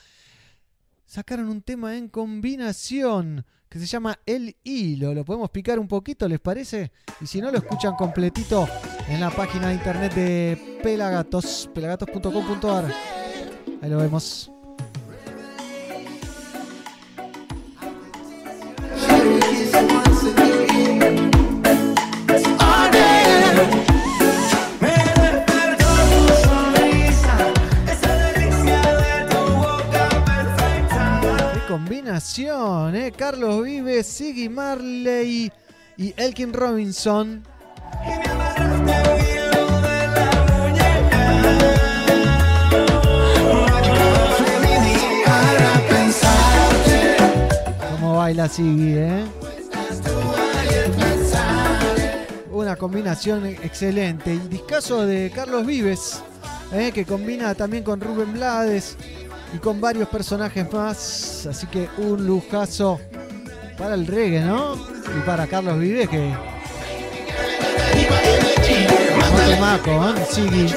[1.05, 5.13] sacaron un tema en combinación que se llama El Hilo.
[5.13, 6.91] ¿Lo podemos picar un poquito, les parece?
[7.21, 8.67] Y si no, lo escuchan completito
[9.07, 12.93] en la página de internet de Pelagatos, pelagatos.com.ar.
[13.81, 14.51] Ahí lo vemos.
[31.77, 33.13] Combinación, ¿eh?
[33.15, 35.51] Carlos Vives, Siggy Marley
[35.95, 37.43] y Elkin Robinson.
[47.91, 49.25] Cómo baila Siggy, ¿eh?
[52.51, 54.33] Una combinación excelente.
[54.33, 56.23] Y discazo de Carlos Vives,
[56.73, 56.91] ¿eh?
[56.91, 58.97] que combina también con Rubén Blades
[59.53, 61.45] y con varios personajes más.
[61.45, 62.99] Así que un lujazo
[63.77, 64.75] para el reggae, ¿no?
[64.75, 66.33] Y para Carlos Vives, que.
[69.17, 70.25] Otro maco, ¿eh?
[70.29, 70.67] Siggy.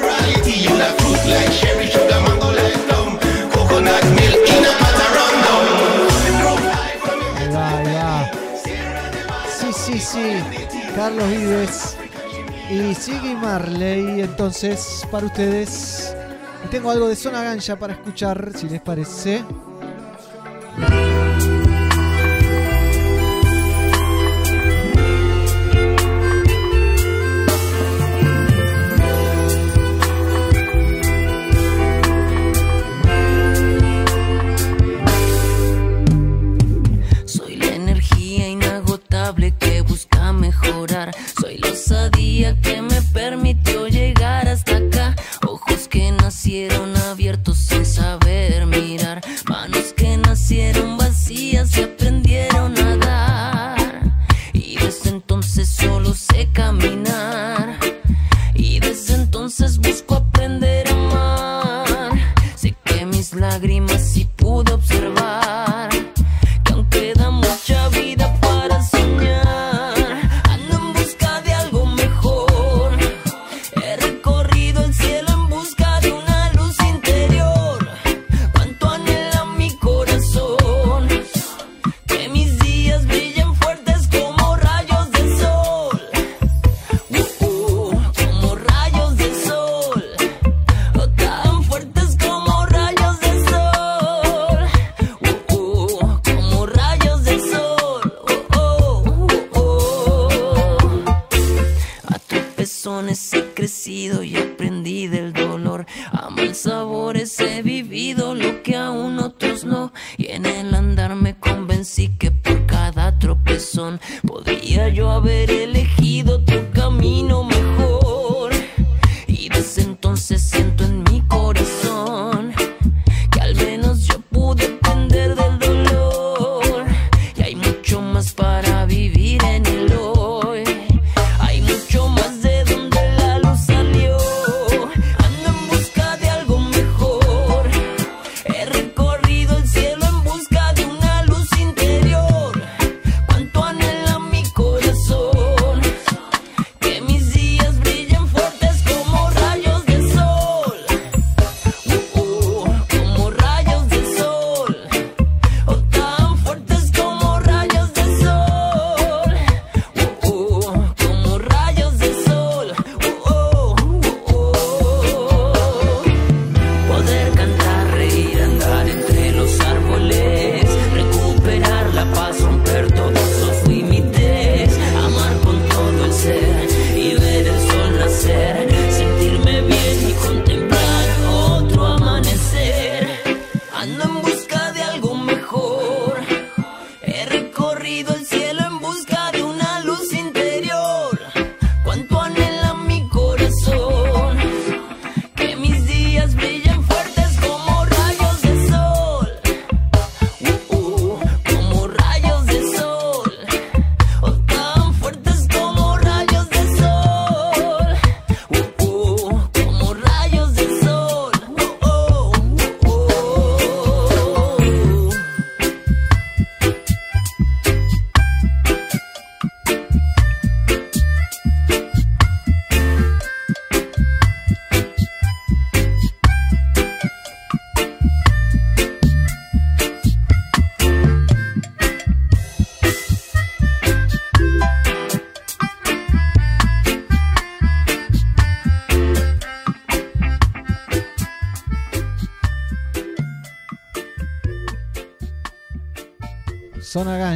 [7.53, 8.31] Ahí va.
[9.59, 10.33] Sí, sí, sí.
[10.95, 11.97] Carlos Vives
[12.71, 14.21] y Siggy Marley.
[14.21, 16.00] Entonces, para ustedes.
[16.69, 19.45] Tengo algo de zona gancha para escuchar, si les parece.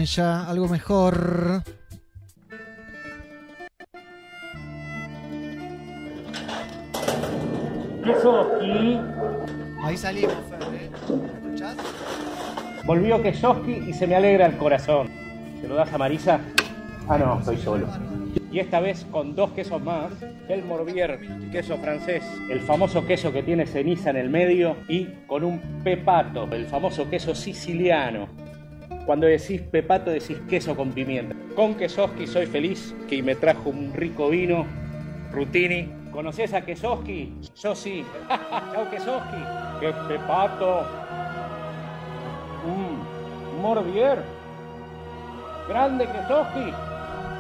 [0.05, 1.63] Ganja, algo mejor.
[8.05, 9.01] Kesoski.
[9.83, 10.91] Ahí salimos, Fer, ¿eh?
[11.43, 11.77] ¿Escuchás?
[12.85, 15.09] Volvió Kesoski y se me alegra el corazón.
[15.63, 16.39] ¿Se lo das a Marisa?
[17.09, 17.87] Ah, no, estoy solo.
[18.53, 20.13] Y esta vez con dos quesos más,
[20.51, 21.19] el Morbier,
[21.51, 26.47] queso francés, el famoso queso que tiene ceniza en el medio, y con un pepato,
[26.53, 28.29] el famoso queso siciliano.
[29.07, 31.37] Cuando decís pepato decís queso con pimienta.
[31.55, 34.67] Con Kesoski soy feliz, que me trajo un rico vino,
[35.31, 35.91] Rutini.
[36.11, 37.35] ¿Conoces a Kesoski?
[37.61, 38.05] Yo sí.
[38.73, 39.43] Chau Kesoski.
[39.81, 40.87] ¡Qué pepato!
[42.65, 44.23] Mmm, Morbier.
[45.69, 46.73] Grande Kesoski.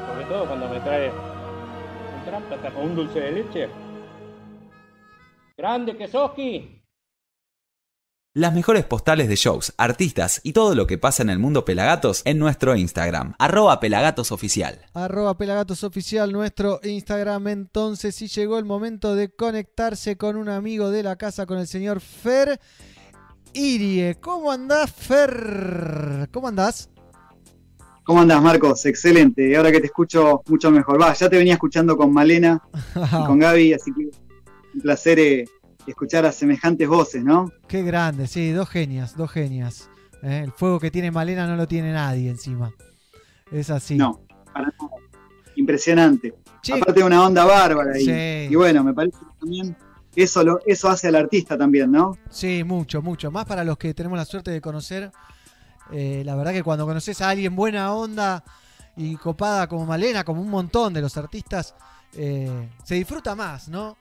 [0.07, 3.69] Sobre todo cuando me trae un trámpata con un dulce de leche.
[5.57, 6.73] Grande Kesoski.
[8.36, 12.20] Las mejores postales de shows, artistas y todo lo que pasa en el mundo Pelagatos
[12.24, 14.81] en nuestro Instagram, arroba pelagatosoficial.
[14.93, 17.47] Arroba Pelagatos Oficial, nuestro Instagram.
[17.47, 21.69] Entonces, sí llegó el momento de conectarse con un amigo de la casa, con el
[21.69, 22.59] señor Fer
[23.52, 24.16] Irie.
[24.16, 26.28] ¿Cómo andás, Fer?
[26.32, 26.90] ¿Cómo andás?
[28.02, 28.85] ¿Cómo andás, Marcos?
[28.85, 29.48] Excelente.
[29.48, 31.01] Y ahora que te escucho mucho mejor.
[31.01, 32.61] Va, ya te venía escuchando con Malena
[32.97, 34.11] y con Gaby, así que
[34.74, 35.44] un placer eh,
[35.90, 37.51] escuchar a semejantes voces, ¿no?
[37.69, 39.89] Qué grande, sí, dos genias, dos genias.
[40.23, 40.43] ¿eh?
[40.44, 42.73] El fuego que tiene Malena no lo tiene nadie encima.
[43.52, 43.97] Es así.
[43.97, 44.20] No,
[44.52, 44.90] para nada.
[45.56, 46.35] impresionante.
[46.62, 46.73] Che.
[46.74, 47.98] Aparte de una onda bárbara.
[47.98, 48.48] Y, Sí.
[48.51, 49.77] y bueno, me parece que también
[50.16, 52.16] eso, lo, eso hace al artista también, ¿no?
[52.31, 53.31] Sí, mucho, mucho.
[53.31, 55.11] Más para los que tenemos la suerte de conocer.
[55.93, 58.43] eh, la verdad que cuando conoces a alguien buena onda
[58.97, 61.74] y copada como Malena, como un montón de los artistas,
[62.15, 63.98] eh, se disfruta más, ¿no?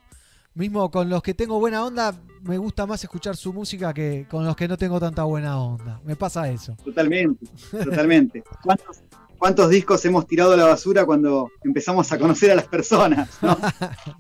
[0.56, 2.14] Mismo con los que tengo buena onda,
[2.44, 6.00] me gusta más escuchar su música que con los que no tengo tanta buena onda.
[6.04, 6.76] Me pasa eso.
[6.84, 8.44] Totalmente, totalmente.
[8.64, 9.02] ¿Cuántos,
[9.40, 13.30] cuántos discos hemos tirado a la basura cuando empezamos a conocer a las personas?
[13.42, 13.58] ¿no?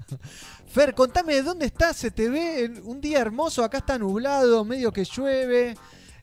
[0.67, 4.65] Fer, contame de dónde estás, se te ve en un día hermoso, acá está nublado,
[4.65, 5.75] medio que llueve,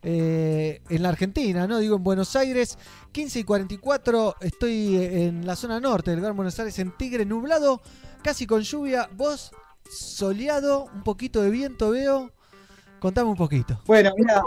[0.03, 1.79] eh, en la Argentina, ¿no?
[1.79, 2.79] Digo, en Buenos Aires,
[3.13, 7.83] 15 y 44, estoy en la zona norte del Gran Buenos Aires, en Tigre, nublado,
[8.25, 9.53] casi con lluvia, vos
[9.91, 12.31] soleado, un poquito de viento veo,
[13.01, 13.81] contame un poquito.
[13.87, 14.43] Bueno, mira,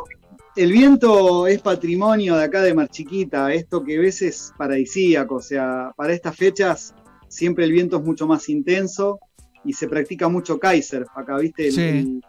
[0.56, 5.42] el viento es patrimonio de acá de Mar Chiquita, esto que ves es paradisíaco, o
[5.42, 6.94] sea, para estas fechas
[7.28, 9.20] siempre el viento es mucho más intenso
[9.66, 11.82] y se practica mucho Kaiser, acá viste el- Sí.
[11.82, 12.22] el-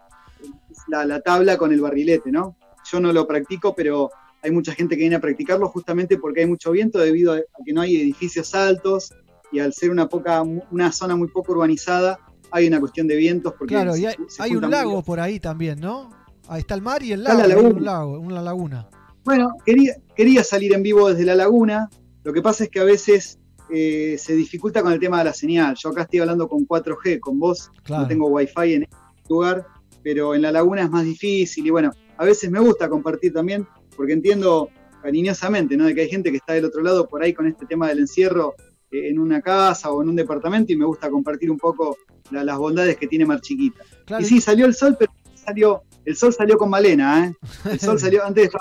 [0.87, 2.57] la, la tabla con el barrilete, ¿no?
[2.91, 4.09] Yo no lo practico, pero
[4.43, 7.73] hay mucha gente que viene a practicarlo justamente porque hay mucho viento debido a que
[7.73, 9.11] no hay edificios altos
[9.51, 12.19] y al ser una, poca, una zona muy poco urbanizada,
[12.51, 15.39] hay una cuestión de vientos porque Claro, y hay, se hay un lago por ahí
[15.39, 16.09] también, ¿no?
[16.47, 17.69] Ahí está el mar y el lago, la laguna.
[17.69, 18.89] un lago, una laguna.
[19.23, 21.89] Bueno, quería, quería salir en vivo desde la laguna.
[22.23, 23.39] Lo que pasa es que a veces
[23.69, 25.75] eh, se dificulta con el tema de la señal.
[25.75, 27.71] Yo acá estoy hablando con 4G, con vos.
[27.83, 28.03] Claro.
[28.03, 28.95] No tengo wifi en este
[29.29, 29.65] lugar,
[30.03, 31.65] pero en la laguna es más difícil.
[31.65, 34.69] Y bueno, a veces me gusta compartir también, porque entiendo
[35.01, 35.85] cariñosamente, ¿no?
[35.85, 37.99] De que hay gente que está del otro lado por ahí con este tema del
[37.99, 38.55] encierro
[38.91, 41.97] eh, en una casa o en un departamento y me gusta compartir un poco
[42.31, 43.83] la- las bondades que tiene Mar Chiquita.
[44.05, 44.23] Claro.
[44.23, 47.33] Y sí, salió el sol, pero salió, el sol salió con Malena, ¿eh?
[47.71, 48.51] El sol salió antes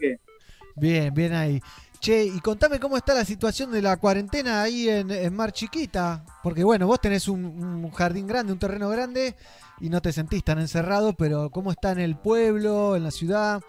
[0.00, 0.18] de
[0.76, 1.60] Bien, bien ahí.
[2.00, 6.24] Che, y contame cómo está la situación de la cuarentena ahí en, en Mar Chiquita.
[6.42, 9.34] Porque bueno, vos tenés un, un jardín grande, un terreno grande
[9.80, 13.62] y no te sentís tan encerrado, pero ¿cómo está en el pueblo, en la ciudad?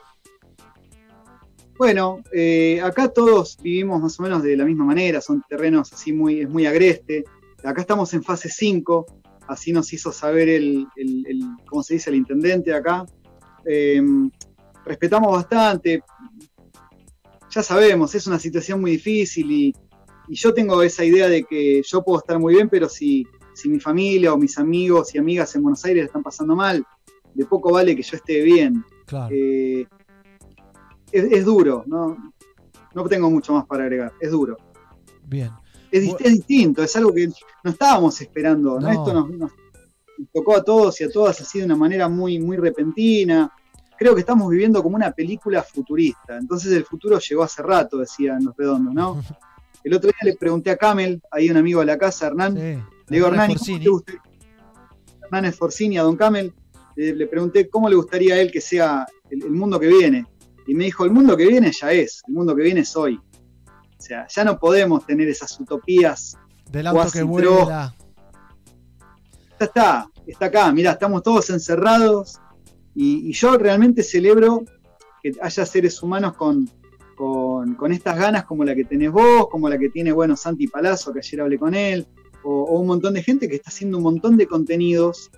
[1.77, 6.13] Bueno, eh, acá todos vivimos más o menos de la misma manera, son terrenos así
[6.13, 7.25] muy, es muy agreste.
[7.65, 9.05] Acá estamos en fase 5,
[9.47, 12.09] así nos hizo saber el, el- el- ¿cómo se dice?
[12.09, 13.05] El intendente acá.
[13.65, 14.01] Eh,
[14.85, 16.03] respetamos bastante,
[17.49, 19.73] ya sabemos, es una situación muy difícil y,
[20.27, 23.69] y yo tengo esa idea de que yo puedo estar muy bien, pero si, si
[23.69, 26.85] mi familia o mis amigos y amigas en Buenos Aires están pasando mal,
[27.33, 28.83] de poco vale que yo esté bien.
[29.05, 29.33] Claro.
[29.35, 29.87] Eh,
[31.11, 32.15] es, es duro, ¿no?
[32.93, 34.57] No tengo mucho más para agregar, es duro.
[35.25, 35.51] Bien.
[35.91, 38.89] Es, dis- es distinto, es algo que no estábamos esperando, ¿no?
[38.89, 39.51] Esto nos,
[40.33, 43.51] tocó a todos y a todas así de una manera muy, muy repentina.
[43.97, 46.37] Creo que estamos viviendo como una película futurista.
[46.37, 49.23] Entonces el futuro llegó hace rato, decían los redondos, ¿no?
[49.83, 52.83] El otro día le pregunté a Camel, ahí un amigo de la casa, Hernán, le
[53.07, 54.21] digo, Hernán Hernán, ¿y ¿cómo te gustaría?
[55.23, 56.53] Hernán Esforcini, a Don Camel,
[56.95, 60.25] le, le pregunté cómo le gustaría a él que sea el, el mundo que viene.
[60.65, 63.19] Y me dijo, el mundo que viene ya es, el mundo que viene es hoy.
[63.97, 66.37] O sea, ya no podemos tener esas utopías.
[66.71, 67.95] Del auto que vuela.
[69.59, 72.39] Ya está, está acá, mirá, estamos todos encerrados
[72.93, 74.63] y, y yo realmente celebro
[75.23, 76.69] que haya seres humanos con,
[77.15, 80.67] con, con estas ganas como la que tenés vos, como la que tiene, bueno, Santi
[80.67, 82.05] Palazzo, que ayer hablé con él,
[82.43, 85.31] o, o un montón de gente que está haciendo un montón de contenidos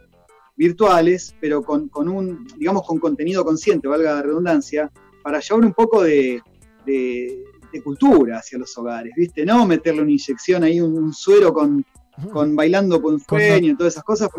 [0.56, 5.74] virtuales, pero con, con un, digamos, con contenido consciente, valga la redundancia, para llevar un
[5.74, 6.42] poco de,
[6.88, 7.44] de-
[7.78, 9.46] de cultura hacia los hogares, ¿viste?
[9.46, 11.86] No meterle una inyección ahí, un, un suero con,
[12.32, 14.30] con bailando Con sueño y todas esas cosas,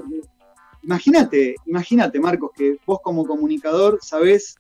[0.82, 4.56] imagínate, imagínate, Marcos, que vos como comunicador sabés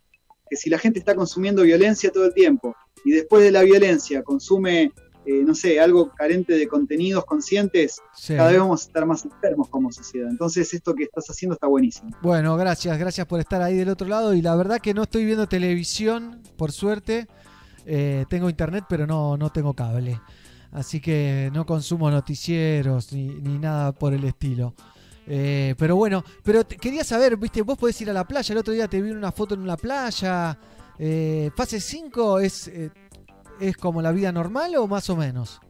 [0.48, 2.74] que si la gente está consumiendo violencia todo el tiempo
[3.04, 4.92] y después de la violencia consume,
[5.26, 8.34] eh, no sé, algo carente de contenidos conscientes, Sí.
[8.34, 10.28] cada vez vamos a estar más enfermos como sociedad.
[10.30, 12.10] Entonces esto que estás haciendo está buenísimo.
[12.22, 14.34] Bueno, gracias, gracias por estar ahí del otro lado.
[14.34, 17.28] Y la verdad que no estoy viendo televisión, por suerte.
[17.90, 20.20] Eh, tengo internet, pero no, no tengo cable.
[20.72, 24.74] Así que no consumo noticieros ni, ni nada por el estilo.
[25.30, 28.52] Eh, pero bueno, pero quería saber, viste, vos podés ir a la playa.
[28.52, 30.58] El otro día te vi una foto en una playa.
[30.98, 32.90] Eh, ¿Fase 5 es, eh,
[33.60, 35.60] es como la vida normal o más o menos?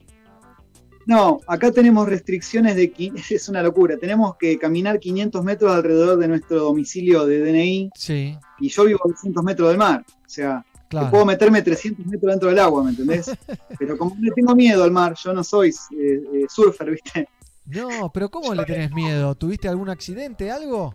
[1.06, 2.92] No, acá tenemos restricciones de...
[3.30, 3.96] Es una locura.
[3.96, 7.90] Tenemos que caminar 500 metros alrededor de nuestro domicilio de DNI.
[7.94, 8.36] Sí.
[8.60, 10.04] Y yo vivo a 200 metros del mar.
[10.08, 11.06] O sea, Claro.
[11.06, 13.30] que puedo meterme 300 metros dentro del agua, ¿me entendés?
[13.78, 17.28] Pero como le tengo miedo al mar, yo no soy eh, eh, surfer, ¿viste?
[17.66, 19.34] No, pero ¿cómo le tenés miedo?
[19.34, 20.94] ¿Tuviste algún accidente, algo?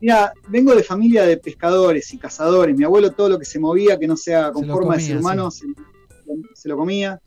[0.00, 2.76] Mira, vengo de familia de pescadores y cazadores.
[2.76, 5.18] Mi abuelo todo lo que se movía que no sea con Se forma de ser
[5.18, 5.48] humano
[6.54, 7.20] se lo comía,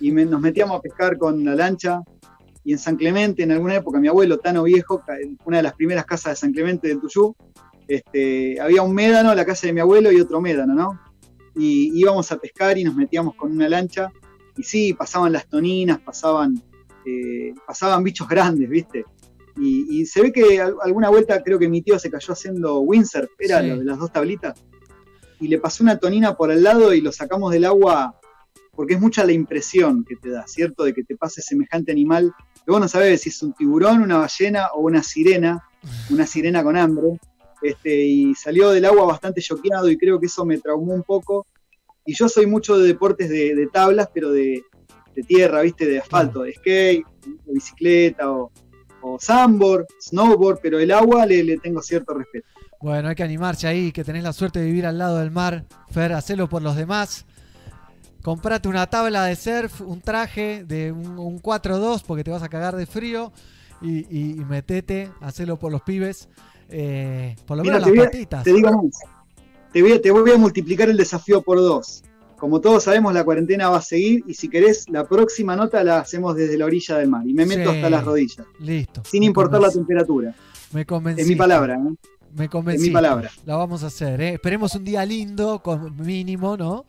[0.00, 2.02] y me- nos metíamos a pescar con la lancha.
[2.62, 5.02] Y en San Clemente, en alguna época, mi abuelo, Tano Viejo,
[5.44, 7.34] una de las primeras casas de San Clemente del Tuyú,
[7.88, 11.00] este, había un médano, la casa de mi abuelo, y otro médano, ¿no?
[11.54, 14.12] Y íbamos a pescar y nos metíamos con una lancha,
[14.56, 16.62] y sí, pasaban las toninas, pasaban,
[17.06, 19.04] eh, pasaban bichos grandes, ¿viste?
[19.56, 22.80] Y, y se ve que al- alguna vuelta creo que mi tío se cayó haciendo
[22.80, 23.68] windsurf, era Sí.
[23.68, 24.54] lo de las dos tablitas,
[25.40, 28.16] y le pasó una tonina por al lado y lo sacamos del agua
[28.72, 30.84] porque es mucha la impresión que te da, ¿cierto?
[30.84, 32.32] De que te pase semejante animal,
[32.64, 35.62] que vos no sabés si es un tiburón, una ballena o una sirena,
[36.10, 37.18] una sirena con hambre,
[37.62, 41.46] este, y salió del agua bastante choqueado y creo que eso me traumó un poco.
[42.06, 44.62] Y yo soy mucho de deportes de, de tablas, pero de,
[45.14, 45.86] de tierra, ¿viste?
[45.86, 48.50] De asfalto, de skate, de bicicleta o,
[49.02, 52.46] o sandboard, snowboard, pero el agua le, le tengo cierto respeto.
[52.80, 55.66] Bueno, hay que animarse ahí, que tenés la suerte de vivir al lado del mar.
[55.90, 57.26] Fer, hacelo por los demás.
[58.22, 62.48] Comprate una tabla de surf, un traje de un, un 4-2 porque te vas a
[62.50, 63.32] cagar de frío
[63.80, 66.28] y, y- y metete, hacelo por los pibes.
[66.70, 68.44] Eh, por lo menos te, las voy a- patitas.
[68.44, 68.92] te digo más.
[69.72, 72.02] Te voy, a, te voy a multiplicar el desafío por dos.
[72.36, 75.98] Como todos sabemos, la cuarentena va a seguir y si querés, la próxima nota la
[75.98, 77.76] hacemos desde la orilla del mar y me meto Sí.
[77.76, 79.02] hasta las rodillas, Listo.
[79.04, 80.34] sin importar la temperatura.
[80.72, 81.20] Me convencí.
[81.22, 81.94] Es mi palabra, ¿eh?
[82.34, 82.86] Me Es convencí.
[82.88, 83.30] mi palabra.
[83.44, 84.20] La vamos a hacer.
[84.22, 84.30] ¿eh?
[84.34, 86.84] Esperemos un día lindo, con mínimo, ¿no?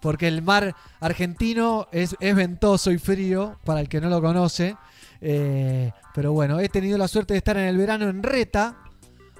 [0.00, 4.74] Porque el mar argentino es, es ventoso y frío, para el que no lo conoce.
[5.20, 8.76] Eh, pero bueno, he tenido la suerte de estar en el verano en Reta,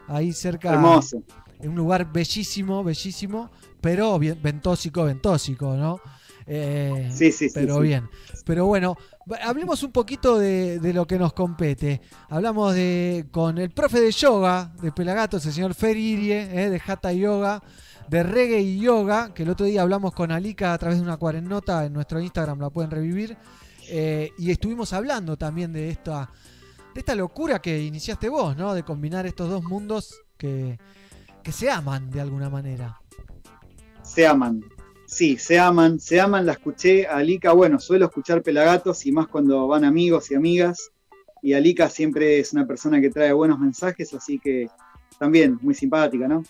[0.08, 0.72] ahí cerca.
[0.72, 1.22] Hermoso.
[1.60, 3.50] En un lugar bellísimo, bellísimo,
[3.80, 6.00] pero bien, ventósico, ventósico, ¿no?
[6.46, 7.82] Eh, Sí, sí, sí, Pero sí.
[7.82, 8.08] bien.
[8.44, 8.96] Pero bueno,
[9.44, 12.00] hablemos un poquito de, de lo que nos compete.
[12.28, 17.12] Hablamos de con el profe de yoga de Pelagatos, el señor Feririe, eh, de Hatha
[17.12, 17.62] Yoga,
[18.08, 21.16] de Reggae y Yoga, que el otro día hablamos con Alika a través de una
[21.16, 23.36] cuarennota en nuestro Instagram, la pueden revivir.
[23.88, 26.28] Eh, y estuvimos hablando también de esta,
[26.94, 28.74] de esta locura que iniciaste vos, ¿no?
[28.74, 30.78] De combinar estos dos mundos que,
[31.42, 33.00] que se aman de alguna manera.
[34.02, 34.64] Se aman.
[35.06, 37.06] Sí, se aman, se aman, la escuché.
[37.06, 40.90] A Alika, bueno, suelo escuchar pelagatos y más cuando van amigos y amigas.
[41.42, 44.68] Y Alika siempre es una persona que trae buenos mensajes, así que
[45.18, 46.42] también muy simpática, ¿no?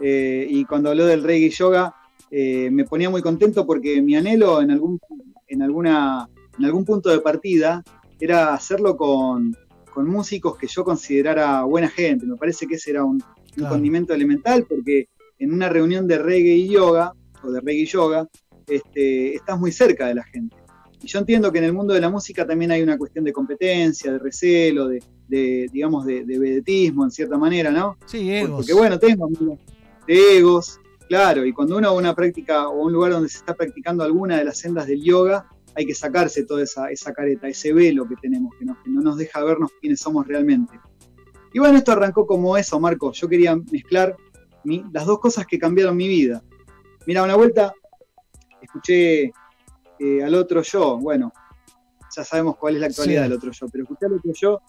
[0.00, 1.94] Eh, y cuando habló del reggae y yoga,
[2.30, 5.00] eh, me ponía muy contento porque mi anhelo en algún,
[5.46, 6.28] en alguna,
[6.58, 7.82] en algún punto de partida
[8.18, 9.56] era hacerlo con,
[10.00, 12.24] con músicos que yo considerara buena gente.
[12.26, 13.22] Me parece que ese era un, un
[13.54, 13.74] Claro.
[13.74, 15.08] condimento elemental porque
[15.38, 17.12] en una reunión de reggae y yoga,
[17.42, 18.26] o de reggae y yoga,
[18.66, 20.56] este, estás muy cerca de la gente.
[21.02, 23.32] Y yo entiendo que en el mundo de la música también hay una cuestión de
[23.32, 27.96] competencia, de recelo, de, de, digamos, de, de vedetismo en cierta manera, ¿no?
[28.06, 28.50] Sí, egos.
[28.66, 29.28] Porque bueno, tengo
[30.06, 30.78] de egos,
[31.08, 33.54] claro, y cuando uno va a una práctica o a un lugar donde se está
[33.54, 37.72] practicando alguna de las sendas del yoga, hay que sacarse toda esa, esa careta, ese
[37.72, 40.78] velo que tenemos, que, nos- que no nos deja vernos quiénes somos realmente.
[41.52, 43.12] Y bueno, esto arrancó como eso, Marco.
[43.12, 44.16] Yo quería mezclar
[44.64, 46.42] mi- las dos cosas que cambiaron mi vida.
[47.06, 47.72] Mira, una vuelta
[48.60, 49.32] escuché
[49.98, 51.32] eh, al otro yo, bueno,
[52.14, 53.28] ya sabemos cuál es la actualidad Sí.
[53.28, 54.60] del otro yo, pero escuché al otro yo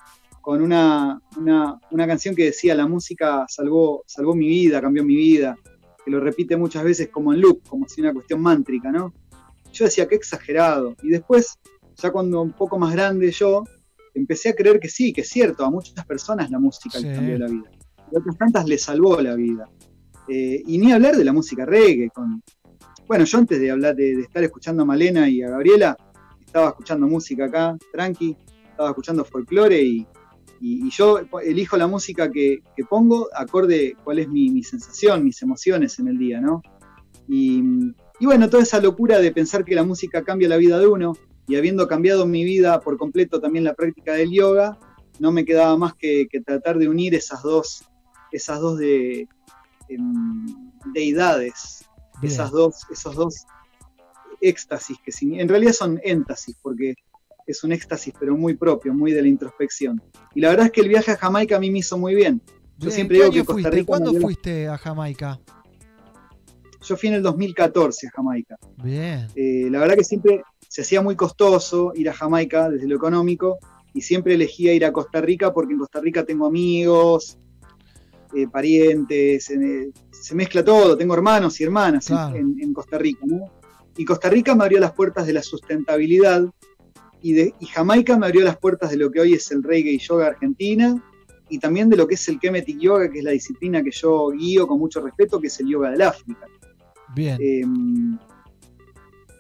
[0.41, 5.15] con una, una, una canción que decía la música salvó, salvó mi vida, cambió mi
[5.15, 5.55] vida,
[6.03, 9.13] que lo repite muchas veces como en loop, como si una cuestión mántrica, ¿no?
[9.73, 10.95] Yo decía, qué exagerado.
[11.03, 11.57] Y después,
[11.97, 13.63] ya cuando un poco más grande yo,
[14.13, 17.05] empecé a creer que sí, que es cierto, a muchas personas la música Sí.
[17.05, 17.69] les cambió la vida.
[18.11, 19.69] Y a otras tantas les salvó la vida.
[20.27, 22.09] Eh, y ni hablar de la música reggae.
[22.09, 22.43] Con...
[23.07, 25.95] Bueno, yo antes de hablar de, de estar escuchando a Malena y a Gabriela,
[26.45, 28.35] estaba escuchando música acá, tranqui,
[28.69, 30.05] estaba escuchando folclore y,
[30.59, 35.23] y- y yo elijo la música que, que pongo acorde cuál es mi, mi sensación,
[35.23, 36.61] mis emociones en el día, ¿no?
[37.27, 37.63] Y,
[38.21, 41.13] y bueno, toda esa locura de pensar que la música cambia la vida de uno
[41.47, 44.77] y habiendo cambiado mi vida por completo también la práctica del yoga,
[45.19, 47.83] no me quedaba más que, que tratar de unir esas dos,
[48.31, 49.27] esas dos de,
[49.89, 50.45] em,
[50.93, 51.83] deidades,
[52.21, 52.31] Bien.
[52.31, 53.43] esas dos, esos dos
[54.39, 56.95] éxtasis, que sin- en realidad son éntasis, porque
[57.47, 60.01] es un éxtasis pero muy propio, muy de la introspección.
[60.33, 62.41] Y la verdad es que el viaje a Jamaica a mí me hizo muy bien.
[62.77, 63.69] Yo Bien, siempre ¿qué digo que Costa fuiste?
[63.71, 63.85] Rica...
[63.87, 65.39] ¿Cuándo me dio- fuiste a Jamaica?
[66.81, 68.57] Yo fui en el 2014 a Jamaica.
[68.83, 69.27] Bien.
[69.35, 73.59] Eh, la verdad que siempre se hacía muy costoso ir a Jamaica desde lo económico
[73.93, 77.37] y siempre elegía ir a Costa Rica porque en Costa Rica tengo amigos,
[78.33, 82.35] eh, parientes, eh, se mezcla todo, tengo hermanos y hermanas en- Claro.
[82.37, 83.25] en, en Costa Rica.
[83.25, 83.45] ¿no?
[83.97, 86.45] Y Costa Rica me abrió las puertas de la sustentabilidad
[87.21, 89.91] y, de, y Jamaica me abrió las puertas de lo que hoy es el reggae
[89.91, 90.95] y yoga argentina
[91.49, 94.29] y también de lo que es el Kemetic Yoga, que es la disciplina que yo
[94.29, 96.45] guío con mucho respeto, que es el yoga del África.
[97.13, 97.37] Bien.
[97.41, 97.63] Eh,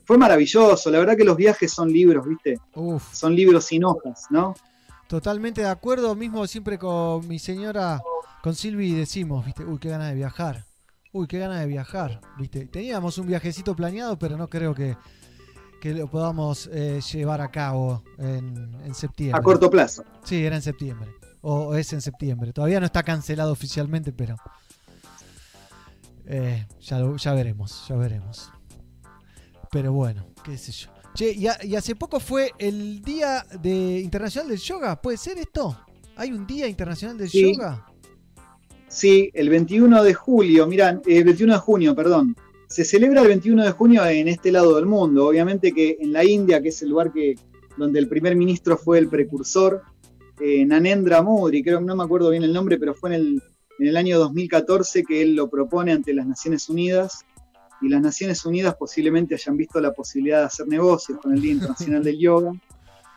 [0.05, 0.91] fue maravilloso.
[0.91, 2.59] La verdad que los viajes son libros, ¿viste?
[2.75, 3.13] Uf.
[3.13, 4.53] Son libros sin hojas, ¿no?
[5.07, 8.01] Totalmente de acuerdo, mismo siempre con mi señora,
[8.41, 10.65] con Silvi decimos, viste, uy, qué ganas de viajar.
[11.11, 12.65] Uy, qué ganas de viajar, viste.
[12.67, 14.95] Teníamos un viajecito planeado, pero no creo que,
[15.81, 19.37] que lo podamos eh, llevar a cabo en, en septiembre.
[19.37, 20.05] A corto plazo.
[20.23, 21.09] Sí, era en septiembre.
[21.41, 22.53] O, o es en septiembre.
[22.53, 24.37] Todavía no está cancelado oficialmente, pero
[26.25, 28.51] eh, ya, lo- ya veremos, ya veremos.
[29.71, 30.89] Pero bueno, qué sé yo.
[31.13, 35.01] Che, y, a- y hace poco fue el Día de Internacional del Yoga.
[35.01, 35.77] ¿Puede ser esto?
[36.15, 37.53] ¿Hay un Día Internacional del Sí.
[37.53, 37.85] Yoga?
[38.87, 42.35] Sí, el 21 de julio, mirá, el 21 de junio, perdón.
[42.67, 45.27] Se celebra el 21 de junio en este lado del mundo.
[45.27, 47.35] Obviamente que en la India, que es el lugar que,
[47.77, 49.81] donde el primer ministro fue el precursor,
[50.39, 53.43] eh, Nanendra Modi, creo que no me acuerdo bien el nombre, pero fue en el,
[53.81, 57.25] en el año 2014 que él lo propone ante las Naciones Unidas.
[57.81, 61.53] Y las Naciones Unidas posiblemente hayan visto la posibilidad de hacer negocios con el Día
[61.53, 62.51] Internacional del Yoga.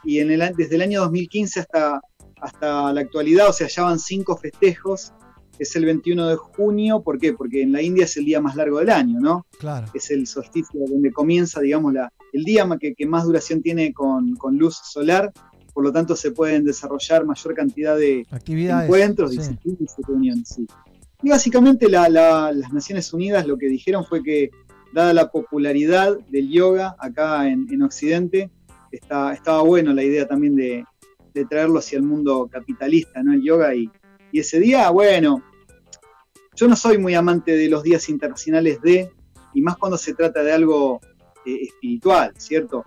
[0.04, 2.00] Y en el, a- desde el año 2015 hasta,
[2.40, 5.12] hasta la actualidad, o sea, ya van cinco festejos
[5.58, 7.32] es el 21 de junio, ¿por qué?
[7.32, 9.46] Porque en la India es el día más largo del año, ¿no?
[9.60, 9.86] Claro.
[9.94, 14.34] Es el solsticio donde comienza, digamos, la, el día que, que más duración tiene con,
[14.34, 15.32] con luz solar,
[15.74, 19.38] por lo tanto se pueden desarrollar mayor cantidad de Actividades, encuentros, sí.
[19.38, 20.48] disciplinas y reuniones.
[20.48, 20.66] sí.
[21.22, 24.50] Y básicamente la- la- las Naciones Unidas lo que dijeron fue que,
[24.92, 28.50] dada la popularidad del yoga acá en, en Occidente,
[28.92, 30.84] está, estaba bueno la idea también de,
[31.34, 33.32] de traerlo hacia el mundo capitalista, ¿no?
[33.32, 33.90] El yoga y,
[34.30, 35.42] y ese día, bueno,
[36.54, 39.10] yo no soy muy amante de los días internacionales de,
[39.52, 41.00] y más cuando se trata de algo
[41.44, 42.84] eh, espiritual, ¿cierto?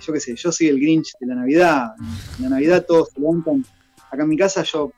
[0.00, 1.90] Yo qué sé, yo soy el Grinch de la Navidad.
[2.38, 3.64] En la Navidad todos se levantan.
[4.10, 4.92] Acá en mi casa yo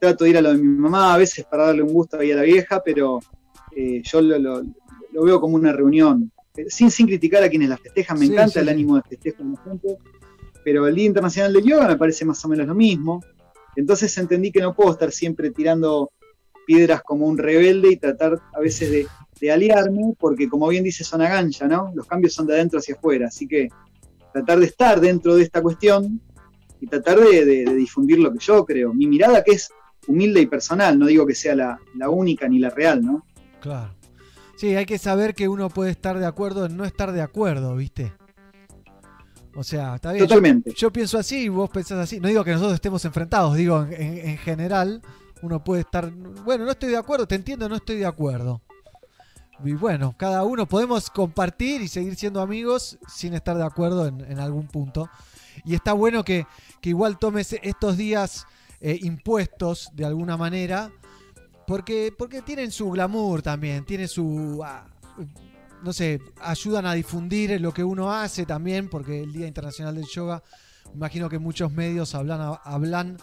[0.00, 2.32] trato de ir a lo de mi mamá a veces para darle un gusto ahí
[2.32, 3.20] a la vieja, pero
[3.76, 4.62] eh, yo lo, lo-
[5.12, 6.30] lo veo como una reunión.
[6.56, 9.02] Eh, Sin, sin criticar a quienes la festejan, me Sí, encanta sí, el ánimo de
[9.02, 9.96] festejo de la gente,
[10.64, 13.20] pero el Día Internacional del Yoga me parece más o menos lo mismo.
[13.76, 16.10] Entonces entendí que no puedo estar siempre tirando
[16.66, 19.06] piedras como un rebelde y tratar a veces de,
[19.40, 21.90] de aliarme, porque como bien dice Zona Gancha, ¿no?
[21.94, 23.68] Los cambios son de adentro hacia afuera, así que
[24.32, 26.20] tratar de estar dentro de esta cuestión
[26.80, 28.92] y tratar de, de- de difundir lo que yo creo.
[28.94, 29.70] Mi mirada que es
[30.06, 33.24] humilde y personal, no digo que sea la, la única ni la real, ¿no?
[33.60, 33.94] Claro.
[34.56, 37.76] Sí, hay que saber que uno puede estar de acuerdo en no estar de acuerdo,
[37.76, 38.12] ¿viste?
[39.54, 40.24] O sea, está bien.
[40.24, 40.72] yo- Totalmente.
[40.76, 42.20] Yo, pienso así y vos pensás así.
[42.20, 45.02] No digo que nosotros estemos enfrentados, digo, en general,
[45.42, 46.10] uno puede estar.
[46.44, 48.62] Bueno, no estoy de acuerdo, te entiendo, no estoy de acuerdo.
[49.64, 54.38] Y bueno, cada uno podemos compartir y seguir siendo amigos sin estar de acuerdo en,
[54.38, 55.10] algún punto.
[55.64, 56.46] Y está bueno que,
[56.80, 58.46] que igual tomes estos días
[58.80, 60.90] eh, impuestos de alguna manera,
[61.66, 64.60] porque, porque tienen su glamour también, tiene su...
[64.64, 64.86] ah,
[65.82, 70.06] no sé, ayudan a difundir lo que uno hace también, porque el Día Internacional del
[70.06, 70.42] Yoga,
[70.94, 73.16] imagino que muchos medios hablan, hablan,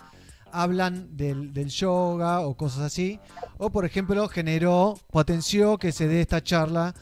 [0.51, 3.19] hablan del, del yoga o cosas así.
[3.57, 6.93] O por ejemplo, generó, potenció que se dé esta charla,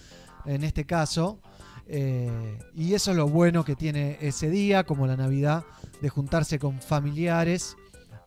[0.45, 1.39] en este caso.
[1.87, 5.63] eh, y eso es lo bueno que tiene ese día, como la Navidad,
[6.01, 7.75] de juntarse con familiares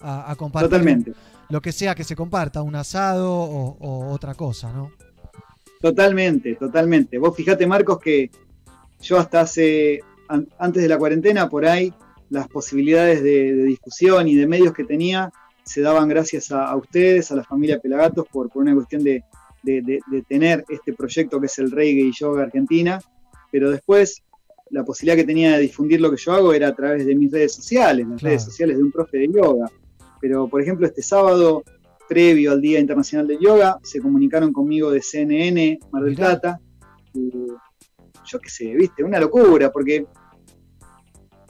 [0.00, 1.12] a, a compartir Totalmente.
[1.48, 4.90] lo que sea que se comparta, un asado o, o otra cosa, ¿no?
[5.80, 7.18] Totalmente, totalmente.
[7.18, 8.30] Vos fijate, Marcos, que
[9.00, 11.92] yo hasta hace, an- antes de la cuarentena, por ahí,
[12.30, 15.30] las posibilidades de, de discusión y de medios que tenía
[15.64, 19.22] se daban gracias a, a ustedes, a la familia Pelagatos, por, por una cuestión de,
[19.62, 23.00] de- tener este proyecto que es el Reggae y Yoga Argentina.
[23.52, 24.22] Pero después,
[24.70, 27.30] la posibilidad que tenía de difundir lo que yo hago era a través de mis
[27.30, 28.30] redes sociales, las Claro.
[28.30, 29.70] redes sociales de un profe de yoga.
[30.20, 31.62] Pero, por ejemplo, este sábado,
[32.08, 36.58] previo al Día Internacional del Yoga, se comunicaron conmigo de CNN, Mar del Plata.
[37.14, 37.30] y
[38.26, 40.06] yo qué sé, viste, una locura, porque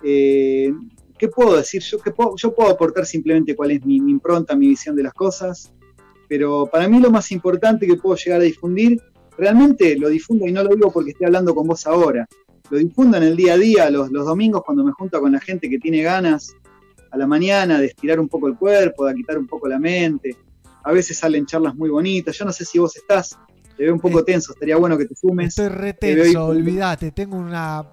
[0.02, 0.72] eh,
[1.18, 1.82] ¿qué puedo decir?
[1.82, 5.02] Yo, qué puedo, yo puedo aportar simplemente cuál es mi, mi impronta, mi visión de
[5.02, 5.72] las cosas,
[6.28, 9.00] pero para mí lo más importante que puedo llegar a difundir,
[9.36, 12.26] realmente lo difundo y no lo digo porque esté hablando con vos ahora,
[12.70, 15.40] lo difundo en el día a día, los, los domingos cuando me junto con la
[15.40, 16.54] gente que tiene ganas
[17.10, 20.36] a la mañana de estirar un poco el cuerpo, de quitar un poco la mente.
[20.84, 22.36] A veces salen charlas muy bonitas.
[22.36, 23.38] Yo no sé si vos estás,
[23.76, 25.48] te veo un poco tenso, estaría bueno que te sumes.
[25.48, 27.84] Estoy re tenso, olvídate, tengo una,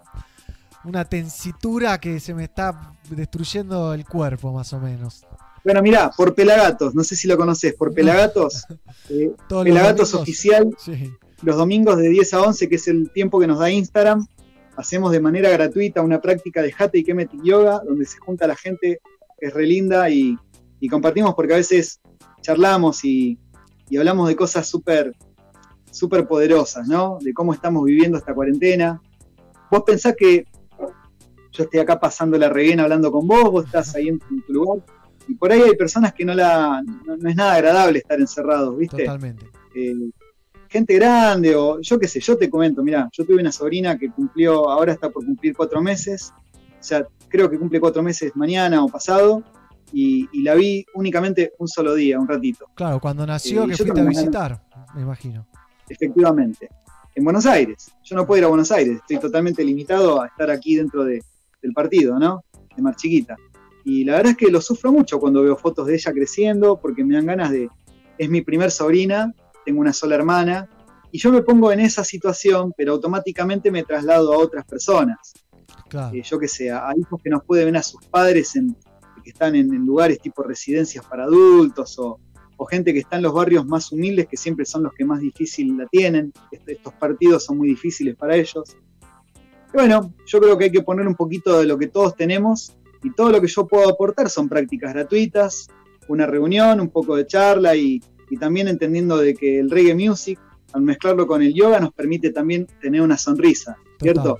[0.85, 5.25] una tensitura que se me está destruyendo el cuerpo, más o menos.
[5.63, 8.65] Bueno, mirá, por Pelagatos, no sé si lo conoces, por Pelagatos,
[9.09, 11.11] eh, los Pelagatos oficial, Sí.
[11.41, 14.27] los domingos de 10 a 11, que es el tiempo que nos da Instagram,
[14.77, 18.55] hacemos de manera gratuita una práctica de Hatha y Kemetic Yoga, donde se junta la
[18.55, 18.99] gente
[19.39, 20.37] es re linda y,
[20.79, 21.99] y compartimos porque a veces
[22.41, 23.37] charlamos y,
[23.89, 25.13] y hablamos de cosas súper
[25.91, 27.17] súper poderosas, ¿no?
[27.21, 29.01] De cómo estamos viviendo esta cuarentena.
[29.71, 30.45] vos pensás que
[31.55, 34.53] yo estoy acá pasando la bien hablando con vos, vos estás ahí en, en tu
[34.53, 34.85] lugar,
[35.27, 38.77] y por ahí hay personas que no la no, no es nada agradable estar encerrados,
[38.77, 39.03] ¿viste?
[39.05, 39.45] Totalmente.
[39.75, 40.09] Eh,
[40.69, 44.09] gente grande o yo qué sé, yo te comento, mira, yo tuve una sobrina que
[44.11, 46.33] cumplió, ahora está por cumplir cuatro meses,
[46.79, 49.43] o sea, creo que cumple cuatro meses mañana o pasado,
[49.93, 52.65] y, y la vi únicamente un solo día, un ratito.
[52.75, 54.61] Claro, cuando nació Eh, que fuiste a visitar,
[54.93, 55.47] me imagino.
[55.87, 56.69] Efectivamente.
[57.13, 57.91] En Buenos Aires.
[58.03, 58.97] Yo no puedo ir a Buenos Aires.
[58.97, 61.23] Estoy totalmente limitado a estar aquí dentro de-
[61.65, 62.43] del partido, ¿no?
[62.75, 63.35] De Mar Chiquita.
[63.83, 67.03] Y la verdad es que lo sufro mucho cuando veo fotos de ella creciendo, porque
[67.03, 67.69] me dan ganas de.
[68.17, 69.33] Es mi primer sobrina,
[69.65, 70.69] tengo una sola hermana,
[71.11, 75.33] y yo me pongo en esa situación, pero automáticamente me traslado a otras personas.
[75.89, 76.15] Claro.
[76.15, 78.75] Eh, yo que sé, a a hijos que nos pueden ver a sus padres en,
[79.23, 82.19] que están en, en lugares tipo residencias para adultos o,
[82.57, 85.19] o gente que está en los barrios más humildes, que siempre son los que más
[85.19, 86.33] difícil la tienen.
[86.51, 88.77] Est- estos partidos son muy difíciles para ellos.
[89.75, 92.77] Y bueno, yo creo que hay que poner un poquito de lo que todos tenemos
[93.03, 95.67] y todo lo que yo puedo aportar son prácticas gratuitas,
[96.07, 100.39] una reunión, un poco de charla y, y también entendiendo de que el reggae music,
[100.71, 104.39] al mezclarlo con el yoga, nos permite también tener una sonrisa, ¿cierto?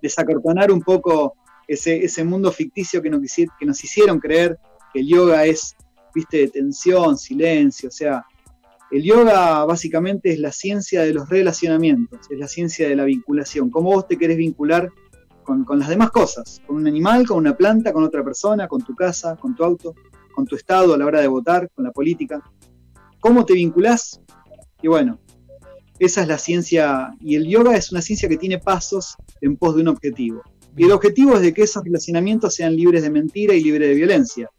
[0.00, 1.34] Desacartonar un poco
[1.66, 4.56] ese, ese mundo ficticio que nos, que nos hicieron creer
[4.92, 5.74] que el yoga es,
[6.14, 8.24] viste, de tensión, silencio, o sea,
[8.90, 13.70] el yoga básicamente es la ciencia de los relacionamientos, es la ciencia de la vinculación,
[13.70, 14.90] cómo vos te querés vincular
[15.42, 18.82] con, con las demás cosas, con un animal, con una planta, con otra persona, con
[18.82, 19.94] tu casa, con tu auto,
[20.34, 22.42] con tu estado a la hora de votar, con la política.
[23.20, 24.20] ¿Cómo te vinculás?
[24.82, 25.18] Y bueno,
[25.98, 29.74] esa es la ciencia, y el yoga es una ciencia que tiene pasos en pos
[29.74, 30.42] de un objetivo.
[30.76, 33.94] Y el objetivo es de que esos relacionamientos sean libres de mentira y libres de
[33.94, 34.50] violencia.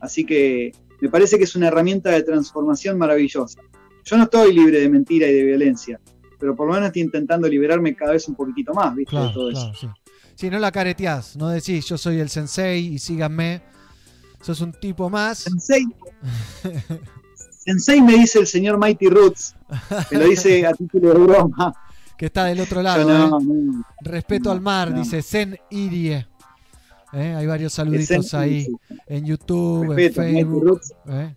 [0.00, 0.72] Así que
[1.04, 3.60] me parece que es una herramienta de transformación maravillosa.
[4.04, 6.00] Yo no estoy libre de mentira y de violencia,
[6.38, 9.14] pero por lo menos estoy intentando liberarme cada vez un poquitito más, ¿viste?
[9.14, 9.80] de Claro, todo claro, eso.
[9.80, 9.88] sí.
[10.34, 13.60] Si no la careteás, no decís yo soy el sensei y síganme.
[14.40, 15.40] Sos un tipo más.
[15.40, 15.84] Sensei.
[17.50, 19.54] Sensei me dice el señor Mighty Roots,
[20.10, 21.74] me lo dice a título de broma.
[22.16, 23.06] que está del otro lado.
[23.06, 23.44] No, ¿eh?
[23.44, 23.84] no.
[24.00, 25.00] Respeto al mar, no.
[25.00, 26.28] dice Zen Irie.
[27.14, 27.34] ¿Eh?
[27.34, 28.66] Hay varios saluditos ahí
[29.06, 30.80] en YouTube, Respeto, en Facebook.
[31.08, 31.34] ¿eh?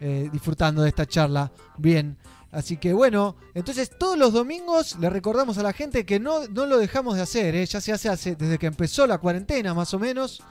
[0.00, 1.52] Eh, disfrutando de esta charla.
[1.76, 2.16] Bien.
[2.50, 6.64] Así que bueno, entonces todos los domingos le recordamos a la gente que no, no
[6.64, 9.98] lo dejamos de hacer, ya se hace, hace desde que empezó la cuarentena más o
[9.98, 10.42] menos.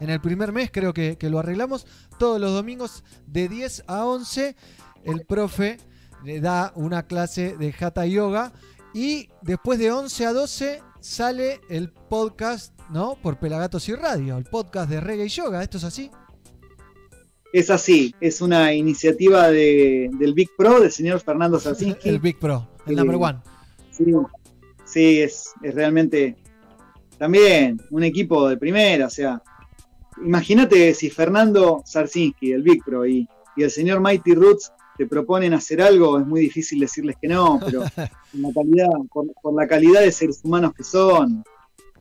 [0.00, 1.86] En el primer mes creo que, que lo arreglamos.
[2.18, 4.56] Todos los domingos de 10 a 11
[5.04, 5.78] el profe
[6.24, 8.52] le da una clase de Hatha Yoga
[8.92, 13.16] y después de 11 a 12 sale el podcast, ¿no?
[13.22, 15.62] Por Pelagatos y Radio, el podcast de Reggae y Yoga.
[15.62, 16.10] ¿Esto es así?
[17.52, 22.08] Es así, es una iniciativa de- del Big Pro, del señor Fernando Sarsinski.
[22.08, 23.38] El Big Pro, el number one.
[23.90, 24.04] Sí,
[24.84, 26.36] sí, es, es realmente
[27.16, 29.06] también un equipo de primera.
[29.06, 29.40] O sea,
[30.24, 35.54] imagínate si Fernando Sarsinski, el Big Pro, y, y el señor Mighty Roots te proponen
[35.54, 37.80] hacer algo, es muy difícil decirles que no, pero
[38.32, 41.44] por la calidad, por, por la calidad de seres humanos que son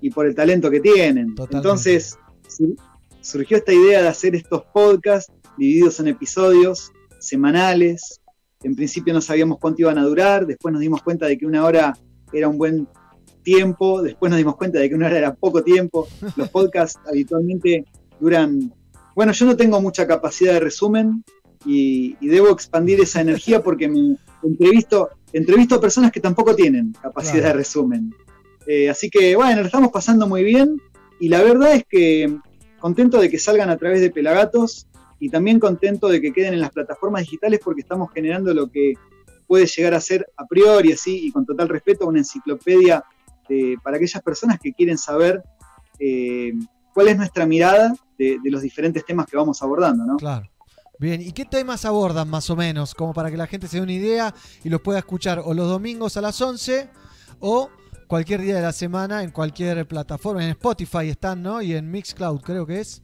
[0.03, 1.33] y por el talento que tienen.
[1.51, 2.17] Entonces,
[2.47, 2.75] sur-
[3.21, 8.21] surgió esta idea de hacer estos podcasts divididos en episodios semanales.
[8.63, 11.63] En principio no sabíamos cuánto iban a durar, después nos dimos cuenta de que una
[11.65, 11.97] hora
[12.33, 12.87] era un buen
[13.43, 16.07] tiempo, después nos dimos cuenta de que una hora era poco tiempo.
[16.35, 17.85] Los podcasts habitualmente
[18.19, 18.73] duran...
[19.15, 21.23] Bueno, yo no tengo mucha capacidad de resumen
[21.65, 26.93] y, y debo expandir esa energía porque me entrevisto, entrevisto a personas que tampoco tienen
[27.01, 27.47] capacidad Claro.
[27.49, 28.13] de resumen.
[28.67, 30.81] Eh, así que bueno, lo estamos pasando muy bien
[31.19, 32.37] y la verdad es que
[32.79, 34.87] contento de que salgan a través de Pelagatos
[35.19, 38.93] y también contento de que queden en las plataformas digitales porque estamos generando lo que
[39.47, 43.03] puede llegar a ser a priori así y con total respeto una enciclopedia
[43.83, 45.43] para aquellas personas que quieren saber
[45.99, 46.53] eh,
[46.93, 50.17] cuál es nuestra mirada de, de los diferentes temas que vamos abordando, ¿no?
[50.17, 50.49] Claro.
[50.99, 52.93] Bien, ¿y qué temas abordan más o menos?
[52.93, 54.33] Como para que la gente se dé una idea
[54.63, 56.89] y los pueda escuchar o los domingos a las 11
[57.39, 57.69] o
[58.07, 60.43] cualquier día de la semana en cualquier plataforma.
[60.43, 61.61] En Spotify están, ¿no?
[61.61, 63.01] Y en Mixcloud creo que es.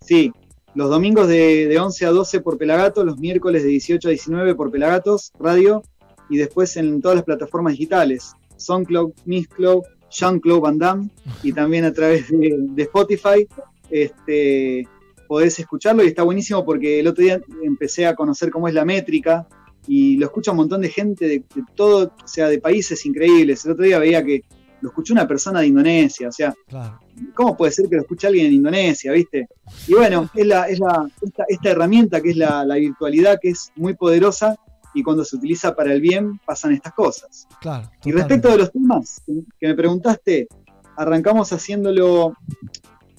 [0.00, 0.32] Sí,
[0.74, 4.54] los domingos de, de 11 a 12 por Pelagatos, los miércoles de 18 a 19
[4.54, 5.82] por Pelagatos, radio,
[6.30, 11.10] y después en todas las plataformas digitales, SoundCloud, Mixcloud, Jean-Claude Van Damme,
[11.42, 13.46] y también a través de, de Spotify,
[13.90, 14.86] este,
[15.26, 18.84] podés escucharlo y está buenísimo porque el otro día empecé a conocer cómo es la
[18.84, 19.46] métrica
[19.88, 23.64] y lo escucha un montón de gente de, de todo, o sea, de países increíbles.
[23.64, 24.42] El otro día veía que
[24.80, 27.00] lo escuchó una persona de Indonesia, o sea, Claro.
[27.34, 29.48] ¿cómo puede ser que lo escuche alguien en Indonesia, viste?
[29.88, 33.48] Y bueno, es, la, es la, esta, esta herramienta que es la, la virtualidad, que
[33.50, 34.56] es muy poderosa
[34.94, 37.48] y cuando se utiliza para el bien pasan estas cosas.
[37.60, 37.90] Claro.
[38.04, 39.22] Y respecto de los temas
[39.58, 40.48] que me preguntaste,
[40.96, 42.34] arrancamos haciéndolo,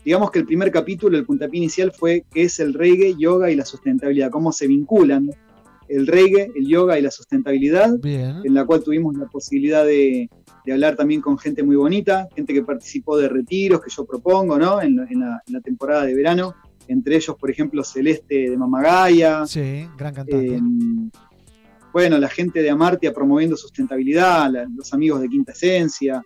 [0.06, 3.56] digamos que el primer capítulo, el puntapié inicial fue qué es el reggae, yoga y
[3.56, 5.30] la sustentabilidad, cómo se vinculan
[5.90, 8.38] el reggae, el yoga y la sustentabilidad, Bien.
[8.44, 10.30] en la cual tuvimos la posibilidad de,
[10.66, 14.57] de hablar también con gente muy bonita, gente que participó de retiros que yo propongo,
[14.57, 14.82] ¿no?
[14.82, 16.53] En, la- en la, en la temporada de verano,
[16.88, 20.56] entre ellos, por ejemplo, Celeste de Mamagaya, Sí, gran cantante.
[20.56, 20.61] eh,
[21.91, 26.24] bueno, la gente de Amartia promoviendo sustentabilidad, la- los amigos de Quinta Esencia.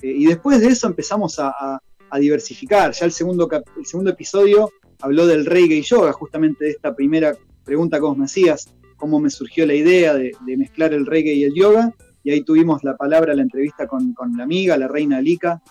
[0.00, 2.92] eh, y después de eso empezamos a, a- a diversificar.
[2.92, 4.70] Ya el segundo, el segundo episodio
[5.00, 8.68] habló del reggae y yoga, justamente de esta primera pregunta que vos me hacías,
[8.98, 11.94] cómo me surgió la idea de, de mezclar el reggae y el yoga.
[12.22, 15.62] Y ahí tuvimos la palabra, la entrevista con, con la amiga, la reina Alika,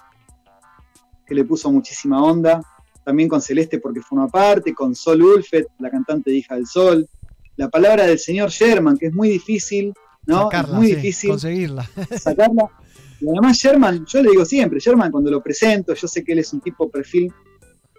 [1.26, 2.62] que le puso muchísima onda.
[3.04, 7.08] También con Celeste porque forma parte, con Sol Ulfet, la cantante de Hija del Sol.
[7.58, 9.94] La palabra del señor Sherman, que es muy difícil,
[10.26, 10.44] ¿no?
[10.44, 11.90] Sacarla, es muy sí, difícil conseguirla.
[12.20, 12.70] sacarla.
[13.20, 16.40] Y además Sherman, yo le digo siempre, Sherman cuando lo presento, yo sé que él
[16.40, 17.34] es un tipo perfil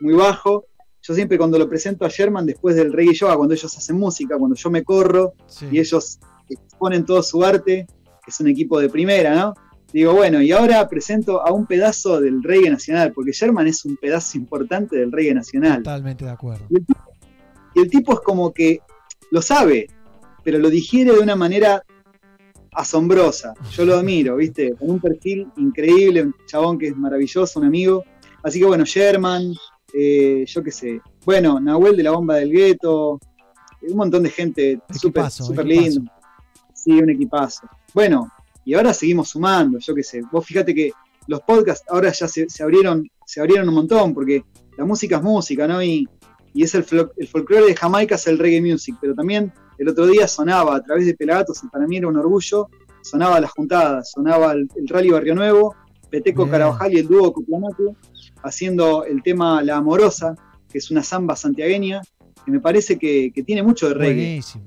[0.00, 0.66] muy bajo,
[1.09, 4.36] yo siempre cuando lo presento a Sherman después del reggae yoga, cuando ellos hacen música,
[4.36, 5.32] cuando yo me corro
[5.72, 6.18] y ellos
[6.51, 7.86] exponen todo su arte,
[8.22, 9.55] que es un equipo de primera, ¿no?
[9.90, 13.97] Digo, bueno, y ahora presento a un pedazo del reggae nacional, porque Sherman es un
[13.97, 15.78] pedazo importante del reggae nacional.
[15.78, 16.66] Totalmente de acuerdo.
[17.74, 18.80] Y el tipo es como que
[19.30, 19.86] lo sabe,
[20.44, 21.82] pero lo digiere de una manera
[22.72, 23.55] asombrosa.
[23.72, 24.74] Yo lo admiro, ¿viste?
[24.74, 28.05] Con un perfil increíble, un chabón que es maravilloso, un amigo.
[28.43, 29.55] Así que bueno, Sherman,
[30.01, 31.01] eh, yo qué sé.
[31.25, 33.19] Bueno, Nahuel de la Bomba del Gueto,
[33.83, 35.62] un montón de gente súper equipazo.
[35.65, 36.12] lindo.
[36.73, 37.69] Sí, un equipazo.
[37.93, 38.31] Bueno,
[38.65, 40.20] y ahora seguimos sumando, yo qué sé.
[40.31, 40.93] Vos fíjate que
[41.27, 44.45] los podcasts ahora ya se, se abrieron, se abrieron un montón, porque
[44.77, 45.83] la música es música, ¿no?
[45.83, 46.09] Y,
[46.55, 46.85] y es el,
[47.16, 50.83] el folclore de Jamaica, es el reggae music, pero también el otro día sonaba a
[50.83, 52.69] través de Pelagatos, y para mí era un orgullo,
[53.03, 55.75] sonaba las juntadas, sonaba el, el Rally Barrio Nuevo,
[56.09, 56.53] Peteco Bien.
[56.53, 57.95] Carabajal y el dúo Coplanate,
[58.43, 60.35] haciendo el tema La Amorosa,
[60.70, 62.02] que es una samba santiagueña,
[62.44, 64.24] que me parece que, que tiene mucho de reggae.
[64.24, 64.65] Buenísimo.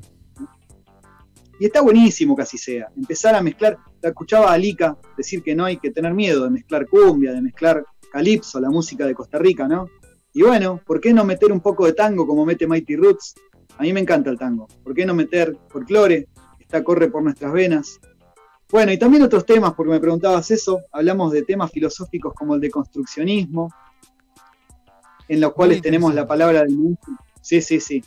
[1.60, 2.88] Y está buenísimo que así sea.
[2.98, 6.50] Empezar a mezclar, la escuchaba a Lika decir que no hay que tener miedo de
[6.50, 9.88] mezclar cumbia, de mezclar calipso, la música de Costa Rica, ¿no?
[10.34, 13.36] Y bueno, ¿por qué no meter un poco de tango como mete Mighty Roots?
[13.78, 14.68] A mí me encanta el tango.
[14.84, 16.28] ¿Por qué no meter folclore?
[16.60, 18.00] Está corre por nuestras venas.
[18.72, 20.80] Bueno, y también otros temas, porque me preguntabas eso.
[20.92, 23.72] Hablamos de temas filosóficos como el de construccionismo,
[25.28, 27.14] en los cuales tenemos la palabra del maestro.
[27.42, 28.04] Sí, sí, sí.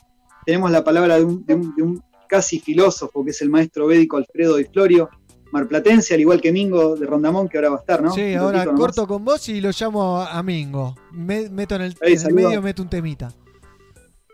[0.46, 3.86] Tenemos la palabra de un, de un- de un casi filósofo, que es el maestro
[3.86, 5.08] védico Alfredo Di Florio,
[5.52, 8.12] marplatense, al igual que Mingo de Rondamón, que ahora va a estar, ¿no?
[8.12, 10.94] Sí, Un ahora corto con vos y lo llamo a Mingo.
[11.12, 13.32] Me- meto en el, Ahí, en el medio, meto un temita.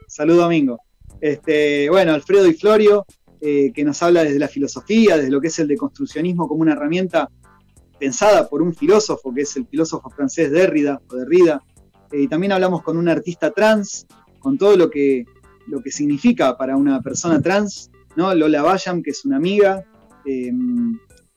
[0.06, 0.80] Saludo a Mingo.
[1.20, 3.04] Este, bueno, Alfredo Di Florio,
[3.42, 6.72] eh, que nos habla desde la filosofía, desde lo que es el deconstruccionismo como una
[6.72, 7.30] herramienta
[7.98, 11.62] pensada por un filósofo, que es el filósofo francés Derrida, o Derrida.
[12.12, 14.06] Eh, y también hablamos con un artista trans,
[14.40, 15.24] con todo lo que,
[15.68, 18.34] lo que significa para una persona trans, ¿no?
[18.34, 19.84] Lola Bayam, que es una amiga,
[20.26, 20.52] eh,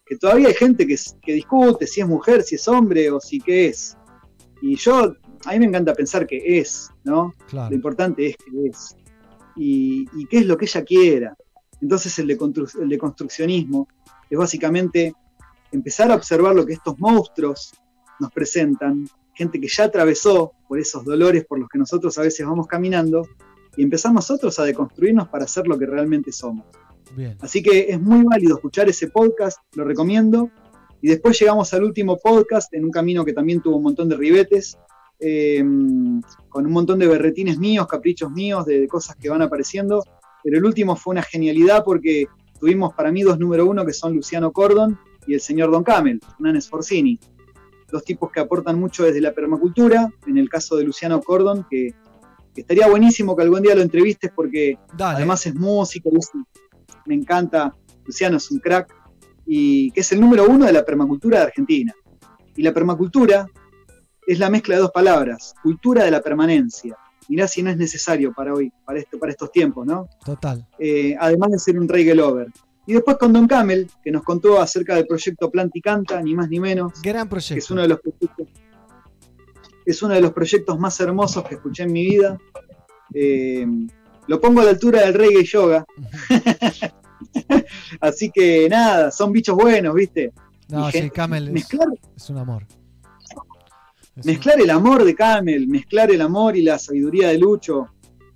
[0.05, 0.97] que todavía hay gente que,
[1.33, 3.97] discute si es mujer, si es hombre o si qué es.
[4.61, 5.15] Y yo,
[5.45, 7.33] a mí me encanta pensar que es, ¿no?
[7.47, 7.69] Claro.
[7.69, 8.95] Lo importante es que es.
[9.55, 11.37] Y, y qué es lo que ella quiera.
[11.83, 13.89] Entonces el, decontru- el deconstruccionismo
[14.29, 15.13] es básicamente
[15.69, 17.73] empezar a observar lo que estos monstruos
[18.21, 22.47] nos presentan, gente que ya atravesó por esos dolores por los que nosotros a veces
[22.47, 23.27] vamos caminando,
[23.75, 26.65] y empezar nosotros a deconstruirnos para ser lo que realmente somos.
[27.17, 27.35] Bien.
[27.41, 30.49] Así que es muy válido escuchar ese podcast, lo recomiendo.
[31.01, 34.15] Y después llegamos al último podcast en un camino que también tuvo un montón de
[34.15, 34.77] ribetes,
[35.19, 35.61] eh,
[36.47, 40.01] con un montón de berretines míos, caprichos míos, de cosas que van apareciendo.
[40.43, 42.25] Pero el último fue una genialidad porque
[42.59, 46.19] tuvimos para mí dos número uno que son Luciano Cordon y el señor Don Camel,
[46.39, 47.19] Nan Sforzini.
[47.91, 50.11] Dos tipos que aportan mucho desde la permacultura.
[50.27, 51.93] En el caso de Luciano Cordon, que,
[52.53, 56.29] que estaría buenísimo que algún día lo entrevistes porque además es músico, es-
[57.05, 57.73] me encanta.
[58.05, 58.93] Luciano es un crack
[59.45, 61.93] y que es el número uno de la permacultura de Argentina.
[62.55, 63.45] Y la permacultura
[64.25, 66.97] es la mezcla de dos palabras, cultura de la permanencia.
[67.29, 70.07] Mirá si no es necesario para hoy, para, esto, para estos tiempos, ¿no?
[70.23, 70.67] Total.
[70.79, 72.47] Eh, además de ser un reggae lover.
[72.85, 76.35] Y después con Don Camel, que nos contó acerca del proyecto Planta y Canta, ni
[76.35, 77.01] más ni menos.
[77.01, 77.55] Gran proyecto.
[77.55, 78.47] Que es uno de los proyectos,
[79.85, 82.37] es uno de los proyectos más hermosos que escuché en mi vida.
[83.13, 83.65] Eh,
[84.27, 85.85] lo pongo a la altura del reggae y yoga.
[88.01, 90.33] Así que nada, son bichos buenos, ¿viste?
[90.69, 92.65] No, Y sí, Camel es, mezclar, es un amor.
[94.15, 97.89] Mezclar el amor de Camel, mezclar el amor y la sabiduría de Lucho,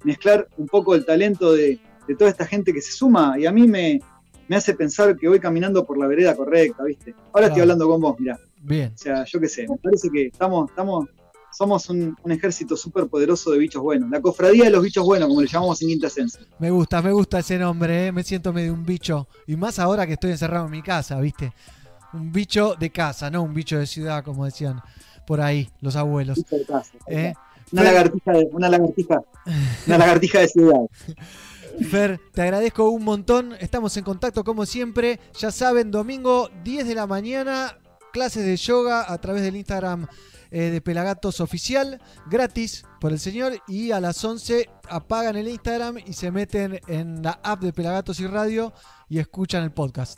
[0.04, 3.38] mezclar un poco el talento de, de toda esta gente que se suma.
[3.38, 4.00] Y a mí me,
[4.48, 7.14] me hace pensar que voy caminando por la vereda correcta, ¿viste?
[7.34, 8.40] Ahora estoy hablando con vos, mirá.
[8.62, 8.92] Bien.
[8.94, 11.08] O sea, yo qué sé, me parece que estamos, estamos,
[11.52, 14.10] somos un, un ejército súper poderoso de bichos buenos.
[14.10, 16.42] La cofradía de los bichos buenos, como le llamamos en Quinta Esencia.
[16.60, 18.12] Me gusta, me gusta ese nombre, ¿eh?
[18.12, 19.28] me siento medio un bicho.
[19.46, 21.54] Y más ahora que estoy encerrado en mi casa, ¿viste?
[22.14, 24.82] Un bicho de casa, no un bicho de ciudad, como decían
[25.28, 26.42] por ahí los abuelos.
[27.08, 27.34] ¿Eh?
[27.72, 29.22] Una Fer- lagartija de, una lagartija,
[29.86, 30.80] una lagartija de ciudad.
[31.92, 33.54] Fer, te agradezco un montón.
[33.60, 35.20] Estamos en contacto como siempre.
[35.38, 37.78] Ya saben, domingo 10 de la mañana,
[38.14, 40.08] clases de yoga a través del Instagram
[40.50, 42.02] eh, de Pelagatos Oficial,
[42.32, 43.62] gratis por el señor.
[43.68, 48.20] Y a las 11 apagan el Instagram y se meten en la app de Pelagatos
[48.22, 48.74] y Radio
[49.10, 50.18] y escuchan el podcast.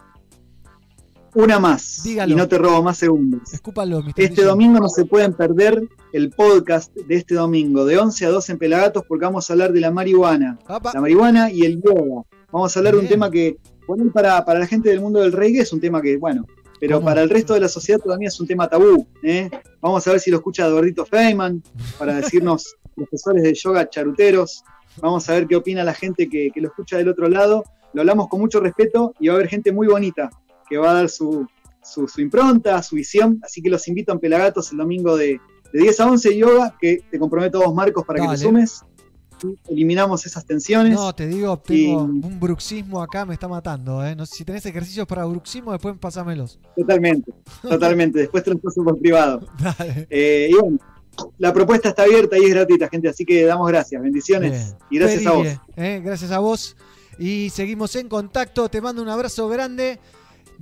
[1.35, 2.01] Una más.
[2.03, 2.33] Dígalo.
[2.33, 3.53] Y no te robo más segundos.
[3.53, 4.03] Escúpalo.
[4.15, 5.81] Este domingo no se pueden perder
[6.11, 9.71] el podcast de este domingo, de 11 a 12 en Pelagatos, porque vamos a hablar
[9.71, 10.57] de la marihuana.
[10.65, 10.91] Apa.
[10.93, 12.23] La marihuana y el yoga.
[12.51, 15.31] Vamos a hablar de un tema que, bueno, para, para la gente del mundo del
[15.31, 16.45] reggae es un tema que, bueno,
[16.79, 17.05] pero ¿Cómo?
[17.05, 19.05] para el resto de la sociedad todavía es un tema tabú.
[19.21, 19.49] ¿eh?
[19.81, 21.61] Vamos a ver si lo escucha Eduardito Feynman
[21.97, 24.63] para decirnos profesores de yoga charuteros.
[25.01, 27.63] Vamos a ver qué opina la gente que, que lo escucha del otro lado.
[27.93, 30.29] Lo hablamos con mucho respeto y va a haber gente muy bonita
[30.69, 31.47] que va a dar su,
[31.81, 33.39] su, su impronta, su visión.
[33.43, 35.39] Así que los invito en Pelagatos el domingo de,
[35.73, 38.83] de 10 a 11 yoga, que te comprometo a vos, Marcos, para que te sumes.
[39.41, 40.93] Y eliminamos esas tensiones.
[40.93, 44.05] No, te digo, tengo un bruxismo acá, me está matando.
[44.05, 44.13] ¿eh?
[44.13, 46.59] No si tenés ejercicios para bruxismo, después pásamelos.
[46.75, 47.31] Totalmente,
[47.61, 48.19] totalmente.
[48.29, 49.47] Después te los paso por privado.
[50.09, 50.77] Eh, y bueno,
[51.37, 53.07] la propuesta está abierta y es gratuita, gente.
[53.07, 54.77] Así que damos gracias, bendiciones Bien.
[54.89, 55.47] y gracias a vos.
[55.77, 56.75] Eh, gracias a vos.
[57.17, 58.69] Y seguimos en contacto.
[58.69, 59.99] Te mando un abrazo grande.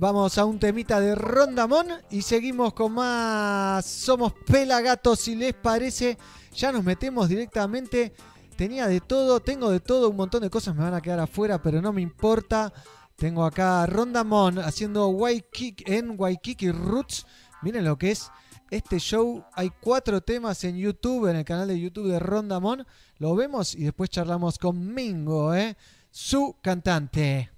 [0.00, 3.84] Vamos a un temita de Rondamón y seguimos con más.
[3.84, 6.16] Somos Pelagatos, si les parece.
[6.54, 8.12] Ya nos metemos directamente.
[8.56, 11.60] Tenía de todo, tengo de todo, un montón de cosas me van a quedar afuera,
[11.60, 12.72] pero no me importa.
[13.16, 17.26] Tengo acá a Rondamón haciendo Waikiki en Waikiki Roots.
[17.62, 18.30] Miren lo que es
[18.70, 19.44] este show.
[19.52, 22.86] Hay cuatro temas en YouTube, en el canal de YouTube de Rondamón.
[23.16, 25.76] Lo vemos y después charlamos con Mingo, ¿eh?
[26.12, 27.57] su cantante.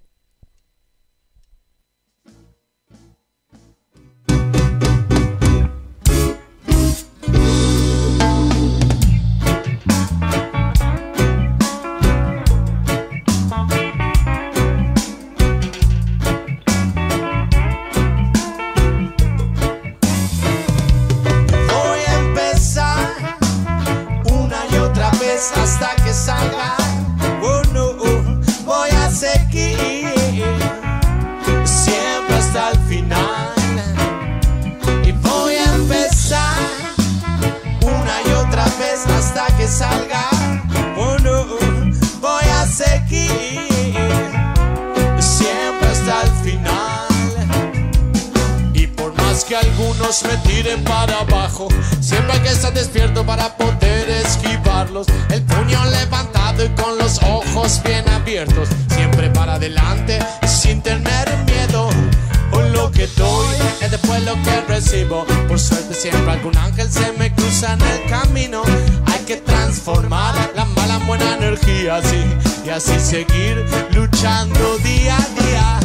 [39.70, 40.28] Salga.
[40.96, 41.16] Oh
[42.20, 43.60] voy a seguir
[45.20, 47.06] siempre hasta el final.
[48.74, 51.68] Y por más que algunos me tiren para abajo,
[52.00, 55.06] siempre hay que estar despierto para poder esquivarlos.
[55.30, 61.49] El puño levantado y con los ojos bien abiertos, siempre para adelante sin tener miedo.
[62.92, 65.24] Que doy es después lo que recibo.
[65.48, 68.62] Por suerte siempre algún ángel se me cruza en el camino.
[69.06, 72.00] Hay que transformar la mala en buena energía
[72.64, 75.79] y así seguir luchando día a día.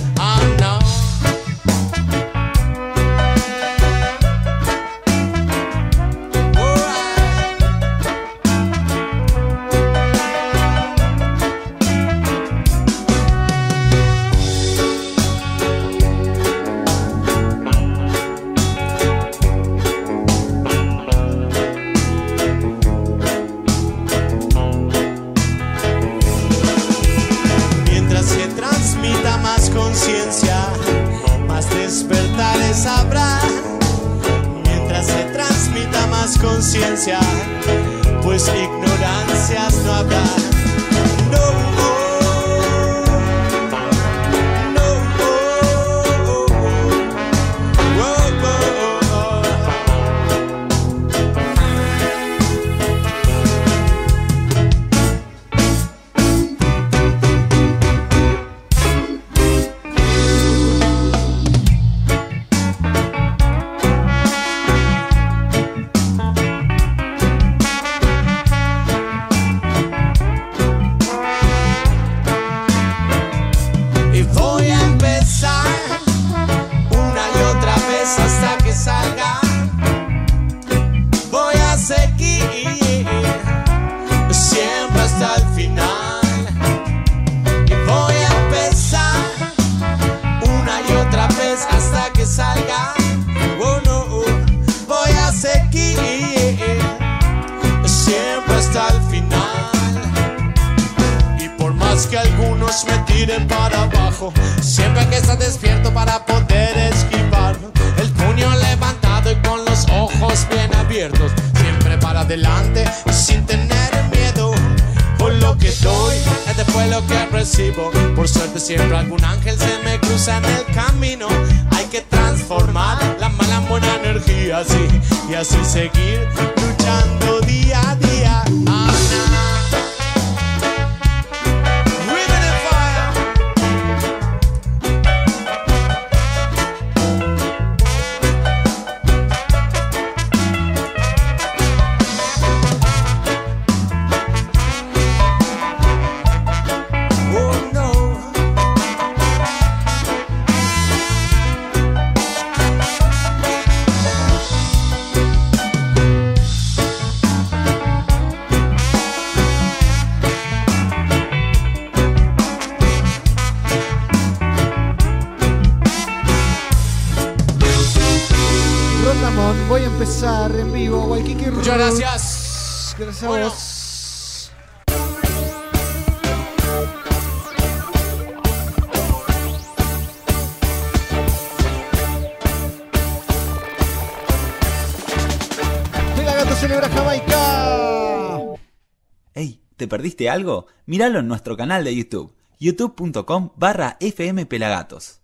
[190.15, 190.67] Perdiste algo?
[190.85, 195.19] Míralo en nuestro canal de YouTube, youtube.com barra fmpelagatos.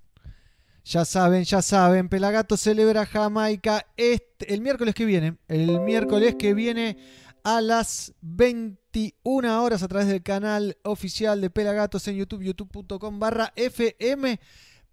[0.84, 5.38] Ya saben, ya saben, Pelagato celebra Jamaica el miércoles que viene.
[5.47, 6.97] El miércoles que viene
[7.43, 13.53] a las 21 horas a través del canal oficial de Pelagatos en YouTube, youtube.com barra
[13.55, 14.39] FM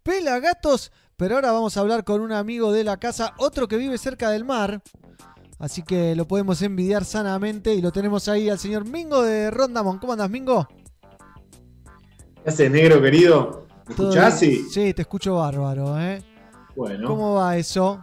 [0.03, 0.93] Pelagatos.
[1.17, 4.31] Pero ahora vamos a hablar con un amigo de la casa, otro que vive cerca
[4.31, 4.83] del mar.
[5.59, 9.99] Así que lo podemos envidiar sanamente y lo tenemos ahí al señor Mingo de Rondamón.
[9.99, 10.69] ¿Cómo andas, Mingo?
[12.45, 13.67] ¿Qué haces, negro querido?
[13.89, 14.39] ¿Me ¿Todo escuchás?
[14.39, 14.67] Sí.
[14.71, 16.23] Sí, te escucho bárbaro, ¿eh?
[16.77, 17.09] Bueno.
[17.09, 18.01] ¿Cómo va eso?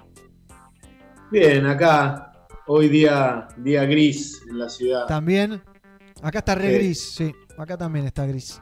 [1.32, 2.34] Bien, acá.
[2.68, 5.06] Hoy día, día gris en la ciudad.
[5.06, 5.62] También.
[6.22, 7.34] Acá está re gris, sí.
[7.58, 8.62] Acá también está gris.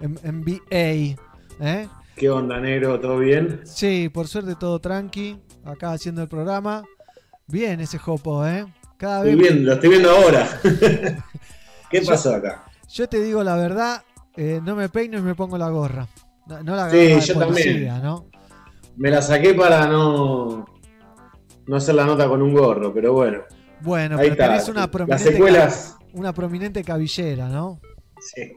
[0.00, 0.56] En, en BA.
[0.70, 1.88] ¿eh?
[2.14, 3.00] ¿Qué onda, negro?
[3.00, 3.62] ¿Todo bien?
[3.64, 5.40] Sí, por suerte todo tranqui.
[5.64, 6.84] Acá haciendo el programa.
[7.46, 8.66] Bien ese jopo, ¿eh?
[8.96, 9.50] Cada Estoy vez.
[9.52, 10.48] viendo, lo estoy viendo ahora.
[11.90, 12.64] ¿Qué Yo- pasó acá?
[12.88, 14.02] Yo te digo la verdad,
[14.36, 16.06] eh, no me peino y me pongo la gorra.
[16.46, 18.02] No, no la Sí, gorra yo también.
[18.02, 18.26] ¿no?
[18.96, 20.66] Me la saqué para no,
[21.66, 23.40] no hacer la nota con un gorro, pero bueno.
[23.80, 24.46] Bueno, Ahí pero está.
[24.48, 25.96] tenés una Las prominente, secuelas.
[25.98, 27.80] ca- una prominente cabellera, ¿no?
[28.20, 28.52] Sí,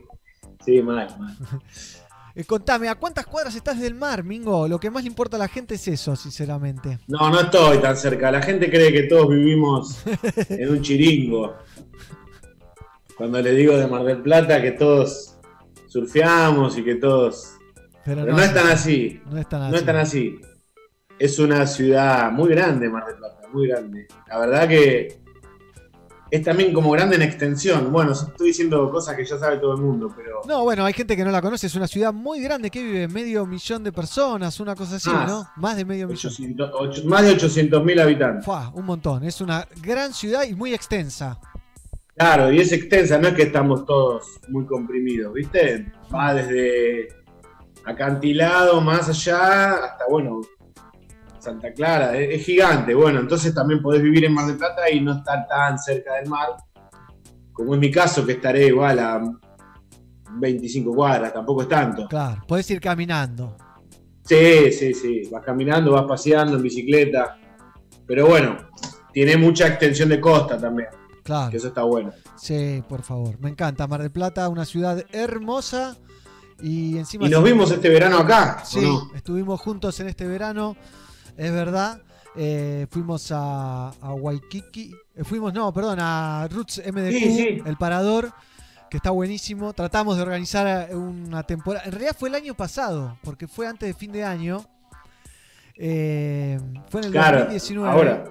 [0.63, 1.37] sí, mal, mal.
[2.35, 4.67] Eh, contame, ¿a cuántas cuadras estás del mar, Mingo?
[4.67, 6.99] Lo que más le importa a la gente es eso, sinceramente.
[7.07, 8.29] No, no estoy tan cerca.
[8.29, 10.03] La gente cree que todos vivimos
[10.49, 11.55] en un chiringo.
[13.17, 15.37] Cuando le digo de Mar del Plata que todos
[15.87, 17.53] surfeamos y que todos.
[18.03, 19.21] Pero, Pero no es tan así.
[19.31, 19.71] No es tan así.
[19.71, 20.41] No es tan así.
[21.17, 24.07] Es una ciudad muy grande, Mar del Plata, muy grande.
[24.27, 25.24] La verdad que
[26.31, 27.91] es también como grande en extensión.
[27.91, 31.15] Bueno, estoy diciendo cosas que ya sabe todo el mundo, pero No, bueno, hay gente
[31.15, 31.67] que no la conoce.
[31.67, 35.29] Es una ciudad muy grande que vive medio millón de personas, una cosa así, Más.
[35.29, 35.47] ¿no?
[35.57, 36.17] Más de medio millón.
[36.31, 38.45] 800 ocho- más de 800.000 habitantes.
[38.45, 39.23] Fua, un montón.
[39.23, 41.39] Es una gran ciudad y muy extensa.
[42.17, 45.91] Claro, y es extensa, no es que estamos todos muy comprimidos, ¿viste?
[46.13, 47.09] Va desde
[47.83, 50.41] acantilado más allá hasta, bueno,
[51.45, 52.93] Santa Clara, es, es gigante.
[52.93, 56.27] Bueno, entonces también podés vivir en Mar del Plata y no estar tan cerca del
[56.29, 56.49] mar,
[57.53, 59.21] como en mi caso, que estaré igual a
[60.37, 62.07] 25 cuadras, tampoco es tanto.
[62.07, 63.55] Claro, podés ir caminando.
[64.23, 67.37] Sí, sí, sí, vas caminando, vas paseando en bicicleta,
[68.07, 68.57] pero bueno,
[69.13, 70.89] tiene mucha extensión de costa también,
[71.23, 71.51] Claro.
[71.51, 72.11] que eso está bueno.
[72.35, 73.39] Sí, por favor.
[73.39, 73.87] Me encanta.
[73.87, 75.95] Mar del Plata, una ciudad hermosa.
[76.61, 77.27] Y encima.
[77.27, 78.59] ¿Y nos vimos este verano acá?
[78.61, 79.11] ¿o Sí, no?
[79.15, 80.75] estuvimos juntos en este verano.
[81.37, 82.01] Es verdad.
[82.37, 84.93] Eh, fuimos a, a Waikiki.
[85.15, 87.61] eh, fuimos, no, perdón, a Roots MDQ, Sí, sí.
[87.65, 88.31] el parador,
[88.89, 89.71] que está buenísimo.
[89.73, 91.85] Tratamos de organizar una temporada.
[91.85, 94.65] En realidad fue el año pasado, porque fue antes de fin de año.
[95.77, 96.59] Eh,
[96.89, 97.89] fue en el Claro, 2019.
[97.89, 98.23] ahora.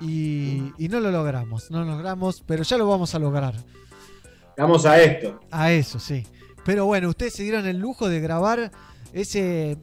[0.00, 3.54] Y, y no lo logramos, no lo logramos, pero ya lo vamos a lograr.
[4.56, 5.40] Vamos a esto.
[5.50, 6.26] A eso, sí.
[6.64, 8.70] Pero bueno, ustedes se dieron el lujo de grabar
[9.12, 9.76] ese.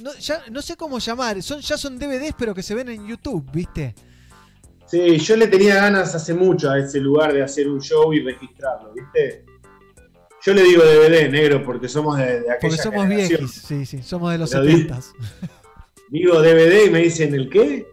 [0.00, 3.06] No, ya, no sé cómo llamar, son, ya son DVDs, pero que se ven en
[3.06, 3.94] YouTube, ¿viste?
[4.86, 8.20] Sí, yo le tenía ganas hace mucho a ese lugar de hacer un show y
[8.20, 9.44] registrarlo, ¿viste?
[10.44, 13.38] Yo le digo DVD, negro, porque somos de, de aquella Porque somos generación.
[13.40, 15.00] viejos, sí, sí, somos de los Pero di- 70
[16.10, 17.86] Digo DVD y me dicen, ¿el qué?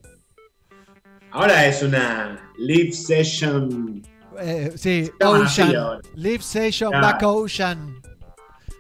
[1.32, 4.02] Ahora es una live session.
[4.42, 6.00] Eh, sí, Ocean.
[6.16, 7.06] Live Session, Claro.
[7.08, 8.02] Back Ocean.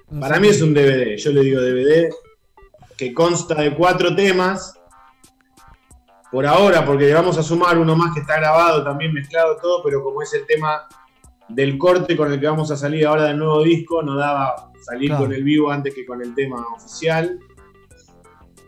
[0.09, 2.09] No Para mí qué- es un DVD, yo le digo DVD,
[2.99, 4.75] que consta de cuatro temas.
[6.31, 9.81] Por ahora, porque le vamos a sumar uno más que está grabado, también mezclado todo,
[9.83, 10.83] pero como es el tema
[11.47, 15.07] del corte con el que vamos a salir ahora del nuevo disco, no daba salir
[15.09, 15.23] Claro.
[15.23, 17.39] con el vivo antes que con el tema oficial.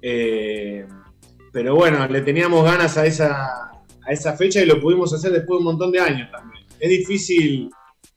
[0.02, 0.88] Eh,
[1.52, 3.70] pero bueno, le teníamos ganas a esa,
[4.08, 6.66] a esa fecha y lo pudimos hacer después de un montón de años también.
[6.80, 7.70] Es difícil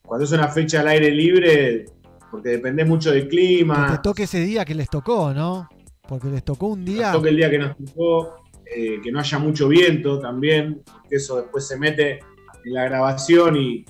[0.07, 1.85] cuando es una fecha al aire libre,
[2.31, 3.89] porque depende mucho del Que clima.
[3.97, 5.69] te toque ese día que les tocó, ¿no?
[6.09, 7.09] Porque les tocó un día.
[7.09, 11.17] Nos toca el día que nos tocó, eh, que no haya mucho viento también, porque
[11.17, 12.19] eso después se mete
[12.65, 13.85] en la grabación y.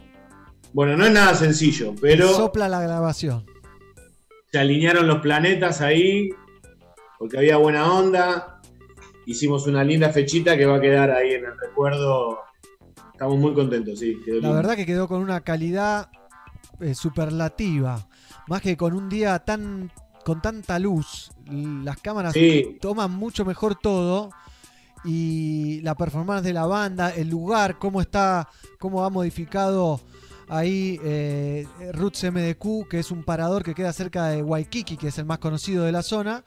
[0.73, 3.47] Bueno, no es nada sencillo, pero Sopla la grabación.
[4.51, 6.31] se alinearon los planetas ahí,
[7.19, 8.61] porque había buena onda.
[9.27, 12.39] Hicimos una linda fechita que va a quedar ahí en el recuerdo.
[13.13, 14.21] Estamos muy contentos, sí.
[14.25, 14.57] quedó La lindo.
[14.57, 16.11] verdad que quedó con una calidad
[16.81, 18.07] eh, superlativa.
[18.49, 19.91] Más que con un día tan
[20.25, 21.31] con tanta luz.
[21.51, 22.79] Las cámaras Sí.
[22.81, 24.31] toman mucho mejor todo.
[25.05, 28.49] Y la performance de la banda, el lugar, cómo está,
[28.79, 30.01] cómo ha modificado
[30.49, 35.19] ahí eh, Roots MDQ, que es un parador que queda cerca de Waikiki, que es
[35.19, 36.43] el más conocido de la zona,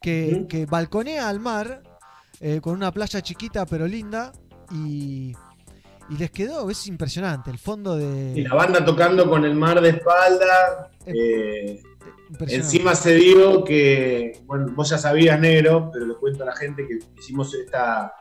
[0.00, 1.82] que, que balconea al mar,
[2.40, 4.32] eh, con una playa chiquita pero linda.
[4.70, 5.34] Y,
[6.08, 8.32] y les quedó, es impresionante, el fondo de...
[8.38, 10.90] Y la banda tocando con el mar de espalda.
[11.04, 11.82] eh.
[12.48, 16.86] Encima se dio que, bueno, vos ya sabías, negro, pero le cuento a la gente
[16.86, 18.12] que hicimos esta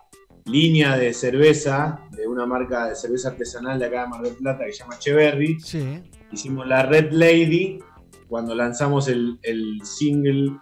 [0.45, 4.66] línea de cerveza de una marca de cerveza artesanal de acá de Mar del Plata
[4.66, 5.60] que se llama Cheverry.
[5.60, 6.02] Sí.
[6.32, 7.80] Hicimos la Red Lady
[8.28, 10.58] cuando lanzamos el, el single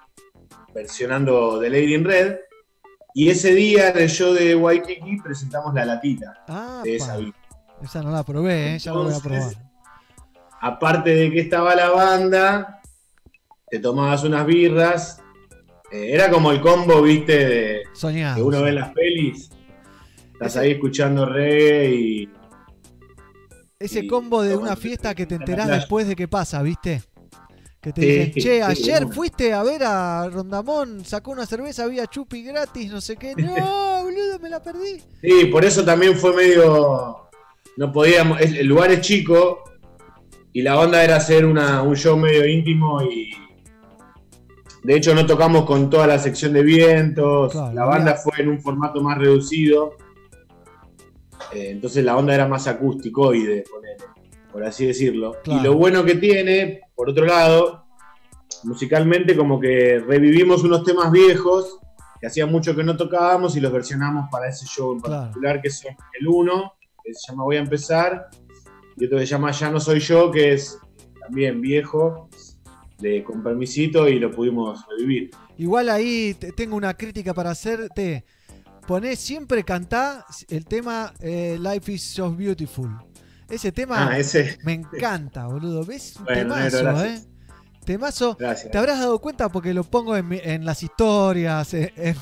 [0.74, 2.38] versionando The Lady in Red.
[3.16, 7.34] Y ese día en el show de Waikiki presentamos la latita Ah, de esa birra.
[7.82, 9.70] Esa no la probé, eh, ya la voy a Entonces, probar.
[10.62, 12.79] aparte de que estaba la banda,
[13.72, 15.22] te tomabas unas birras.
[15.92, 18.36] eh, era como el combo, viste, de, Soñado.
[18.36, 19.50] que uno ve en las pelis.
[20.34, 22.30] Estás ahí escuchando reggae y.
[23.80, 27.02] Ese combo de una fiesta que te enterás después de que pasa, ¿viste?
[27.82, 32.06] Que te Sí, dicen, che, ayer fuiste a ver a Rondamón, sacó una cerveza, había
[32.08, 33.34] chupi gratis, no sé qué.
[33.38, 35.02] No, boludo, me la perdí.
[35.22, 37.30] Sí, por eso también fue medio.
[37.78, 38.42] No podíamos.
[38.42, 39.64] El el lugar es chico
[40.52, 43.32] y la onda era hacer una- un show medio íntimo y.
[44.84, 47.52] De hecho, no tocamos con toda la sección de vientos.
[47.52, 49.94] Claro, la banda fue en un formato más reducido.
[51.54, 53.64] Eh, entonces la onda era más acústicoide,
[54.52, 55.36] por así decirlo.
[55.44, 55.60] Claro.
[55.60, 57.86] Y lo bueno que tiene, por otro lado,
[58.64, 61.80] musicalmente, como que revivimos unos temas viejos
[62.22, 65.22] que hacía mucho que no tocábamos y los versionamos para ese show en Claro.
[65.24, 66.74] particular, que son el uno,
[67.04, 68.28] que se llama Voy a empezar,
[68.98, 70.78] y otro que se llama Ya no soy yo, que es
[71.22, 72.29] también viejo,
[73.00, 75.32] de con permisito, y lo pudimos revivir.
[75.58, 78.26] Igual ahí te- tengo una crítica para hacerte.
[78.88, 82.90] Poné siempre cantá el tema eh, Life is so beautiful.
[83.50, 84.58] Ese tema Ah, ese.
[84.64, 85.84] me encanta, boludo.
[85.86, 86.16] ¿Ves?
[86.18, 87.04] Un Bueno, temazo, negro.
[87.04, 87.20] ¿eh?
[87.86, 88.36] Temazo.
[88.40, 88.72] Gracias.
[88.72, 92.16] Te habrás dado cuenta porque lo pongo en, en las historias, en, en-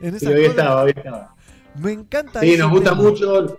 [0.00, 1.34] en Sí, hoy estaba, hoy estaba.
[1.80, 3.02] Me encanta Sí, nos gusta tema.
[3.02, 3.58] mucho.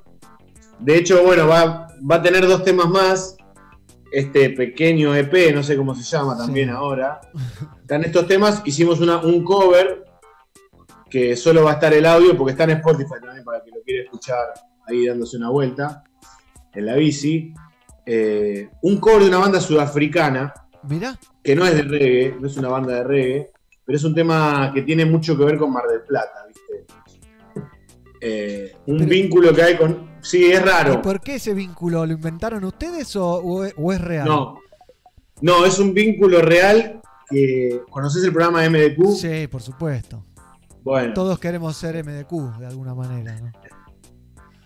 [0.80, 3.36] De hecho, bueno, va, va a tener dos temas más.
[4.11, 7.22] Este pequeño EP, no sé cómo se llama también ahora.
[7.81, 8.61] Están estos temas.
[8.65, 10.06] Hicimos una, un cover
[11.10, 13.81] que solo va a estar el audio porque está en Spotify también para que lo
[13.84, 14.53] quiera escuchar
[14.88, 16.03] ahí dándose una vuelta
[16.73, 17.53] en la bici.
[18.06, 20.53] Eh, un cover de una banda sudafricana
[20.84, 21.19] Mirá.
[21.44, 23.52] que no es de reggae, no es una banda de reggae,
[23.86, 26.86] pero es un tema que tiene mucho que ver con Mar del Plata, ¿viste?
[28.22, 30.09] Eh, un vínculo que hay con.
[30.21, 31.01] Sí, es ¿Y raro.
[31.01, 32.05] por qué ese vínculo?
[32.05, 33.29] ¿Lo inventaron ustedes o,
[33.77, 34.25] o es, real?
[34.27, 34.59] No.
[35.41, 37.81] No, es un vínculo real que.
[37.89, 39.15] ¿Conoces el programa MDQ?
[39.15, 40.23] Sí, por supuesto.
[40.83, 43.51] Bueno, Todos queremos ser MDQ de alguna manera, ¿no?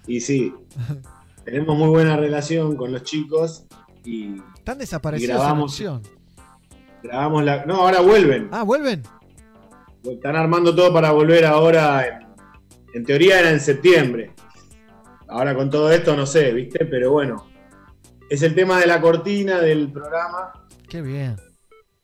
[0.07, 0.53] y sí.
[1.45, 3.65] Tenemos muy buena relación con los chicos
[4.05, 6.01] y Están Y desaparecidos grabamos- en
[7.03, 7.65] grabamos la.
[7.65, 8.47] No, ahora vuelven.
[8.51, 9.03] Ah, ¿vuelven?
[10.03, 12.05] Están armando todo para volver ahora.
[12.07, 12.27] En,
[12.95, 14.31] en teoría era en septiembre.
[15.33, 16.85] Ahora con todo esto no sé, ¿viste?
[16.85, 17.47] Pero bueno.
[18.29, 20.53] Es el tema de la cortina del programa,
[20.87, 21.35] Qué bien.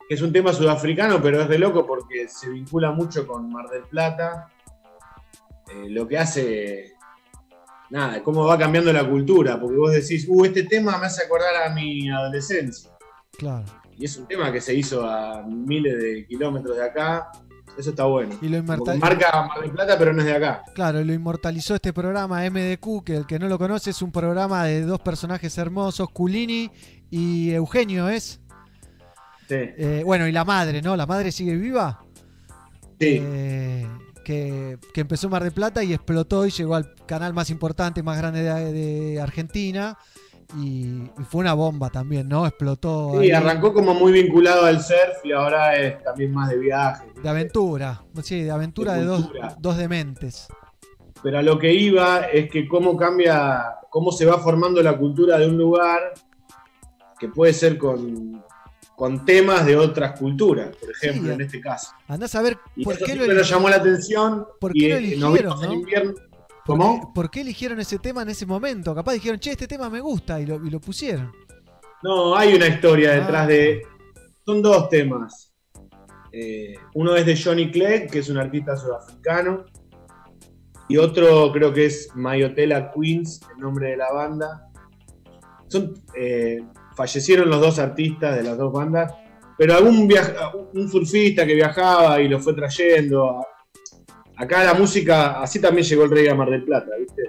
[0.10, 3.84] es un tema sudafricano, pero es de loco porque se vincula mucho con Mar del
[3.84, 4.48] Plata.
[5.72, 6.94] Eh, lo que hace.
[7.92, 9.60] Nada, cómo va cambiando la cultura.
[9.60, 12.92] Porque vos decís, uh, este tema me hace acordar a mi adolescencia.
[13.38, 13.66] Claro.
[13.96, 17.32] Y es un tema que se hizo a miles de kilómetros de acá.
[17.78, 18.36] Eso está bueno.
[18.42, 20.64] Y lo Como que inmortal- marca Mar del Plata, pero no es de acá.
[20.76, 24.66] Claro, lo inmortalizó este programa MDQ, que el que no lo conoce es un programa
[24.66, 26.70] de dos personajes hermosos, Culini
[27.10, 28.40] y Eugenio es.
[29.50, 30.96] Eh, bueno, y la madre, ¿no?
[30.96, 32.04] La madre sigue viva.
[33.00, 33.20] Sí.
[33.22, 33.88] Eh,
[34.24, 38.18] que, que empezó Mar del Plata y explotó y llegó al canal más importante, más
[38.18, 39.98] grande de, de Argentina.
[40.58, 42.48] Y, y fue una bomba también, ¿no?
[42.48, 43.12] Explotó.
[43.14, 43.32] Sí, ahí.
[43.32, 47.06] arrancó como muy vinculado al surf y ahora es también más de viaje.
[47.22, 48.02] De aventura.
[48.24, 49.30] Sí, de aventura de, De dos,
[49.60, 50.48] dos dementes.
[51.22, 55.38] Pero a lo que iba es que cómo cambia, cómo se va formando la cultura
[55.38, 56.14] de un lugar
[57.20, 58.44] que puede ser con,
[58.96, 61.92] con temas de otras culturas, por ejemplo, Sí, en este caso.
[62.08, 63.44] Andás a ver Y por qué lo nos eligieron.
[63.50, 64.48] llamó la atención.
[64.60, 65.76] ¿Por y, qué lo eh, nos eligieron, vimos en no?
[65.76, 66.14] invierno.
[66.70, 67.00] ¿Por ¿Cómo?
[67.02, 68.94] qué- ¿Por qué eligieron ese tema en ese momento?
[68.94, 71.32] Capaz dijeron, che, este tema me gusta y lo, y lo pusieron.
[72.04, 73.16] No, hay una historia Ah.
[73.16, 73.82] detrás de.
[74.46, 75.52] Son dos temas.
[76.32, 79.66] Eh, uno es de Johnny Clegg, que es un artista sudafricano.
[80.88, 84.68] Y otro creo que es Mayotela Queens, el nombre de la banda.
[85.68, 86.60] Son, eh,
[86.96, 89.14] fallecieron los dos artistas de las dos bandas,
[89.58, 93.46] pero algún viaja- un surfista que viajaba y lo fue trayendo.
[94.40, 97.24] Acá la música, así también llegó el rey a Mar del Plata, ¿viste?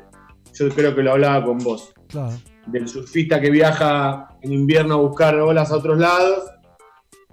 [0.54, 2.36] Yo creo que lo hablaba con vos Claro.
[2.66, 6.44] del surfista que viaja en invierno a buscar olas a otros lados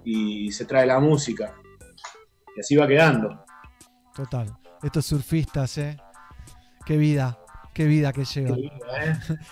[0.04, 1.54] y se trae la música.
[2.56, 3.44] Y así va quedando.
[4.14, 4.52] Total.
[4.82, 5.96] Estos surfistas, ¿eh?
[6.84, 7.38] Qué vida.
[7.74, 8.58] Qué vida que llevan.
[8.58, 8.72] ¿eh?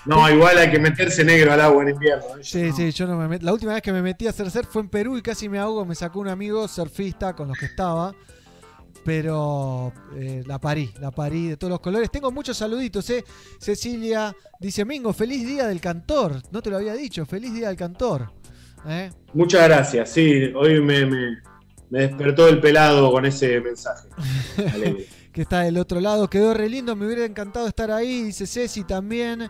[0.07, 2.25] No, igual hay que meterse negro al agua en invierno.
[2.37, 2.43] ¿eh?
[2.43, 4.69] Sí, sí, yo no me met- La última vez que me metí a hacer surf
[4.69, 5.85] fue en Perú y casi me ahogo.
[5.85, 8.13] Me sacó un amigo surfista con los que estaba.
[9.07, 12.11] Pero eh, la parí, la parí de todos los colores.
[12.11, 13.25] Tengo muchos saluditos, ¿eh?
[13.61, 16.43] Cecilia dice: Mingo, feliz día del cantor.
[16.51, 18.33] No te lo había dicho, feliz día del cantor.
[18.85, 19.11] ¿Eh?
[19.33, 20.11] Muchas gracias.
[20.11, 21.37] Sí, hoy me, me-
[21.89, 24.09] me despertó el pelado con ese mensaje.
[25.33, 26.29] Que está del otro lado.
[26.31, 29.49] Quedó re lindo, me hubiera encantado estar ahí, dice Ceci también.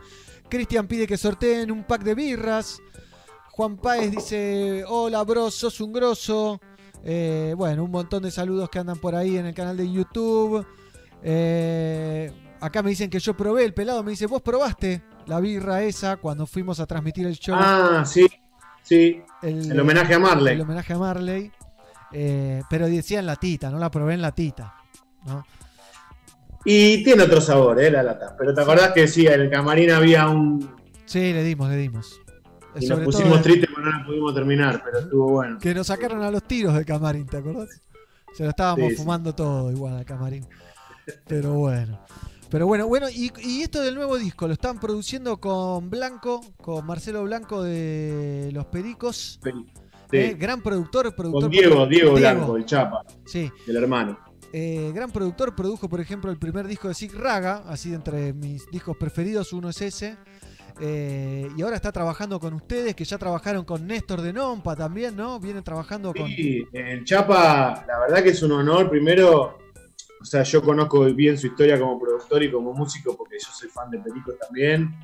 [0.50, 2.78] Cristian pide que sorteen un pack de birras.
[3.52, 6.60] Juan Páez dice, hola bro, sos un grosso.
[7.08, 10.66] Eh, bueno, un montón de saludos que andan por ahí en el canal de YouTube.
[11.22, 15.84] Eh, acá me dicen que yo probé, el pelado me dice, vos probaste la birra
[15.84, 17.54] esa cuando fuimos a transmitir el show.
[17.56, 18.26] Ah, sí,
[18.82, 19.22] sí.
[19.40, 20.54] El, El homenaje a Marley.
[20.54, 21.52] El homenaje a Marley.
[22.12, 24.74] Eh, pero decía en latita, no la probé en latita.
[25.26, 25.44] ¿no?
[26.64, 27.88] Y tiene otro sabor, ¿eh?
[27.88, 28.34] La lata.
[28.36, 30.74] Pero te acordás que sí, en el camarín había un.
[31.04, 32.20] Sí, le dimos, le dimos.
[32.80, 35.58] Y nos pusimos todo, tristes porque no la pudimos terminar, pero estuvo bueno.
[35.58, 37.80] Que nos sacaron a los tiros del camarín, ¿te acordás?
[38.34, 39.02] Se lo estábamos Sí, sí.
[39.02, 40.46] fumando todo igual al camarín.
[41.26, 41.98] Pero bueno.
[42.50, 46.86] Pero bueno, bueno, y, y esto del nuevo disco, lo están produciendo con Blanco, con
[46.86, 49.40] Marcelo Blanco de Los Pericos.
[49.42, 49.50] Sí.
[50.12, 51.42] Eh, gran productor, productor.
[51.42, 53.02] Con Diego, Diego Blanco, el Chapa.
[53.24, 53.50] Sí.
[53.66, 54.16] El hermano.
[54.52, 58.32] Eh, gran productor, produjo por ejemplo el primer disco de Sig Raga, así de entre
[58.32, 60.16] mis discos preferidos, uno es ese.
[60.80, 65.16] Eh, y ahora está trabajando con ustedes, que ya trabajaron con Néstor de Nompa también,
[65.16, 65.40] ¿no?
[65.40, 66.26] Vienen trabajando con...
[66.26, 68.90] Sí, el Chapa, la verdad que es un honor.
[68.90, 69.58] Primero,
[70.20, 73.68] o sea, yo conozco bien su historia como productor y como músico porque yo soy
[73.68, 74.94] fan de Pericos también.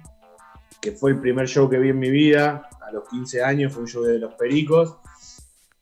[0.81, 2.68] Que fue el primer show que vi en mi vida.
[2.86, 4.97] A los 15 años fue un show de los Pericos.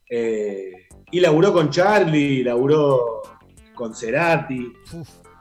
[0.09, 3.21] Eh, y laburó con Charlie, laburó
[3.73, 4.71] con Cerati.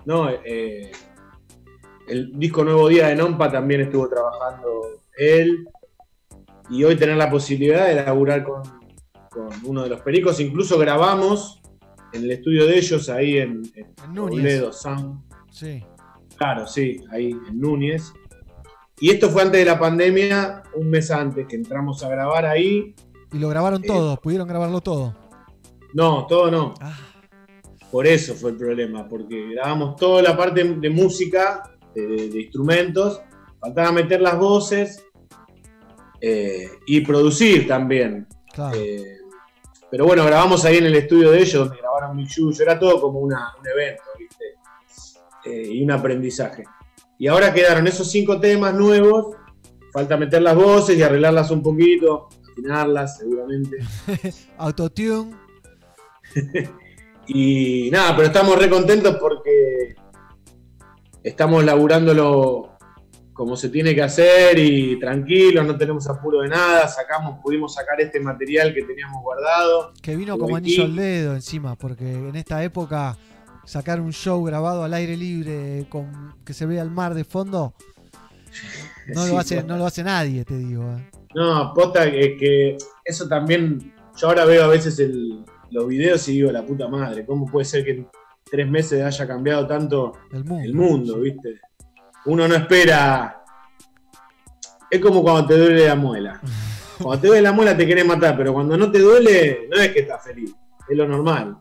[0.06, 0.90] No, eh,
[2.10, 5.68] el disco Nuevo Día de Nompa también estuvo trabajando él.
[6.68, 8.62] Y hoy tener la posibilidad de laburar con,
[9.30, 10.38] con uno de los pericos.
[10.40, 11.60] Incluso grabamos
[12.12, 14.36] en el estudio de ellos ahí en, en Núñez.
[14.36, 15.20] Toledo Sound.
[15.50, 15.84] Sí.
[16.36, 18.12] Claro, sí, ahí en Núñez.
[19.00, 22.94] Y esto fue antes de la pandemia, un mes antes que entramos a grabar ahí.
[23.32, 25.16] Y lo grabaron Eh, todo, pudieron grabarlo todo.
[25.94, 26.74] No, todo no.
[26.80, 26.98] Ah.
[27.90, 31.62] Por eso fue el problema, porque grabamos toda la parte de música,
[31.94, 33.20] de, instrumentos,
[33.60, 35.04] faltaba meter las voces
[36.20, 38.26] eh, y producir también.
[38.52, 38.76] Claro.
[38.78, 39.16] Eh,
[39.90, 43.00] pero bueno, grabamos ahí en el estudio de ellos, donde grabaron mi Yuyo, era todo
[43.00, 44.44] como una- un evento, ¿viste?
[45.44, 46.64] Eh, y un aprendizaje.
[47.18, 49.34] Y ahora quedaron esos cinco temas nuevos,
[49.92, 53.78] falta meter las voces y arreglarlas un poquito, afinarlas seguramente.
[54.58, 55.34] Autotune.
[57.32, 59.39] Y nada, pero estamos re contentos porque
[61.22, 62.70] estamos laburándolo
[63.32, 67.98] como se tiene que hacer y tranquilos, no tenemos apuro de nada, sacamos, pudimos sacar
[68.00, 69.92] este material que teníamos guardado.
[70.02, 73.16] Que vino como anillo al dedo encima, porque en esta época
[73.64, 77.72] sacar un show grabado al aire libre con que se vea el mar de fondo
[79.14, 80.82] no, Sí, lo, hace, no lo hace nadie, te digo.
[80.98, 81.10] eh.
[81.34, 86.32] No, posta que, que eso también, yo ahora veo a veces el- los videos y
[86.32, 88.04] digo, la puta madre, ¿cómo puede ser que
[88.50, 90.64] tres meses haya cambiado tanto El mundo.
[90.64, 91.60] el mundo, viste?
[92.26, 93.36] Uno no espera...
[94.90, 96.40] Es como cuando te duele la muela.
[97.00, 99.88] Cuando te duele la muela te querés matar, pero cuando no te duele, no es
[99.90, 100.54] que estás feliz,
[100.86, 101.56] es lo normal.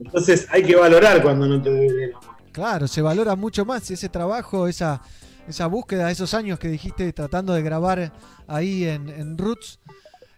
[0.00, 2.36] Entonces hay que valorar cuando no te duele la muela.
[2.50, 5.00] Claro, se valora mucho más ese trabajo, esa,
[5.46, 8.12] esa búsqueda, esos años que dijiste tratando de grabar
[8.48, 9.78] ahí en, en Roots,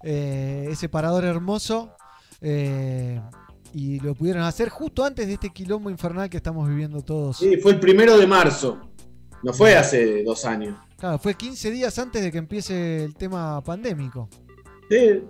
[0.02, 1.94] eh, ese parador hermoso.
[2.42, 3.20] eh,
[3.75, 7.39] y lo pudieron hacer justo antes de este quilombo infernal que estamos viviendo todos.
[7.39, 8.89] Sí, fue el primero de marzo,
[9.43, 10.78] no fue hace dos años.
[10.97, 14.28] Claro, fue 15 días antes de que empiece el tema pandémico.
[14.89, 15.25] Sí,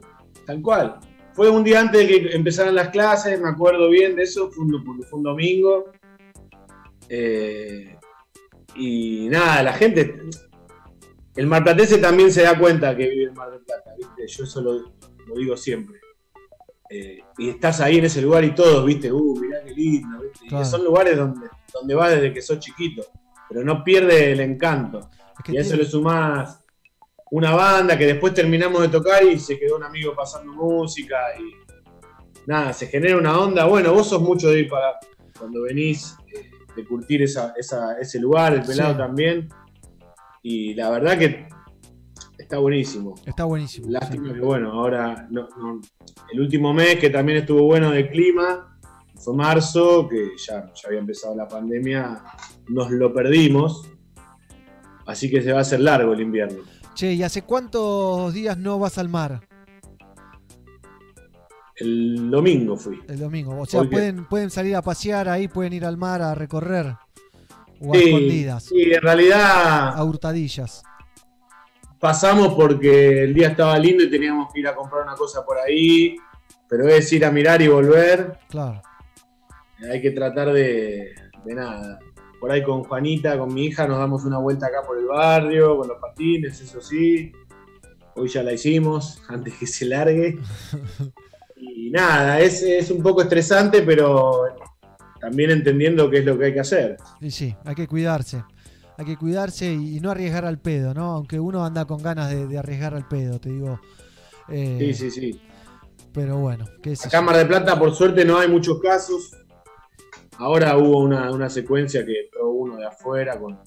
[0.45, 1.01] tal cual.
[1.33, 4.65] Fue un día antes de que empezaran las clases, me acuerdo bien de eso, fue
[4.67, 5.87] un, fue un domingo.
[7.09, 7.97] Eh,
[8.77, 10.21] y nada, la gente.
[11.35, 14.29] El marplatense también se da cuenta que vive en Mar del Plata, ¿viste?
[14.29, 14.73] Yo eso lo,
[15.27, 16.04] lo digo siempre.
[16.97, 19.11] Eh, y estás ahí en ese lugar y todos, ¿viste?
[19.11, 20.47] Uh, mirá qué lindo, ¿viste?
[20.61, 23.03] Y son lugares donde, donde vas desde que sos chiquito,
[23.49, 25.11] pero no pierde el encanto.
[25.49, 26.61] y a eso le sumás
[27.33, 31.53] una banda que después terminamos de tocar y se quedó un amigo pasando música y
[32.47, 33.65] nada, se genera una onda.
[33.67, 34.93] Bueno, vos sos mucho de ir para
[35.37, 38.99] cuando venís, eh, de curtir esa, esa- ese lugar, el pelado Sí.
[38.99, 39.49] también.
[40.43, 41.49] Y la verdad que
[42.55, 43.15] está buenísimo.
[43.27, 43.91] Está buenísimo.
[43.91, 45.81] Lástima que bueno, ahora no- no-
[46.33, 48.77] el último mes que también estuvo bueno de clima
[49.17, 52.23] fue marzo, que ya, ya había empezado la pandemia,
[52.69, 53.89] nos lo perdimos.
[55.07, 56.59] Así que se va a hacer largo el invierno.
[56.95, 59.41] Che, ¿y hace cuántos días no vas al mar?
[61.77, 63.01] El domingo fui.
[63.09, 63.59] El domingo.
[63.59, 66.95] O sea, pueden, pueden salir a pasear ahí, pueden ir al mar a recorrer.
[67.81, 68.63] O a Sí, escondidas.
[68.65, 70.83] sí, en realidad A hurtadillas.
[72.05, 75.57] Pasamos porque el día estaba lindo y teníamos que ir a comprar una cosa por
[75.57, 76.15] ahí,
[76.69, 78.41] pero es ir a mirar y volver.
[78.51, 78.83] Claro.
[79.91, 81.15] Hay que tratar de,
[81.47, 81.99] de nada.
[82.39, 85.79] Por ahí con Juanita, con mi hija, nos damos una vuelta acá por el barrio,
[85.79, 87.33] con los patines, eso sí.
[88.17, 90.39] Hoy ya la hicimos, antes que se largue.
[91.57, 94.43] Y nada, es, es un poco estresante, pero
[95.19, 96.99] también entendiendo qué es lo que hay que hacer.
[97.23, 98.45] Y sí, hay que cuidarse.
[98.97, 101.13] Hay que cuidarse y, y no arriesgar al pedo, ¿no?
[101.13, 103.81] Aunque uno anda con ganas de, de arriesgar al pedo, te digo.
[104.49, 105.41] Eh, Sí, sí, sí.
[106.13, 109.33] Pero bueno, qué sé Acá en Mar de Plata, por suerte, no hay muchos casos.
[110.39, 113.39] Ahora hubo una, una secuencia que entró uno de afuera.
[113.39, 113.59] Con...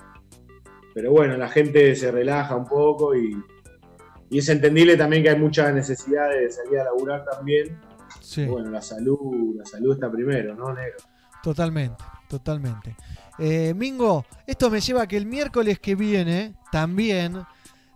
[0.94, 3.36] Pero bueno, la gente se relaja un poco y,
[4.30, 7.80] y es entendible también que hay mucha necesidad de salir a laburar también.
[8.22, 8.46] Sí.
[8.46, 10.98] Bueno, la salud, la salud está primero, ¿no, negro?
[11.44, 12.96] Totalmente, totalmente.
[13.40, 17.44] Eh, Mingo, esto me lleva a que el miércoles que viene, también,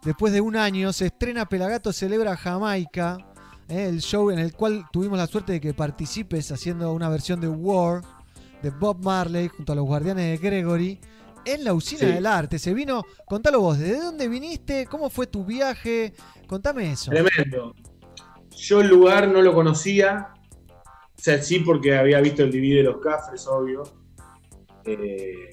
[0.04, 3.18] después de un año, se estrena Pelagato Celebra Jamaica,
[3.68, 7.40] eh, el show en el cual tuvimos la suerte de que participes haciendo una versión
[7.42, 8.02] de War
[8.62, 11.00] de Bob Marley junto a los Guardianes de Gregory
[11.46, 12.06] en la usina Sí.
[12.06, 12.60] del arte.
[12.60, 14.86] Se vino, contalo vos, ¿de dónde viniste?
[14.86, 16.14] ¿Cómo fue tu viaje?
[16.48, 17.10] Contame eso.
[17.10, 17.74] Tremendo.
[18.56, 20.34] Yo el lugar no lo conocía.
[21.18, 23.84] O sea, sí, porque había visto el DVD de los Cafres, obvio.
[24.86, 25.50] Eh,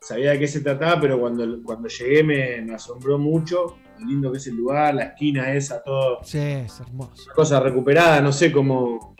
[0.00, 3.76] sabía de qué se trataba, pero cuando, cuando llegué me, me asombró mucho.
[3.98, 6.18] Lo lindo que es el lugar, la esquina esa, todo.
[6.24, 7.30] Sí, es hermoso.
[7.34, 9.14] Cosa recuperada, no sé cómo.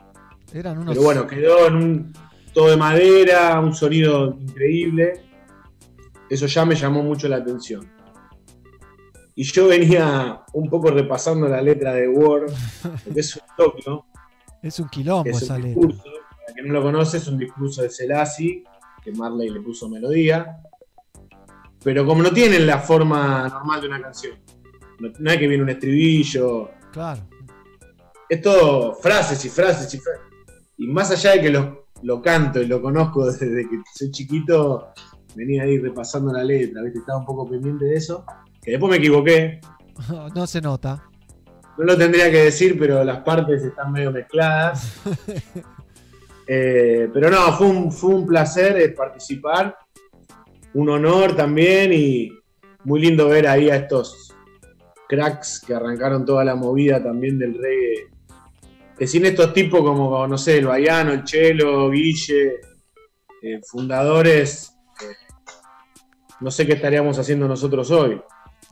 [0.53, 0.95] Eran unos...
[0.95, 2.13] Pero bueno, quedó en un,
[2.53, 5.21] todo de madera, un sonido increíble.
[6.29, 7.89] Eso ya me llamó mucho la atención.
[9.37, 12.53] Y yo venía un poco repasando la letra de Word,
[13.05, 14.07] porque es un Tokio,
[14.63, 15.81] Es un quilombo es esa un letra.
[15.81, 18.63] discurso, para quien no lo conoce, es un discurso de Selassie,
[19.05, 20.59] que Marley le puso melodía.
[21.83, 24.39] Pero como no tienen la forma normal de una canción,
[25.01, 27.21] no, no es que viene un estribillo, Claro.
[28.29, 30.23] es todo frases y frases y frases.
[30.79, 34.89] Y más allá de que lo, lo canto y lo conozco desde que soy chiquito,
[35.35, 37.01] venía ahí repasando la letra, ¿viste?
[37.01, 38.25] estaba un poco pendiente de eso.
[38.63, 39.61] Que después me equivoqué,
[40.35, 41.05] No se nota.
[41.77, 45.03] no lo tendría que decir, pero las partes están medio mezcladas.
[46.47, 49.77] Eh, pero no, fue un, fue un placer eh, participar,
[50.75, 52.31] un honor también y
[52.85, 54.35] muy lindo ver ahí a estos
[55.09, 58.09] cracks que arrancaron toda la movida también del reggae.
[58.99, 62.61] Que sin estos tipos como, no sé, el Baiano, el Chelo, Guille,
[63.43, 64.73] eh, fundadores,
[66.41, 68.21] no sé qué estaríamos haciendo nosotros hoy.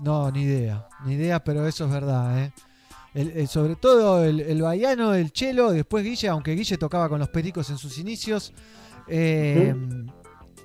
[0.00, 2.52] No, ni idea, ni idea, pero eso es verdad, ¿eh?
[3.14, 7.18] El- el- sobre todo el, el Baiano, el Chelo, después Guille, aunque Guille tocaba con
[7.18, 8.52] los pericos en sus inicios,
[9.08, 9.74] eh,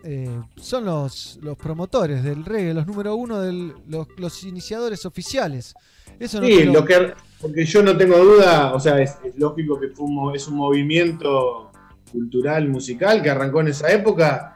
[0.04, 5.74] eh, son los, los promotores del reggae, los número uno, de los, los iniciadores oficiales.
[6.20, 9.80] Eso no Sí, lo- que, porque yo no tengo duda, o sea, es, es lógico
[9.80, 11.72] que fue un es un movimiento
[12.12, 14.56] cultural, musical que arrancó en esa época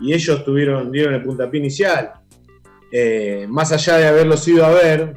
[0.00, 2.12] y ellos tuvieron, dieron el puntapié inicial.
[2.90, 5.14] Eh, más allá de haberlos ido a ver,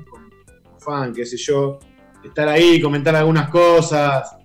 [0.80, 1.80] fan, qué sé yo,
[2.24, 4.36] estar ahí, comentar algunas cosas.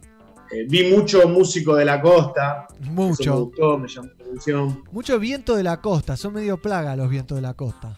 [0.52, 2.66] Eh, vi mucho músico de la costa.
[2.72, 3.44] Eso me Mucho.
[3.46, 4.84] gustó, me llamó la atención.
[4.92, 7.96] Mucho viento de la costa, son medio plaga los vientos de la costa.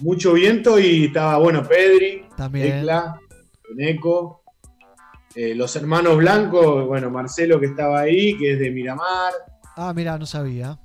[0.00, 2.68] Mucho viento y estaba, bueno, Pedri, También.
[2.80, 3.18] Tecla,
[3.76, 4.42] Neco,
[5.34, 9.32] eh, los hermanos blancos, bueno, Marcelo que estaba ahí, que es de Miramar.
[9.76, 10.78] Ah, mira, no sabía.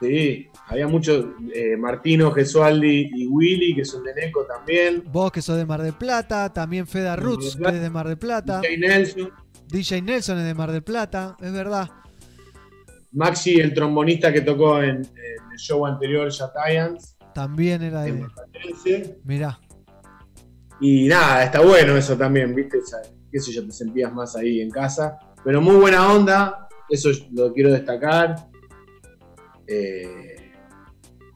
[0.00, 5.02] Sí, había muchos, eh, Martino, Gesualdi y Willy, que son de Neco también.
[5.10, 8.18] Vos que sos de Mar del Plata, también Feda Roots, que es de Mar del
[8.18, 8.60] Plata.
[8.60, 9.30] DJ Nelson.
[9.68, 11.88] DJ Nelson es de Mar del Plata, es verdad.
[13.12, 17.16] Maxi, el trombonista que tocó en, en el show anterior, Giants.
[17.34, 18.26] También era de.
[19.24, 19.58] Mirá.
[20.80, 22.78] Y nada, está bueno eso también, ¿viste?
[23.32, 25.18] Qué sé yo, te sentías más ahí en casa.
[25.44, 28.48] Pero muy buena onda, eso lo quiero destacar.
[29.66, 30.27] Eh,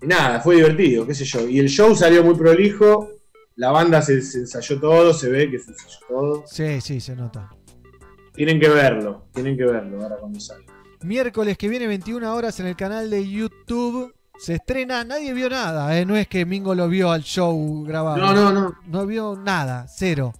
[0.06, 1.48] nada, fue divertido, qué sé yo.
[1.48, 3.10] Y el show salió muy prolijo,
[3.56, 6.44] la banda se, se ensayó todo, se ve que se ensayó todo.
[6.46, 7.50] Sí, sí, se nota.
[8.34, 10.72] Tienen que verlo, tienen que verlo ahora cuando salga.
[11.02, 14.14] Miércoles que viene, 21 horas, en el canal de YouTube.
[14.38, 16.04] Se estrena, nadie vio nada, ¿eh?
[16.04, 18.16] no es que Mingo lo vio al show grabado.
[18.16, 18.74] No, no, no.
[18.86, 20.32] No vio nada, cero.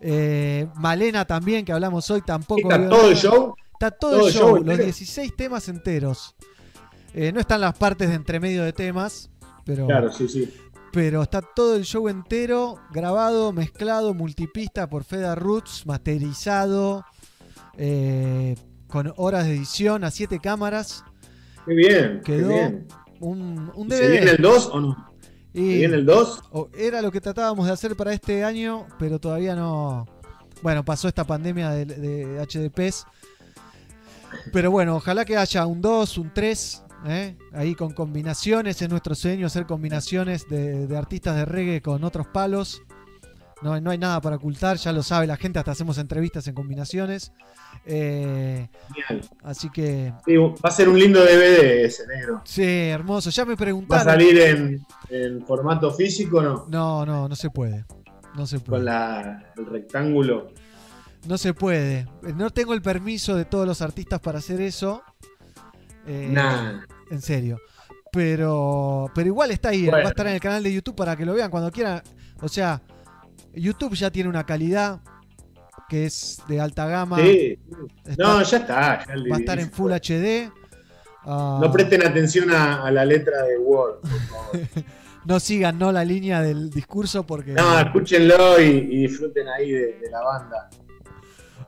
[0.00, 3.54] Eh, Malena también, que hablamos hoy, tampoco ¿Está vio todo el show?
[3.72, 4.84] Está todo, ¿Todo el show, show los entero?
[4.84, 6.34] 16 temas enteros.
[7.18, 9.30] Eh, no están las partes de entremedio de temas,
[9.64, 10.52] pero, Claro, sí, sí.
[10.92, 17.04] pero está todo el show entero, grabado, mezclado, multipista por Feda Roots, masterizado,
[17.78, 18.54] eh,
[18.86, 21.04] con horas de edición a 7 cámaras.
[21.64, 22.86] Qué bien, qué Quedó bien.
[23.20, 23.98] un, un ¿Y DVD.
[23.98, 25.10] ¿Se viene el 2 o no?
[25.54, 26.42] Y- ¿Se viene el 2?
[26.52, 30.06] o- Era lo que tratábamos de hacer para este año, pero todavía no.
[30.62, 33.06] Bueno, pasó esta pandemia de, de HDPs.
[34.52, 37.36] Pero bueno, ojalá que haya un 2, un 3, ¿eh?
[37.52, 38.80] ahí con combinaciones.
[38.80, 42.82] Es nuestro sueño hacer combinaciones de, de artistas de reggae con otros palos.
[43.62, 46.54] No, no hay nada para ocultar, ya lo sabe la gente, hasta hacemos entrevistas en
[46.54, 47.32] combinaciones.
[47.86, 48.68] Eh,
[49.44, 52.42] así que, Sí, va a ser un lindo DVD ese negro.
[52.44, 53.30] sí, hermoso.
[53.30, 54.04] Ya me ¿Va a preguntaron.
[54.04, 56.66] salir en, en formato físico o no?
[56.68, 57.86] No, no, no se puede.
[58.34, 58.78] No se puede.
[58.80, 60.48] Con la, el rectángulo.
[61.26, 62.06] No se puede.
[62.36, 65.02] No tengo el permiso de todos los artistas para hacer eso.
[66.06, 66.82] Eh, Nah.
[67.10, 67.60] En serio.
[68.12, 69.86] Pero, pero igual está ahí.
[69.86, 72.02] Va a estar en el canal de YouTube para que lo vean cuando quieran.
[72.40, 72.80] O sea,
[73.54, 75.00] YouTube ya tiene una calidad
[75.88, 77.18] que es de alta gama.
[77.18, 77.58] Sí.
[78.04, 79.04] Está- No, ya está.
[79.06, 80.50] ya va a estar en Full HD.
[81.24, 84.00] Ah, No presten atención a, a la letra de Word.
[84.00, 84.60] por favor.
[85.26, 89.98] no sigan no la línea del discurso porque No, escúchenlo y, y disfruten ahí de,
[90.00, 90.70] de la banda.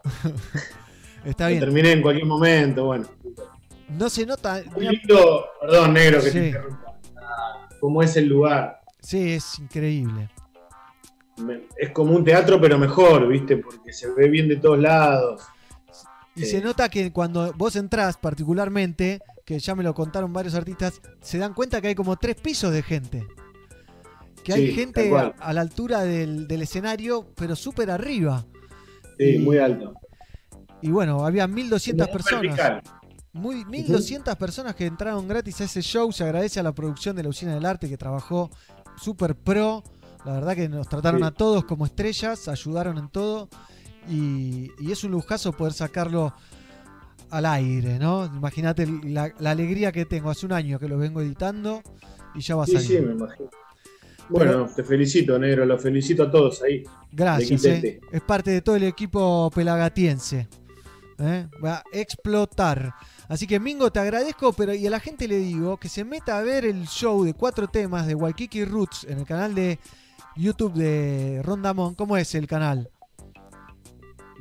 [1.25, 1.61] está bien.
[1.61, 3.07] terminé en cualquier momento, bueno.
[3.91, 4.63] No se nota.
[4.75, 6.39] Muy lindo, perdón, negro, que Sí.
[6.41, 6.95] te interrumpa.
[7.23, 8.81] Ah, ¿Cómo es el lugar?
[9.01, 10.31] Sí, es increíble.
[11.77, 13.57] Es como un teatro, pero mejor, ¿viste?
[13.59, 15.43] Porque se ve bien de todos lados.
[16.35, 21.01] Y se nota que cuando vos entrás, particularmente, que ya me lo contaron varios artistas,
[21.21, 23.27] se dan cuenta que hay como tres pisos de gente.
[24.45, 28.45] Que hay gente a, a la altura del, del escenario, pero súper arriba.
[29.19, 29.95] Sí, Y- muy alto.
[30.81, 32.43] Y bueno, había 1200 Muy personas.
[32.43, 32.83] vertical.
[33.33, 36.11] Muy, 1200 personas que entraron gratis a ese show.
[36.13, 38.51] Se agradece a la producción de la Usina del Arte que trabajó
[38.97, 39.83] súper pro.
[40.25, 41.27] La verdad que nos trataron Sí.
[41.27, 43.49] a todos como estrellas, ayudaron en todo.
[44.11, 46.33] Y, y es un lujazo poder sacarlo
[47.31, 48.25] al aire, ¿no?
[48.25, 50.31] Imagínate la, la alegría que tengo.
[50.31, 51.83] Hace un año que lo vengo editando
[52.35, 52.89] y ya va a Sí, salir.
[52.89, 53.51] sí, me imagino.
[54.31, 55.65] Bueno, te felicito, negro.
[55.65, 56.83] Los felicito a todos ahí.
[57.13, 58.01] Gracias, eh.
[58.13, 60.49] Es parte de todo el equipo pelagatiense.
[61.19, 61.47] ¿eh?
[61.65, 62.95] Va a explotar.
[63.29, 66.39] Así que Mingo, te agradezco, pero y a la gente le digo que se meta
[66.39, 69.79] a ver el show de cuatro temas de Waikiki Roots en el canal de
[70.37, 71.95] YouTube de Rondamón.
[71.95, 72.89] ¿Cómo es el canal?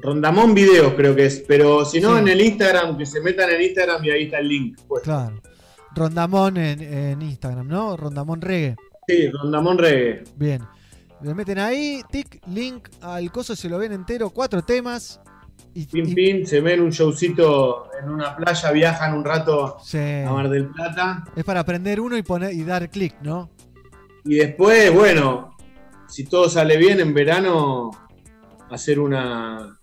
[0.02, 2.20] Rondamón Videos creo que es, pero si no Sí.
[2.22, 4.80] en el Instagram, que se metan en Instagram y ahí está el link.
[4.88, 5.04] Pues.
[5.04, 5.42] Claro.
[5.96, 7.98] Rondamón en, en Instagram, ¿no?
[7.98, 8.76] Rondamón Reggae.
[9.08, 10.24] Sí, Rondamón Reggae.
[10.36, 10.62] Bien.
[11.24, 15.20] Le meten ahí, tic, link al coso, se lo ven entero, cuatro temas.
[15.80, 20.00] Y, Pin Pin, se ven un showcito en una playa, viajan un rato Sí.
[20.26, 21.24] a Mar del Plata.
[21.36, 23.52] Es para aprender uno y poner y dar clic, ¿no?
[24.26, 25.56] Y después, bueno,
[26.08, 27.92] si todo sale bien en verano,
[28.72, 29.78] hacer una.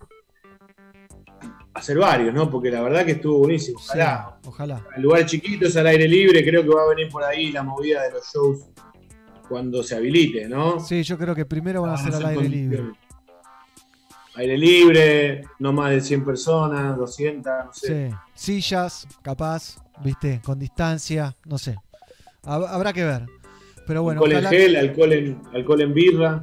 [1.73, 2.49] Hacer varios, ¿no?
[2.49, 3.79] Porque la verdad que estuvo buenísimo.
[3.79, 4.37] Ojalá.
[4.41, 4.81] Sí, ojalá.
[4.97, 7.63] El lugar chiquito es al aire libre, creo que va a venir por ahí la
[7.63, 8.65] movida de los shows
[9.47, 10.77] cuando se habilite, ¿no?
[10.81, 12.83] Sí, yo creo que primero van a ser al aire libre.
[14.37, 18.09] Aire libre, no más de 100 personas, 200, no sé.
[18.09, 18.15] Sí.
[18.33, 21.77] Sillas, capaz, viste, con distancia, no sé.
[22.43, 23.25] Hab- Habrá que ver.
[23.87, 26.41] Pero bueno, alcohol en gel, alcohol en, alcohol en birra.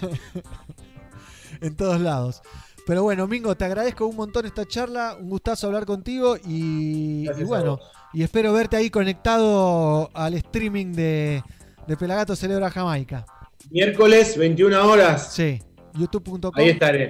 [1.60, 2.42] en todos lados.
[2.86, 7.80] Pero bueno, Mingo, te agradezco un montón esta charla, un gustazo hablar contigo y, bueno,
[8.12, 11.42] y espero verte ahí conectado al streaming de,
[11.88, 13.26] de Pelagato Celebra Jamaica.
[13.70, 15.32] Miércoles, 21 horas.
[15.34, 15.60] Sí,
[15.98, 16.52] youtube.com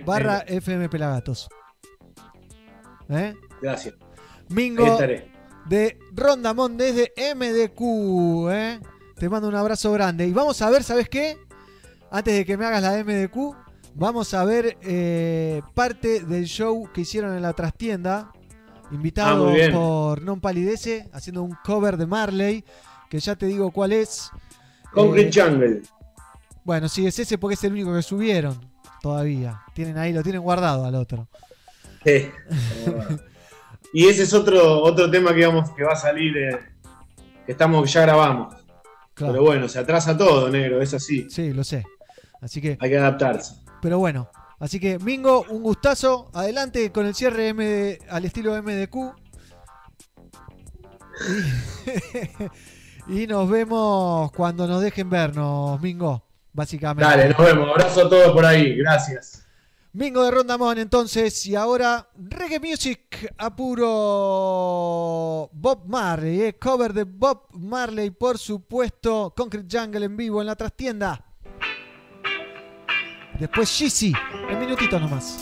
[0.05, 1.49] barra FM Pelagatos.
[3.09, 3.35] ¿Eh?
[3.63, 3.95] Gracias.
[4.49, 4.99] Mingo
[5.69, 8.51] de Rondamón desde MDQ.
[8.53, 8.81] ¿eh?
[9.17, 10.27] Te mando un abrazo grande.
[10.27, 11.37] Y vamos a ver, ¿sabes qué?
[12.11, 13.55] Antes de que me hagas la MDQ,
[13.95, 18.33] vamos a ver eh, parte del show que hicieron en la trastienda.
[18.93, 22.65] Invitado Ah, por Non Palidece, haciendo un cover de Marley,
[23.11, 24.31] que ya te digo cuál es.
[24.93, 25.83] Concrete Eh, Jungle.
[26.65, 28.59] Bueno, sí, es ese porque es el único que subieron
[29.07, 29.63] todavía.
[29.73, 31.29] Tienen ahí, lo tienen guardado al otro.
[32.05, 32.29] Sí.
[33.93, 36.59] y ese es otro, otro tema que, vamos, que va a salir, eh,
[37.47, 38.53] que estamos, ya grabamos.
[39.15, 39.33] Claro.
[39.33, 41.31] Pero bueno, se atrasa todo, negro, es así.
[41.31, 41.85] Sí, lo sé.
[42.41, 42.77] Así que.
[42.81, 43.55] Hay que adaptarse.
[43.81, 44.29] Pero bueno,
[44.59, 46.29] así que Mingo, un gustazo.
[46.35, 48.97] Adelante con el cierre MD, al estilo MDQ.
[53.07, 56.26] Y, y nos vemos cuando nos dejen vernos, Mingo,
[56.57, 57.09] básicamente.
[57.09, 57.69] Dale, nos vemos.
[57.71, 58.77] Abrazo a todos por ahí.
[58.77, 59.47] Gracias.
[59.93, 67.05] Mingo de Rondamón, entonces, y ahora Reggae Music a puro Bob Marley, eh, cover de
[67.05, 71.25] Bob Marley, por supuesto, Concrete Jungle en vivo en la trastienda.
[73.39, 74.13] Después Shizzy,
[74.51, 75.39] en minutitos nomás.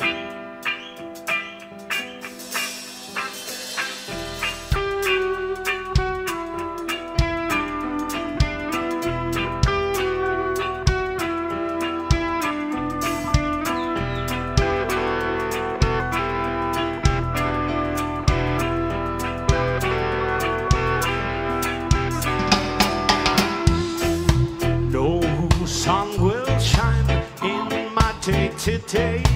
[28.64, 29.33] Today.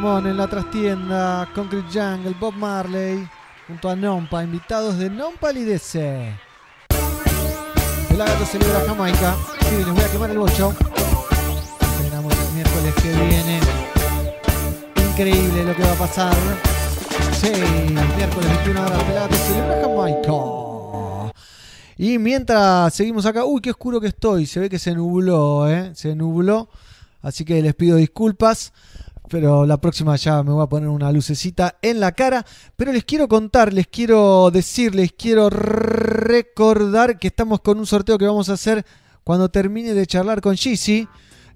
[0.00, 3.28] En la trastienda, Concrete Jungle, Bob Marley,
[3.66, 6.38] junto a Nompa, invitados de Nompa y DC.
[8.08, 9.34] El gato celebra Jamaica.
[9.60, 10.72] Sí, les voy a quemar el bocho.
[11.80, 13.60] Terminamos el miércoles que viene.
[15.10, 16.34] Increíble lo que va a pasar.
[17.32, 17.50] Sí,
[18.16, 21.32] miércoles 21 horas, Pelagato celebra Jamaica.
[21.96, 24.46] Y mientras seguimos acá, uy, qué oscuro que estoy.
[24.46, 25.90] Se ve que se nubló, ¿eh?
[25.96, 26.68] Se nubló.
[27.20, 28.72] Así que les pido disculpas.
[29.28, 32.44] Pero la próxima ya me voy a poner una lucecita en la cara.
[32.76, 38.18] Pero les quiero contar, les quiero decir, les quiero recordar que estamos con un sorteo
[38.18, 38.84] que vamos a hacer
[39.24, 41.06] cuando termine de charlar con Gizzy.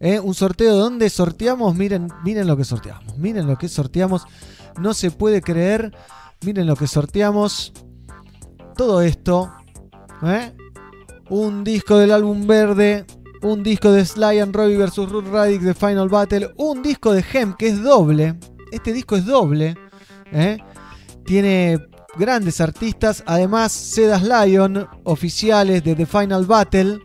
[0.00, 0.20] ¿eh?
[0.20, 4.24] Un sorteo donde sorteamos, miren, miren lo que sorteamos, miren lo que sorteamos.
[4.78, 5.92] No se puede creer,
[6.44, 7.72] miren lo que sorteamos.
[8.76, 9.52] Todo esto,
[10.22, 10.52] ¿eh?
[11.30, 13.06] un disco del álbum verde,
[13.42, 15.30] un disco de Sly and Robbie vs.
[15.30, 18.38] Radic de Final Battle, un disco de Hem que es doble.
[18.70, 19.76] Este disco es doble.
[20.32, 20.58] ¿eh?
[21.24, 21.78] Tiene
[22.16, 27.00] grandes artistas, además Sedas Lion, oficiales de The Final Battle.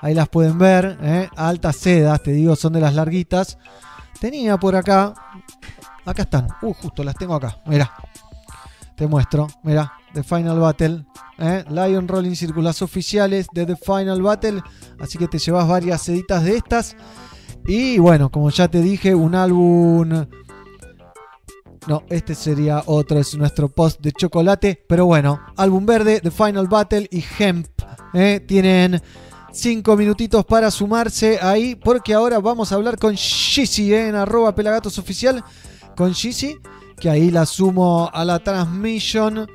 [0.00, 1.28] Ahí las pueden ver, ¿eh?
[1.36, 3.58] altas sedas, te digo, son de las larguitas.
[4.20, 5.14] Tenía por acá,
[6.04, 7.92] acá están, uh, justo las tengo acá, mira.
[8.96, 11.06] Te muestro, mira, The Final Battle.
[11.38, 11.64] ¿eh?
[11.68, 14.62] Lion Rolling Circulas oficiales de The Final Battle.
[15.00, 16.96] Así que te llevas varias seditas de estas.
[17.66, 20.26] Y bueno, como ya te dije, un álbum.
[21.88, 24.84] No, este sería otro, es nuestro post de chocolate.
[24.88, 27.68] Pero bueno, álbum verde, The Final Battle y Hemp.
[28.14, 28.40] ¿eh?
[28.46, 29.00] Tienen
[29.52, 31.74] 5 minutitos para sumarse ahí.
[31.74, 34.08] Porque ahora vamos a hablar con Shizzy ¿eh?
[34.08, 35.42] en arroba pelagatos oficial.
[35.96, 36.56] Con Shizzy,
[37.02, 39.50] que ahí la sumo a la transmisión.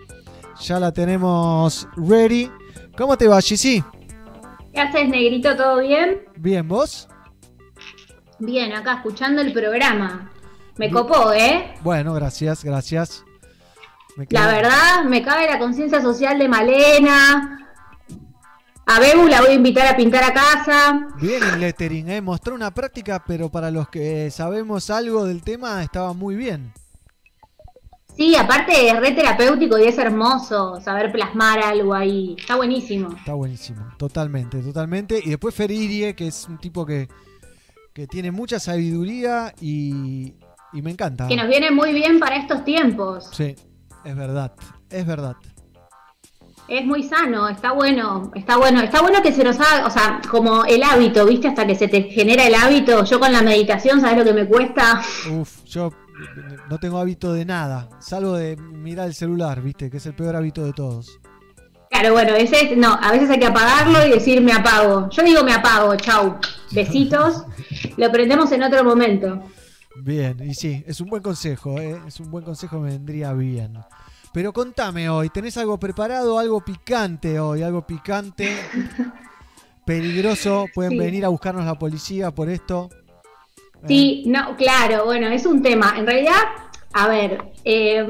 [0.60, 2.52] Ya la tenemos ready.
[2.98, 3.82] ¿Cómo te va, Shizzy?
[4.74, 5.56] ¿Qué haces, negrito?
[5.56, 6.26] ¿Todo bien?
[6.36, 7.08] Bien, ¿vos?
[8.40, 10.30] Bien, acá escuchando el programa.
[10.76, 11.74] Me copó, ¿eh?
[11.84, 13.24] Bueno, gracias, gracias.
[14.30, 17.66] La verdad, me cabe la conciencia social de Malena.
[18.88, 21.08] A Bebu la voy a invitar a pintar a casa.
[21.22, 22.20] Bien el lettering, ¿eh?
[22.20, 26.74] Mostró una práctica, pero para los que sabemos algo del tema estaba muy bien.
[28.18, 32.36] Sí, aparte es re terapéutico y es hermoso saber plasmar algo ahí.
[32.40, 33.10] Está buenísimo.
[33.16, 35.22] Está buenísimo, totalmente, totalmente.
[35.24, 37.08] Y después Feririe, que es un tipo que,
[37.94, 40.34] que tiene mucha sabiduría y,
[40.74, 41.28] y me encanta.
[41.28, 43.30] Que nos viene muy bien para estos tiempos.
[43.34, 43.56] Sí,
[44.04, 44.54] es verdad,
[44.90, 45.36] es verdad.
[46.68, 50.20] Es muy sano, está bueno, está bueno, está bueno que se nos haga, o sea,
[50.30, 51.48] como el hábito, ¿viste?
[51.48, 53.06] Hasta que se te genera el hábito.
[53.06, 55.02] Yo con la meditación, ¿sabes lo que me cuesta?
[55.32, 55.92] Uf, yo
[56.70, 59.90] no tengo hábito de nada, salvo de mirar el celular, ¿viste?
[59.90, 61.20] Que es el peor hábito de todos.
[61.90, 65.10] Claro, bueno, ese es- no, a veces hay que apagarlo y decir me apago.
[65.10, 66.38] Yo digo me apago, chau,
[66.72, 67.44] besitos.
[67.98, 69.42] Lo prendemos en otro momento.
[70.04, 72.00] Bien, y sí, es un buen consejo, ¿eh?
[72.06, 73.78] es un buen consejo, me vendría bien.
[74.34, 78.56] Pero contame hoy, ¿tenés algo preparado, algo picante hoy, algo picante,
[79.86, 80.66] peligroso?
[80.74, 80.98] Pueden Sí.
[81.00, 82.90] venir a buscarnos la policía por esto.
[83.86, 85.96] Sí, no, claro, bueno, es un tema.
[85.98, 86.42] En realidad,
[86.94, 88.06] a ver, eh,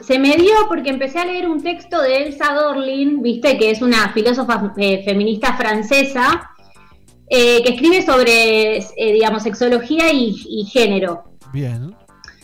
[0.00, 3.82] se me dio porque empecé a leer un texto de Elsa Dorlin, viste, que es
[3.82, 6.50] una filósofa eh, feminista francesa,
[7.28, 11.24] eh, que escribe sobre, eh, digamos, sexología y, y género.
[11.52, 11.94] Bien.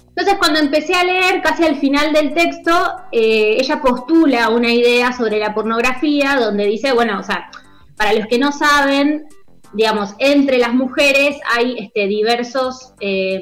[0.08, 2.72] Entonces, cuando empecé a leer, casi al final del texto,
[3.12, 7.50] ella postula una idea sobre la pornografía, donde dice, bueno, o sea,
[7.96, 9.28] para los que no saben,
[9.72, 13.40] digamos, entre las mujeres hay este, diversos eh,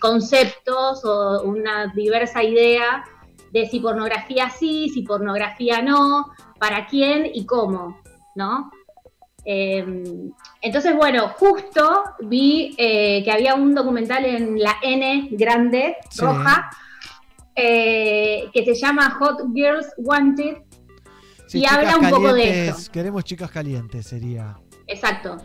[0.00, 3.04] conceptos o una diversa idea
[3.52, 8.00] de si pornografía sí, si pornografía no, para quién y cómo,
[8.34, 8.70] ¿no?
[9.44, 9.84] Eh,
[10.60, 16.22] entonces, bueno, justo vi eh, que había un documental en la N grande, Sí.
[16.22, 16.68] roja,
[17.54, 20.58] eh, que se llama Hot Girls Wanted
[21.46, 22.90] Sí, y habla un poco de esto.
[22.92, 24.56] Queremos chicas calientes, sería.
[24.88, 25.36] Exacto.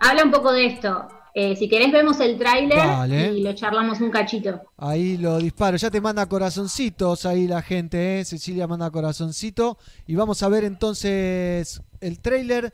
[0.00, 1.08] Habla un poco de esto.
[1.32, 4.62] Eh, si querés vemos el tráiler y lo charlamos un cachito.
[4.76, 5.76] Ahí lo disparo.
[5.76, 8.24] Ya te manda corazoncitos ahí la gente, ¿eh?
[8.24, 9.78] Cecilia manda corazoncito.
[10.06, 12.72] Y vamos a ver entonces el trailer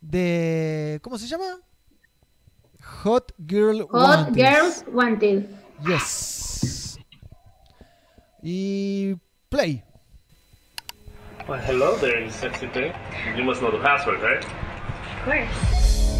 [0.00, 1.00] de.
[1.02, 1.60] ¿Cómo se llama?
[3.02, 4.34] Hot Girl Hot Wanted.
[4.34, 5.48] Girls Wanted.
[5.84, 6.98] Yes.
[8.42, 9.14] Y
[9.48, 9.82] play.
[11.48, 12.92] Well, hello there, you sexy thing.
[13.36, 14.44] You must know the password, right?
[14.44, 16.15] Of course.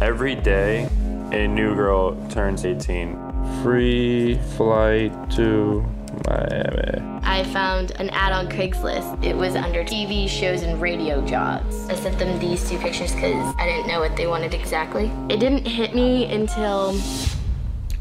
[0.00, 0.88] Every day,
[1.30, 3.18] a new girl turns 18.
[3.62, 5.84] Free flight to
[6.26, 7.20] Miami.
[7.22, 9.22] I found an ad on Craigslist.
[9.22, 11.86] It was under TV shows and radio jobs.
[11.90, 15.12] I sent them these two pictures because I didn't know what they wanted exactly.
[15.28, 16.98] It didn't hit me until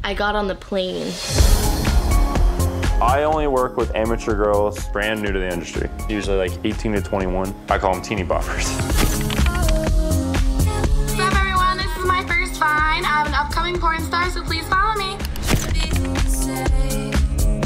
[0.02, 1.12] I got on the plane.
[3.02, 7.02] I only work with amateur girls brand new to the industry, usually like 18 to
[7.02, 7.54] 21.
[7.68, 9.39] I call them teeny boppers.
[13.00, 13.06] First Vine.
[13.06, 15.18] I have an upcoming porn star, so please follow me.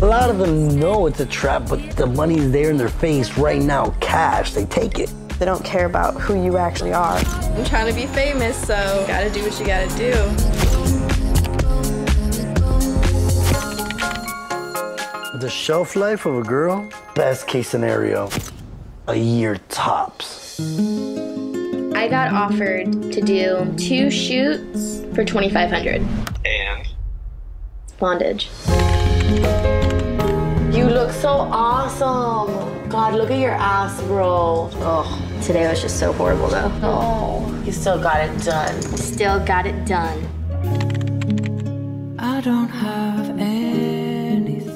[0.02, 3.38] A lot of them know it's a trap, but the money's there in their face
[3.38, 4.52] right now, cash.
[4.54, 5.12] They take it.
[5.40, 7.18] They don't care about who you actually are.
[7.18, 10.12] I'm trying to be famous, so gotta do what you gotta do.
[15.40, 18.30] The shelf life of a girl, best case scenario,
[19.08, 20.60] a year tops.
[22.04, 26.02] I got offered to do two shoots for 2500
[26.44, 26.88] And?
[27.98, 28.50] Bondage.
[30.76, 32.90] You look so awesome.
[32.90, 34.70] God, look at your ass, bro.
[34.74, 36.70] Oh, today was just so horrible though.
[36.84, 38.82] Oh, you still got it done.
[38.82, 40.20] Still got it done.
[42.20, 44.68] I don't have anything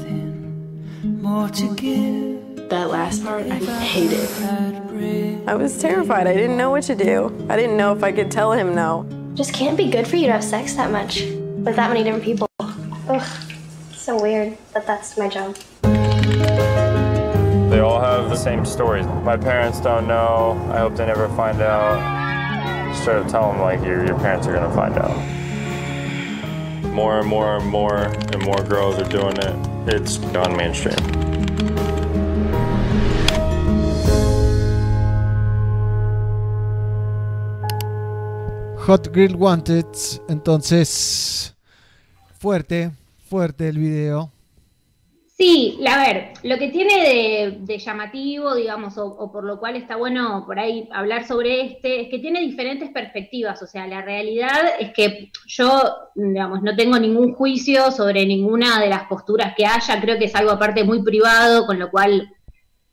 [1.21, 2.36] more to give.
[2.69, 5.47] That last part, I hate it.
[5.47, 6.27] I was terrified.
[6.27, 7.33] I didn't know what to do.
[7.49, 9.07] I didn't know if I could tell him no.
[9.35, 12.25] Just can't be good for you to have sex that much with that many different
[12.25, 12.49] people.
[12.59, 13.53] Ugh,
[13.93, 15.55] so weird, but that's my job.
[17.71, 19.05] They all have the same stories.
[19.23, 20.61] My parents don't know.
[20.73, 22.95] I hope they never find out.
[22.97, 25.15] Straight up tell them like your, your parents are gonna find out.
[26.91, 27.95] More and more and more
[28.33, 29.93] and more girls are doing it.
[29.93, 31.26] It's gone mainstream.
[38.87, 39.85] Hot Girl Wanted.
[40.29, 41.53] Entonces,
[42.39, 42.89] fuerte,
[43.29, 44.31] fuerte el video.
[45.37, 49.75] Sí, a ver, lo que tiene de, de llamativo, digamos, o, o por lo cual
[49.75, 53.61] está bueno por ahí hablar sobre este, es que tiene diferentes perspectivas.
[53.61, 55.83] O sea, la realidad es que yo,
[56.15, 59.99] digamos, no tengo ningún juicio sobre ninguna de las posturas que haya.
[59.99, 62.33] Creo que es algo aparte muy privado, con lo cual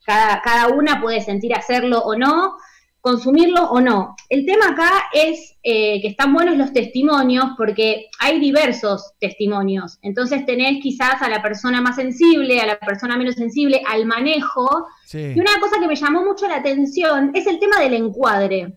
[0.05, 2.57] cada, cada una puede sentir hacerlo o no,
[3.05, 4.15] consumirlo o no.
[4.29, 9.99] El tema acá es eh, que están buenos los testimonios porque hay diversos testimonios.
[10.01, 14.87] Entonces tenés quizás a la persona más sensible, a la persona menos sensible, al manejo.
[15.05, 15.19] Sí.
[15.35, 18.75] Y una cosa que me llamó mucho la atención es el tema del encuadre.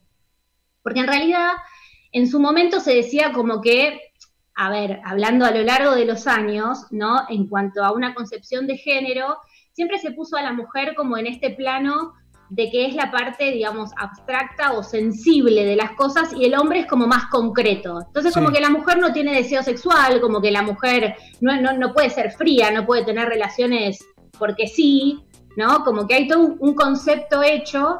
[0.82, 1.52] Porque en realidad
[2.12, 3.98] en su momento se decía como que,
[4.54, 7.22] a ver, hablando a lo largo de los años, ¿no?
[7.30, 9.38] En cuanto a una concepción de género,
[9.72, 12.12] siempre se puso a la mujer como en este plano
[12.50, 16.80] de que es la parte, digamos, abstracta o sensible de las cosas y el hombre
[16.80, 18.00] es como más concreto.
[18.06, 18.40] Entonces, Sí.
[18.40, 21.92] como que la mujer no tiene deseo sexual, como que la mujer no, no, no
[21.92, 23.98] puede ser fría, no puede tener relaciones
[24.38, 25.20] porque sí,
[25.56, 25.84] ¿no?
[25.84, 27.98] Como que hay todo un, un concepto hecho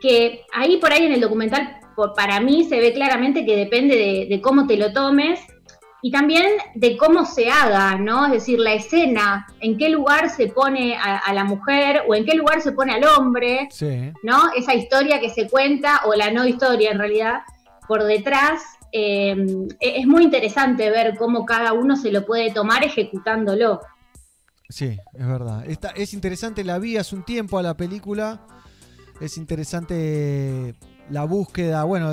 [0.00, 3.96] que ahí por ahí en el documental, por- para mí se ve claramente que depende
[3.96, 5.40] de, de cómo te lo tomes
[6.02, 6.44] y también
[6.74, 8.26] de cómo se haga, ¿no?
[8.26, 12.24] Es decir, la escena, en qué lugar se pone a, a la mujer o en
[12.24, 14.12] qué lugar se pone al hombre, Sí.
[14.22, 14.52] ¿no?
[14.56, 17.40] Esa historia que se cuenta, o la no historia en realidad,
[17.88, 19.34] por detrás, eh,
[19.80, 23.80] e- es muy interesante ver cómo cada uno se lo puede tomar ejecutándolo.
[24.68, 25.64] Sí, es verdad.
[25.66, 28.40] Esta, es interesante, la vi hace un tiempo a la película.
[29.20, 30.74] Es interesante
[31.10, 32.12] la búsqueda, bueno,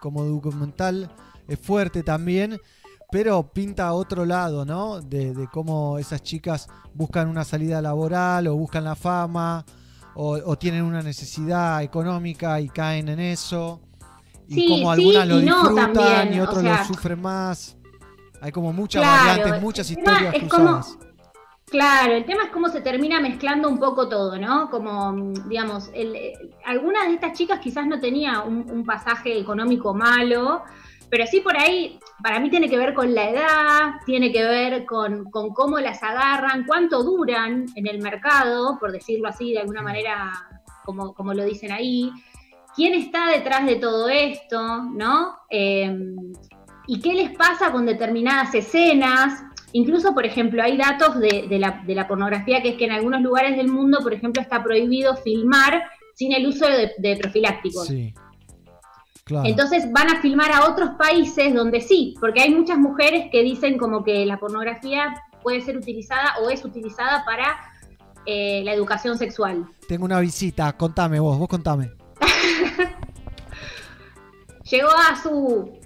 [0.00, 1.10] como documental
[1.48, 2.58] es fuerte también,
[3.12, 5.00] pero pinta otro lado, ¿no?
[5.02, 9.64] De, de cómo esas chicas buscan una salida laboral o buscan la fama
[10.14, 13.80] o, o tienen una necesidad económica y caen en eso.
[14.48, 17.20] Y Sí, como sí algunas lo y no disfrutan y o otros sea- lo sufren
[17.22, 17.76] más.
[18.40, 20.98] Hay como muchas Claro, variantes, muchas historias es como- cruzadas.
[21.70, 24.68] Claro, el tema es cómo se termina mezclando un poco todo, ¿no?
[24.68, 26.32] Como, digamos, el- eh,
[26.66, 30.62] algunas de estas chicas quizás no tenía un, un pasaje económico malo,
[31.12, 34.86] pero sí por ahí, para mí tiene que ver con la edad, tiene que ver
[34.86, 39.82] con, con cómo las agarran, cuánto duran en el mercado, por decirlo así de alguna
[39.82, 40.32] manera,
[40.86, 42.10] como, como lo dicen ahí,
[42.74, 45.36] quién está detrás de todo esto, ¿no?
[45.50, 45.94] Eh,
[46.86, 49.44] y qué les pasa con determinadas escenas.
[49.72, 52.92] Incluso, por ejemplo, hay datos de, de la, de la pornografía que es que en
[52.92, 55.82] algunos lugares del mundo, por ejemplo, está prohibido filmar
[56.14, 57.88] sin el uso de, de profilácticos.
[57.88, 58.14] Sí.
[59.24, 59.48] Claro.
[59.48, 63.78] Entonces van a filmar a otros países donde sí, porque hay muchas mujeres que dicen
[63.78, 67.58] como que la pornografía puede ser utilizada o es utilizada para
[68.24, 69.66] eh, la educación sexual.
[69.88, 71.90] Tengo una visita, contame vos, vos contame.
[74.70, 75.78] Llegó a su...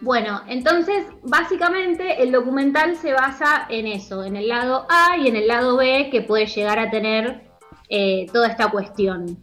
[0.00, 5.36] Bueno, entonces básicamente el documental se basa en eso, en el lado A y en
[5.36, 7.48] el lado B que puede llegar a tener
[7.88, 9.38] eh, toda esta cuestión.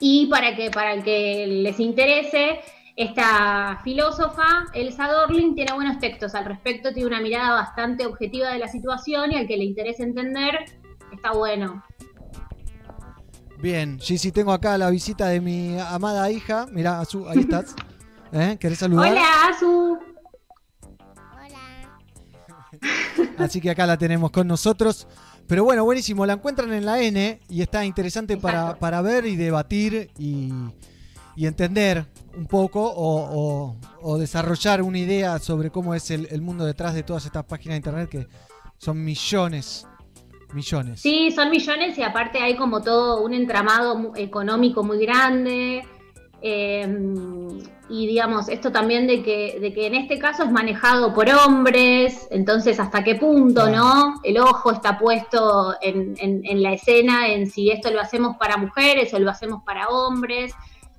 [0.00, 2.60] Y para que, para el que les interese,
[2.96, 8.58] esta filósofa, Elsa Dorling, tiene buenos textos al respecto, tiene una mirada bastante objetiva de
[8.58, 10.58] la situación y al que le interese entender,
[11.12, 11.84] está bueno.
[13.58, 16.66] Bien, Gigi, tengo acá la visita de mi amada hija.
[16.72, 17.74] Mirá, Azu, ahí estás.
[18.32, 18.56] ¿Eh?
[18.58, 19.12] ¿Querés saludar?
[19.12, 19.98] Hola, Azu.
[23.38, 25.06] Así que acá la tenemos con nosotros.
[25.50, 26.24] Pero bueno, buenísimo.
[26.24, 30.52] La encuentran en la N y está interesante para, para ver y debatir y,
[31.34, 32.06] y entender
[32.38, 36.94] un poco o, o- o desarrollar una idea sobre cómo es el, el mundo detrás
[36.94, 38.26] de todas estas páginas de internet que
[38.78, 39.88] son millones,
[40.54, 41.00] millones.
[41.00, 45.82] Sí, son millones y aparte hay como todo un entramado económico muy grande.
[46.42, 46.86] Eh,
[47.88, 52.28] y digamos, esto también de que, de que en este caso es manejado por hombres,
[52.30, 54.14] entonces hasta qué punto, ¿no?
[54.22, 58.56] El ojo está puesto en, en- en la escena, en si esto lo hacemos para
[58.56, 60.52] mujeres o lo hacemos para hombres.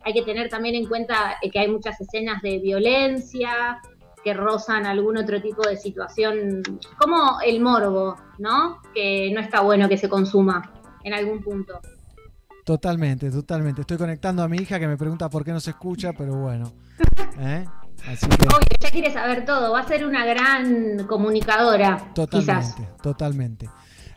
[0.04, 3.80] Hay que tener también en cuenta eh, que hay muchas escenas de violencia
[4.24, 6.62] que rozan algún otro tipo de situación,
[7.00, 8.80] como el morbo, ¿no?
[8.94, 10.72] Que no está bueno que se consuma
[11.04, 11.80] en algún punto.
[12.72, 13.82] Totalmente, totalmente.
[13.82, 16.72] Estoy conectando a mi hija que me pregunta por qué no se escucha, pero bueno.
[17.38, 17.66] ¿Eh?
[18.08, 22.14] Así que Obvio, ella quiere saber todo, va a ser una gran comunicadora, quizás.
[22.14, 23.70] totalmente, totalmente.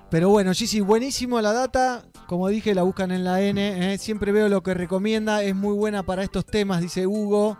[0.08, 2.04] Pero bueno, Gigi, buenísimo la data.
[2.28, 3.92] Como dije, la buscan en la N.
[3.94, 3.98] ¿eh?
[3.98, 5.42] Siempre veo lo que recomienda.
[5.42, 7.58] Es muy buena para estos temas, dice Hugo.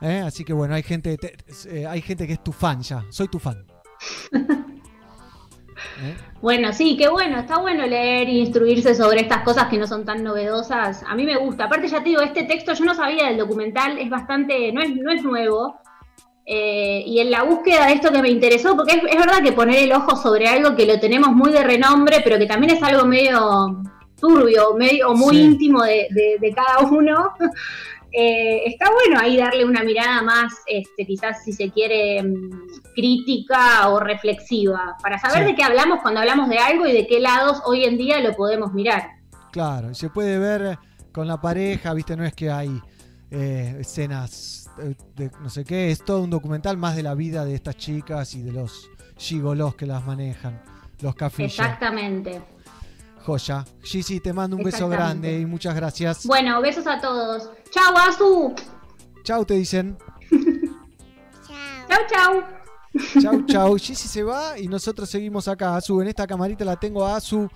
[0.00, 0.22] ¿eh?
[0.24, 1.36] Así que bueno, hay gente, te-
[1.68, 3.04] eh, hay gente que es tu fan ya.
[3.10, 3.62] Soy tu fan.
[6.02, 6.16] ¿Eh?
[6.42, 10.04] Bueno, sí, qué bueno, está bueno leer e instruirse sobre estas cosas que no son
[10.04, 11.02] tan novedosas.
[11.08, 11.64] A mí me gusta.
[11.64, 14.94] Aparte, ya te digo, este texto yo no sabía del documental, es bastante, no es,
[14.96, 15.78] no es nuevo.
[16.46, 19.52] Eh, y en la búsqueda de esto que me interesó, porque es, es verdad que
[19.52, 22.82] poner el ojo sobre algo que lo tenemos muy de renombre, pero que también es
[22.82, 23.82] algo medio
[24.20, 25.42] turbio, medio o muy Sí.
[25.42, 27.30] íntimo de, de- de cada uno.
[28.16, 32.50] Eh, está bueno ahí darle una mirada más, este, quizás si se quiere, mm,
[32.94, 35.44] crítica o reflexiva, para saber Sí.
[35.46, 38.32] de qué hablamos cuando hablamos de algo y de qué lados hoy en día lo
[38.34, 39.02] podemos mirar.
[39.50, 40.78] Claro, y se puede ver
[41.12, 42.16] con la pareja, ¿viste?
[42.16, 42.80] No es que hay
[43.30, 47.44] eh, escenas eh, de no sé qué, es todo un documental más de la vida
[47.44, 50.62] de estas chicas y de los gigolos que las manejan,
[51.00, 51.50] los cafillos.
[51.58, 52.42] Exactamente.
[53.24, 53.64] Joya.
[53.82, 56.26] Gigi, te mando un beso grande y muchas gracias.
[56.26, 57.48] Bueno, besos a todos.
[57.70, 58.54] Chau, Azu.
[59.22, 59.96] Chau, te dicen.
[61.88, 62.42] Chau, chau.
[63.22, 63.76] Chau, chau.
[63.78, 65.76] Gigi se va y nosotros seguimos acá.
[65.76, 67.48] Azu, en esta camarita la tengo a Azu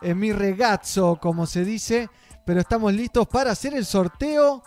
[0.00, 2.08] en mi regazzo, como se dice.
[2.44, 4.62] Pero estamos listos para hacer el sorteo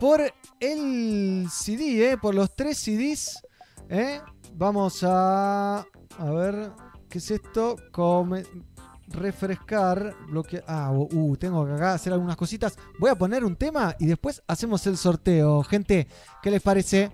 [0.00, 0.20] por
[0.58, 2.18] el CD, ¿eh?
[2.18, 3.40] por los tres CDs.
[3.88, 4.20] ¿eh?
[4.54, 5.78] Vamos a.
[6.18, 6.72] A ver,
[7.08, 7.76] ¿qué es esto?
[7.92, 8.44] Come-
[9.12, 10.62] refrescar, bloque.
[10.66, 12.76] Ah, uh, tengo que hacer algunas cositas.
[12.98, 15.62] Voy a poner un tema y después hacemos el sorteo.
[15.62, 16.08] Gente,
[16.42, 17.10] ¿qué les parece?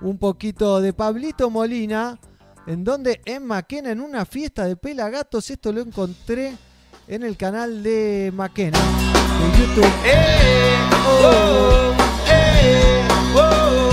[0.00, 2.18] Un poquito de Pablito Molina.
[2.66, 6.56] En donde en Maquena, en una fiesta de pelagatos, esto lo encontré
[7.08, 9.92] en el canal de Maquena de YouTube.
[11.24, 11.94] Oh,
[12.28, 13.91] eh, oh,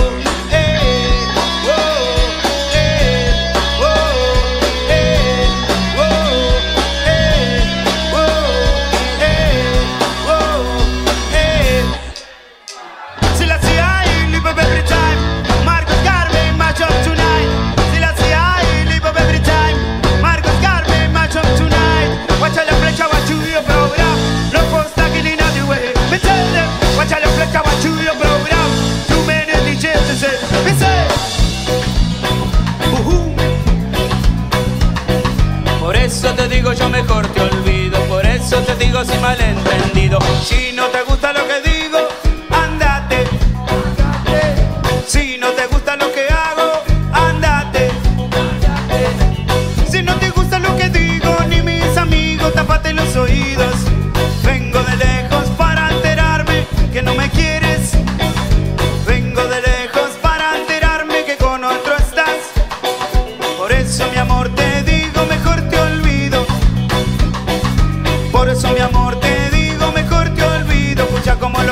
[36.74, 37.98] yo mejor te olvido.
[38.04, 42.09] Por eso te digo sin malentendido, si no te gusta lo que digo.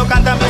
[0.08, 0.47] Cantan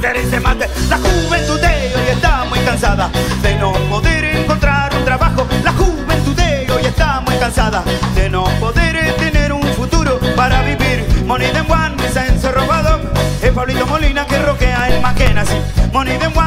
[0.00, 3.10] La juventud de hoy está muy cansada
[3.42, 5.44] de no poder encontrar un trabajo.
[5.64, 7.82] La juventud de hoy está muy cansada
[8.14, 11.04] de no poder tener un futuro para vivir.
[11.26, 13.00] Money one, mi sense robado.
[13.42, 15.60] Es Pablito Molina que roquea el Mackenzie.
[15.92, 16.37] Money them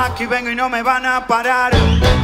[0.00, 1.72] Aquí vengo y no me van a parar.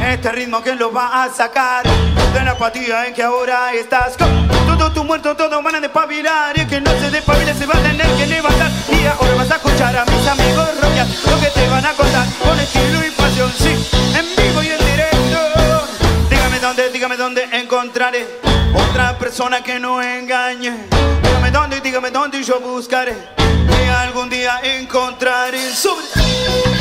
[0.01, 4.15] Este ritmo que lo va a sacar de la apatía en que ahora estás.
[4.15, 4.47] Con
[4.77, 6.57] todo tu muerto, todos van a despabilar.
[6.57, 8.71] Y el que no se despabile se va a tener que levantar.
[8.89, 12.25] Y ahora vas a escuchar a mis amigos rockear lo que te van a contar
[12.41, 13.51] con estilo y pasión.
[13.57, 15.87] Sí, en vivo y en directo.
[16.29, 18.39] Dígame dónde, dígame dónde encontraré
[18.73, 20.87] otra persona que no engañe.
[21.23, 23.17] Dígame dónde, dígame dónde yo buscaré.
[23.67, 26.74] Y algún día encontraré sobre.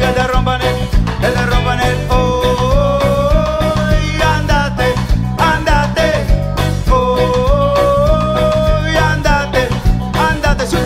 [0.00, 0.74] Que te rompan el,
[1.20, 1.96] que te rompan el.
[2.10, 3.10] Hoy
[4.22, 4.94] andate,
[5.38, 6.12] andate.
[6.90, 9.68] Hoy andate,
[10.28, 10.66] andate.
[10.66, 10.78] Su-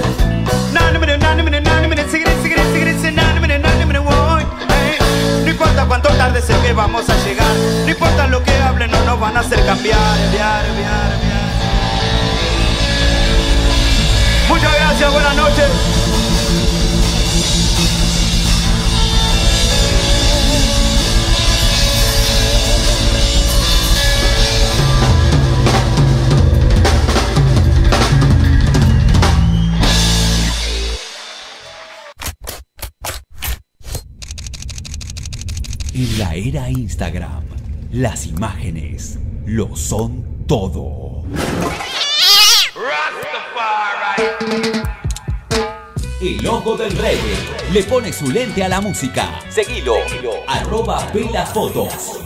[0.72, 4.42] Nani, mire, nani, mire, nani, mire, nani, mire, nani, mire, voy.
[4.42, 4.98] Ey,
[5.44, 7.46] No importa cuánto tarde sé que vamos a llegar.
[7.84, 9.98] No importa lo que hablen, no nos van a hacer cambiar.
[14.48, 15.68] Muchas gracias, buenas noches.
[36.34, 37.44] Era Instagram,
[37.92, 41.22] las imágenes lo son todo.
[46.20, 47.36] El ojo del reggae
[47.72, 49.40] le pone su lente a la música.
[49.48, 49.94] Seguilo,
[50.48, 52.20] arroba pelafotos.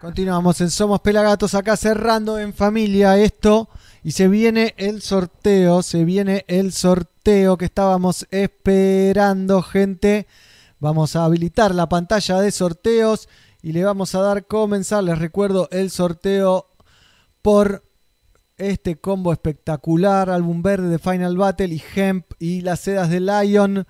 [0.00, 3.68] Continuamos en Somos Pelagatos, acá cerrando en familia esto.
[4.06, 10.26] Y se viene el sorteo, se viene el sorteo que estábamos esperando, gente.
[10.78, 13.30] Vamos a habilitar la pantalla de sorteos
[13.62, 15.02] y le vamos a dar comenzar.
[15.04, 16.68] Les recuerdo el sorteo
[17.40, 17.82] por
[18.58, 23.86] este combo espectacular, álbum verde de Final Battle y Hemp y las sedas de Lion.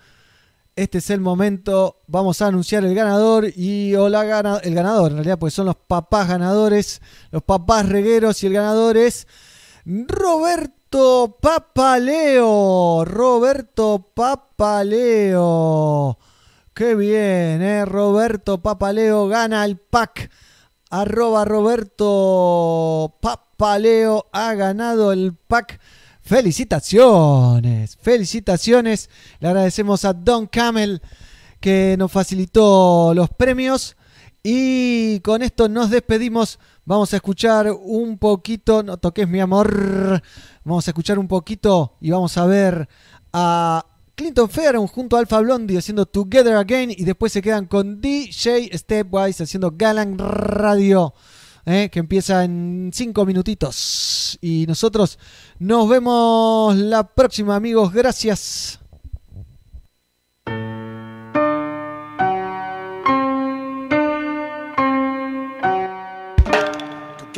[0.77, 2.03] Este es el momento.
[2.07, 5.67] Vamos a anunciar el ganador y o la gana, el ganador en realidad, pues son
[5.67, 7.03] los papás ganadores,
[7.33, 9.27] los papás regueros y el ganador es
[9.87, 13.05] Roberto Papaleo.
[13.05, 16.19] Roberto Papaleo.
[16.73, 17.85] Qué bien, ¿eh?
[17.85, 20.31] Roberto Papaleo gana el pack.
[20.91, 25.79] Arroba Roberto Papaleo ha ganado el pack.
[26.23, 29.11] Felicitaciones, felicitaciones.
[29.41, 31.03] Le agradecemos a Don Camel
[31.61, 33.97] que nos facilitó los premios.
[34.47, 36.59] Y con esto nos despedimos.
[36.85, 40.23] Vamos a escuchar un poquito, no toques mi amor.
[40.65, 42.87] Vamos a escuchar un poquito y vamos a ver
[43.33, 48.03] a Clinton Fairham junto a Alpha Blondie haciendo Together Again y después se quedan con
[48.03, 51.15] DJ Stepwise haciendo Galang Radio.
[51.65, 51.89] ¿eh?
[51.91, 54.39] que empieza en 5 minutitos.
[54.43, 55.19] Y nosotros
[55.59, 57.95] nos vemos la próxima, amigos.
[57.95, 58.79] Gracias.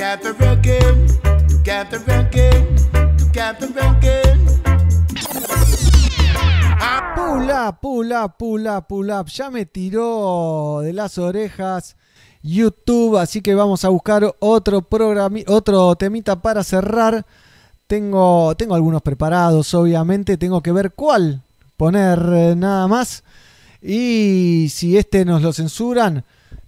[0.06, 1.06] Together again,
[1.48, 2.76] together again,
[3.18, 4.38] together again.
[7.16, 9.26] Pull up, pull up, pull up, pull up.
[9.26, 11.96] Ya me tiró de las orejas
[12.40, 17.26] YouTube, así que vamos a buscar otro programa, otro temita para cerrar.
[17.88, 20.36] Tengo, tengo algunos preparados, obviamente.
[20.36, 21.42] Tengo que ver cuál
[21.76, 23.24] poner eh, nada más.
[23.82, 26.24] Y si este nos lo censuran,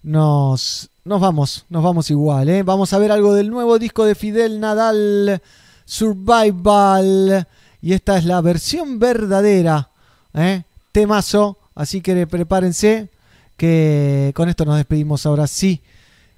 [0.09, 2.49] nos, nos vamos, nos vamos igual.
[2.49, 2.62] ¿eh?
[2.62, 5.43] Vamos a ver algo del nuevo disco de Fidel Nadal,
[5.85, 7.47] Survival.
[7.83, 9.91] Y esta es la versión verdadera.
[10.35, 10.62] ¿eh?
[10.93, 11.59] Temazo.
[11.75, 13.11] Así que prepárense
[13.57, 15.83] que con esto nos despedimos ahora sí.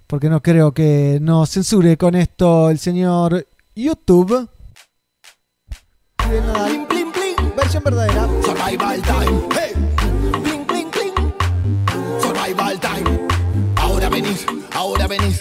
[0.08, 4.48] Porque no creo que nos censure con esto el señor YouTube.
[6.24, 6.88] Fidel Nadal,
[7.56, 8.28] versión verdadera.
[8.44, 9.99] Survival time, hey.
[14.74, 15.40] Ahora venís.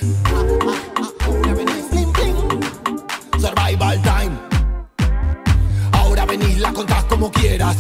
[1.26, 1.86] Ahora venís.
[3.40, 4.38] Survival time.
[5.92, 7.76] Ahora venís, la contás como quieras.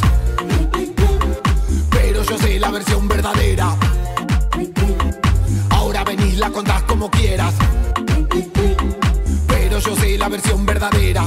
[1.91, 3.75] Pero yo sé la versión verdadera.
[5.69, 7.53] Ahora venís, la contás como quieras.
[9.47, 11.23] Pero yo sé la versión verdadera.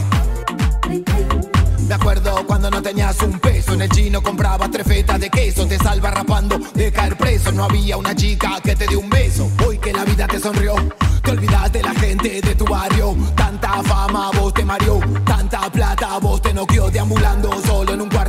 [1.93, 3.75] Me acuerdo cuando no tenías un peso.
[3.75, 5.67] En el chino compraba tres fetas de queso.
[5.67, 7.53] Te salva rapando de caer preso.
[7.53, 9.51] No había una chica que te dé un beso.
[9.67, 10.75] Hoy que la vida te sonrió
[11.23, 13.15] Te olvidas de la gente de tu barrio.
[13.37, 18.22] Tanta fama vos te mareó Tanta plata vos te noqueó Deambulando solo en un cuarto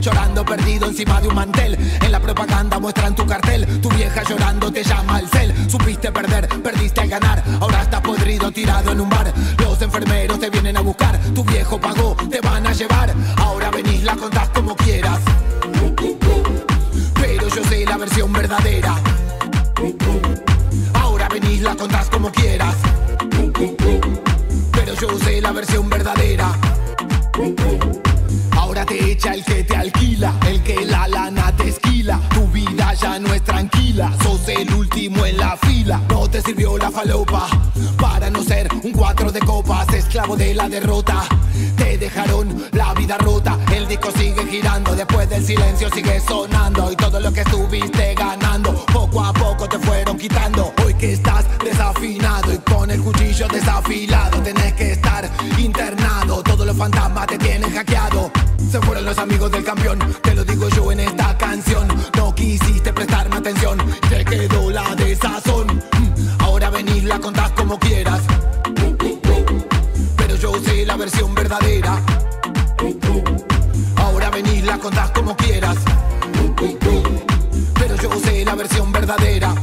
[0.00, 1.76] Llorando perdido encima de un mantel.
[2.00, 5.52] En la propaganda muestran tu cartel Tu vieja llorando te llama al cel.
[5.68, 9.32] Supiste perder, perdiste al ganar Ahora estás podrido tirado en un bar.
[9.58, 13.12] Los enfermeros te vienen a buscar Tu viejo pagó, te van a llevar.
[13.38, 15.18] Ahora venís, la contás como quieras.
[17.14, 18.94] Pero yo sé la versión verdadera.
[20.94, 22.76] Ahora venís, la contás como quieras.
[24.72, 26.54] Pero yo sé la versión verdadera
[28.88, 32.20] te echa el que te alquila, el que la lana te esquila.
[32.34, 36.00] Tu vida ya no es tranquila, sos el último en la fila.
[36.08, 37.46] No te sirvió la falopa
[38.00, 41.24] para no ser un cuatro de copas, esclavo de la derrota.
[41.76, 46.90] Te dejaron la vida rota, el disco sigue girando, después del silencio sigue sonando.
[46.90, 50.72] Y todo lo que estuviste ganando, poco a poco te fueron quitando.
[50.84, 56.42] Hoy que estás desafinado y con el cuchillo desafilado, tenés que estar internado.
[56.42, 58.30] Todos los fantasmas te tienen hackeado.
[58.70, 61.88] Se fueron los amigos del campeón, te lo digo yo en esta canción.
[62.16, 63.78] No quisiste prestarme atención,
[64.10, 65.66] te quedó la desazón.
[65.68, 68.20] Mm, Ahora venís, la contás como quieras.
[70.16, 71.98] Pero yo sé la versión verdadera.
[73.96, 75.76] Ahora venís, la contás como quieras.
[77.74, 79.54] Pero yo sé la versión verdadera.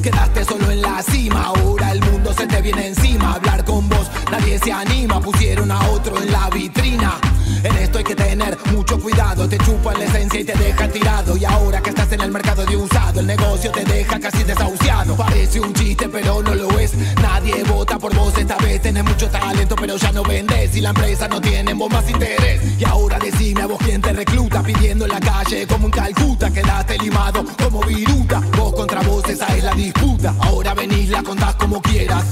[0.00, 3.34] Quedaste solo en la cima, ahora el mundo se te viene encima.
[3.34, 3.85] Hablar con
[4.30, 7.18] nadie se anima, pusieron a otro en la vitrina.
[7.62, 11.36] En esto hay que tener mucho cuidado, te chupan la esencia y te dejan tirado.
[11.36, 15.16] Y ahora que estás en el mercado de usado, el negocio te deja casi desahuciado.
[15.16, 16.94] Parece un chiste, pero no lo es.
[17.22, 20.76] Nadie vota por vos esta vez, tenés mucho talento, pero ya no vendes.
[20.76, 22.60] Y la empresa no tiene en vos más interés.
[22.78, 26.50] Y ahora decime a vos quién te recluta, pidiendo en la calle como un Calcuta.
[26.50, 30.34] Quedaste limado como viruta, vos contra vos, esa es la disputa.
[30.40, 32.24] Ahora venís, la contás como quieras.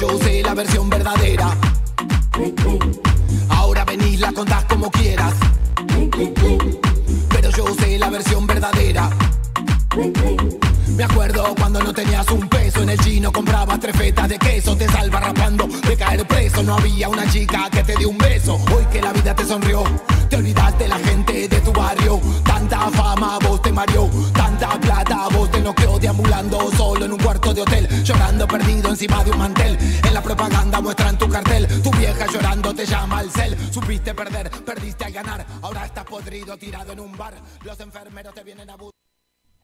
[0.00, 1.56] Yo sé la versión verdadera.
[3.48, 5.34] Ahora venís, la contás como quieras.
[7.30, 9.10] Pero yo sé la versión verdadera.
[10.98, 14.76] Me acuerdo cuando no tenías un peso En el chino comprabas tres fetas de queso
[14.76, 18.54] Te salva rapando de caer preso No había una chica que te dio un beso
[18.54, 19.84] Hoy que la vida te sonrió
[20.28, 25.50] Te olvidaste la gente de tu barrio Tanta fama vos te mareó Tanta plata vos
[25.50, 26.70] te noqueó Deambulando
[27.58, 31.90] de hotel Llorando perdido encima de un mantel En la propaganda muestran tu cartel Tu
[31.92, 36.92] vieja llorando te llama al cel Supiste perder, perdiste al ganar Ahora estás podrido tirado
[36.92, 38.76] en un bar Los enfermeros te vienen a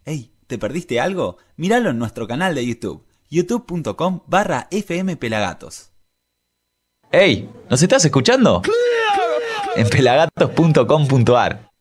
[0.07, 1.39] Hey, ¿te perdiste algo?
[1.57, 5.93] Míralo en nuestro canal de YouTube, youtube.com barra fmpelagatos.
[7.11, 8.61] Hey, ¿nos estás escuchando?
[9.77, 11.74] En pelagatos.com.ar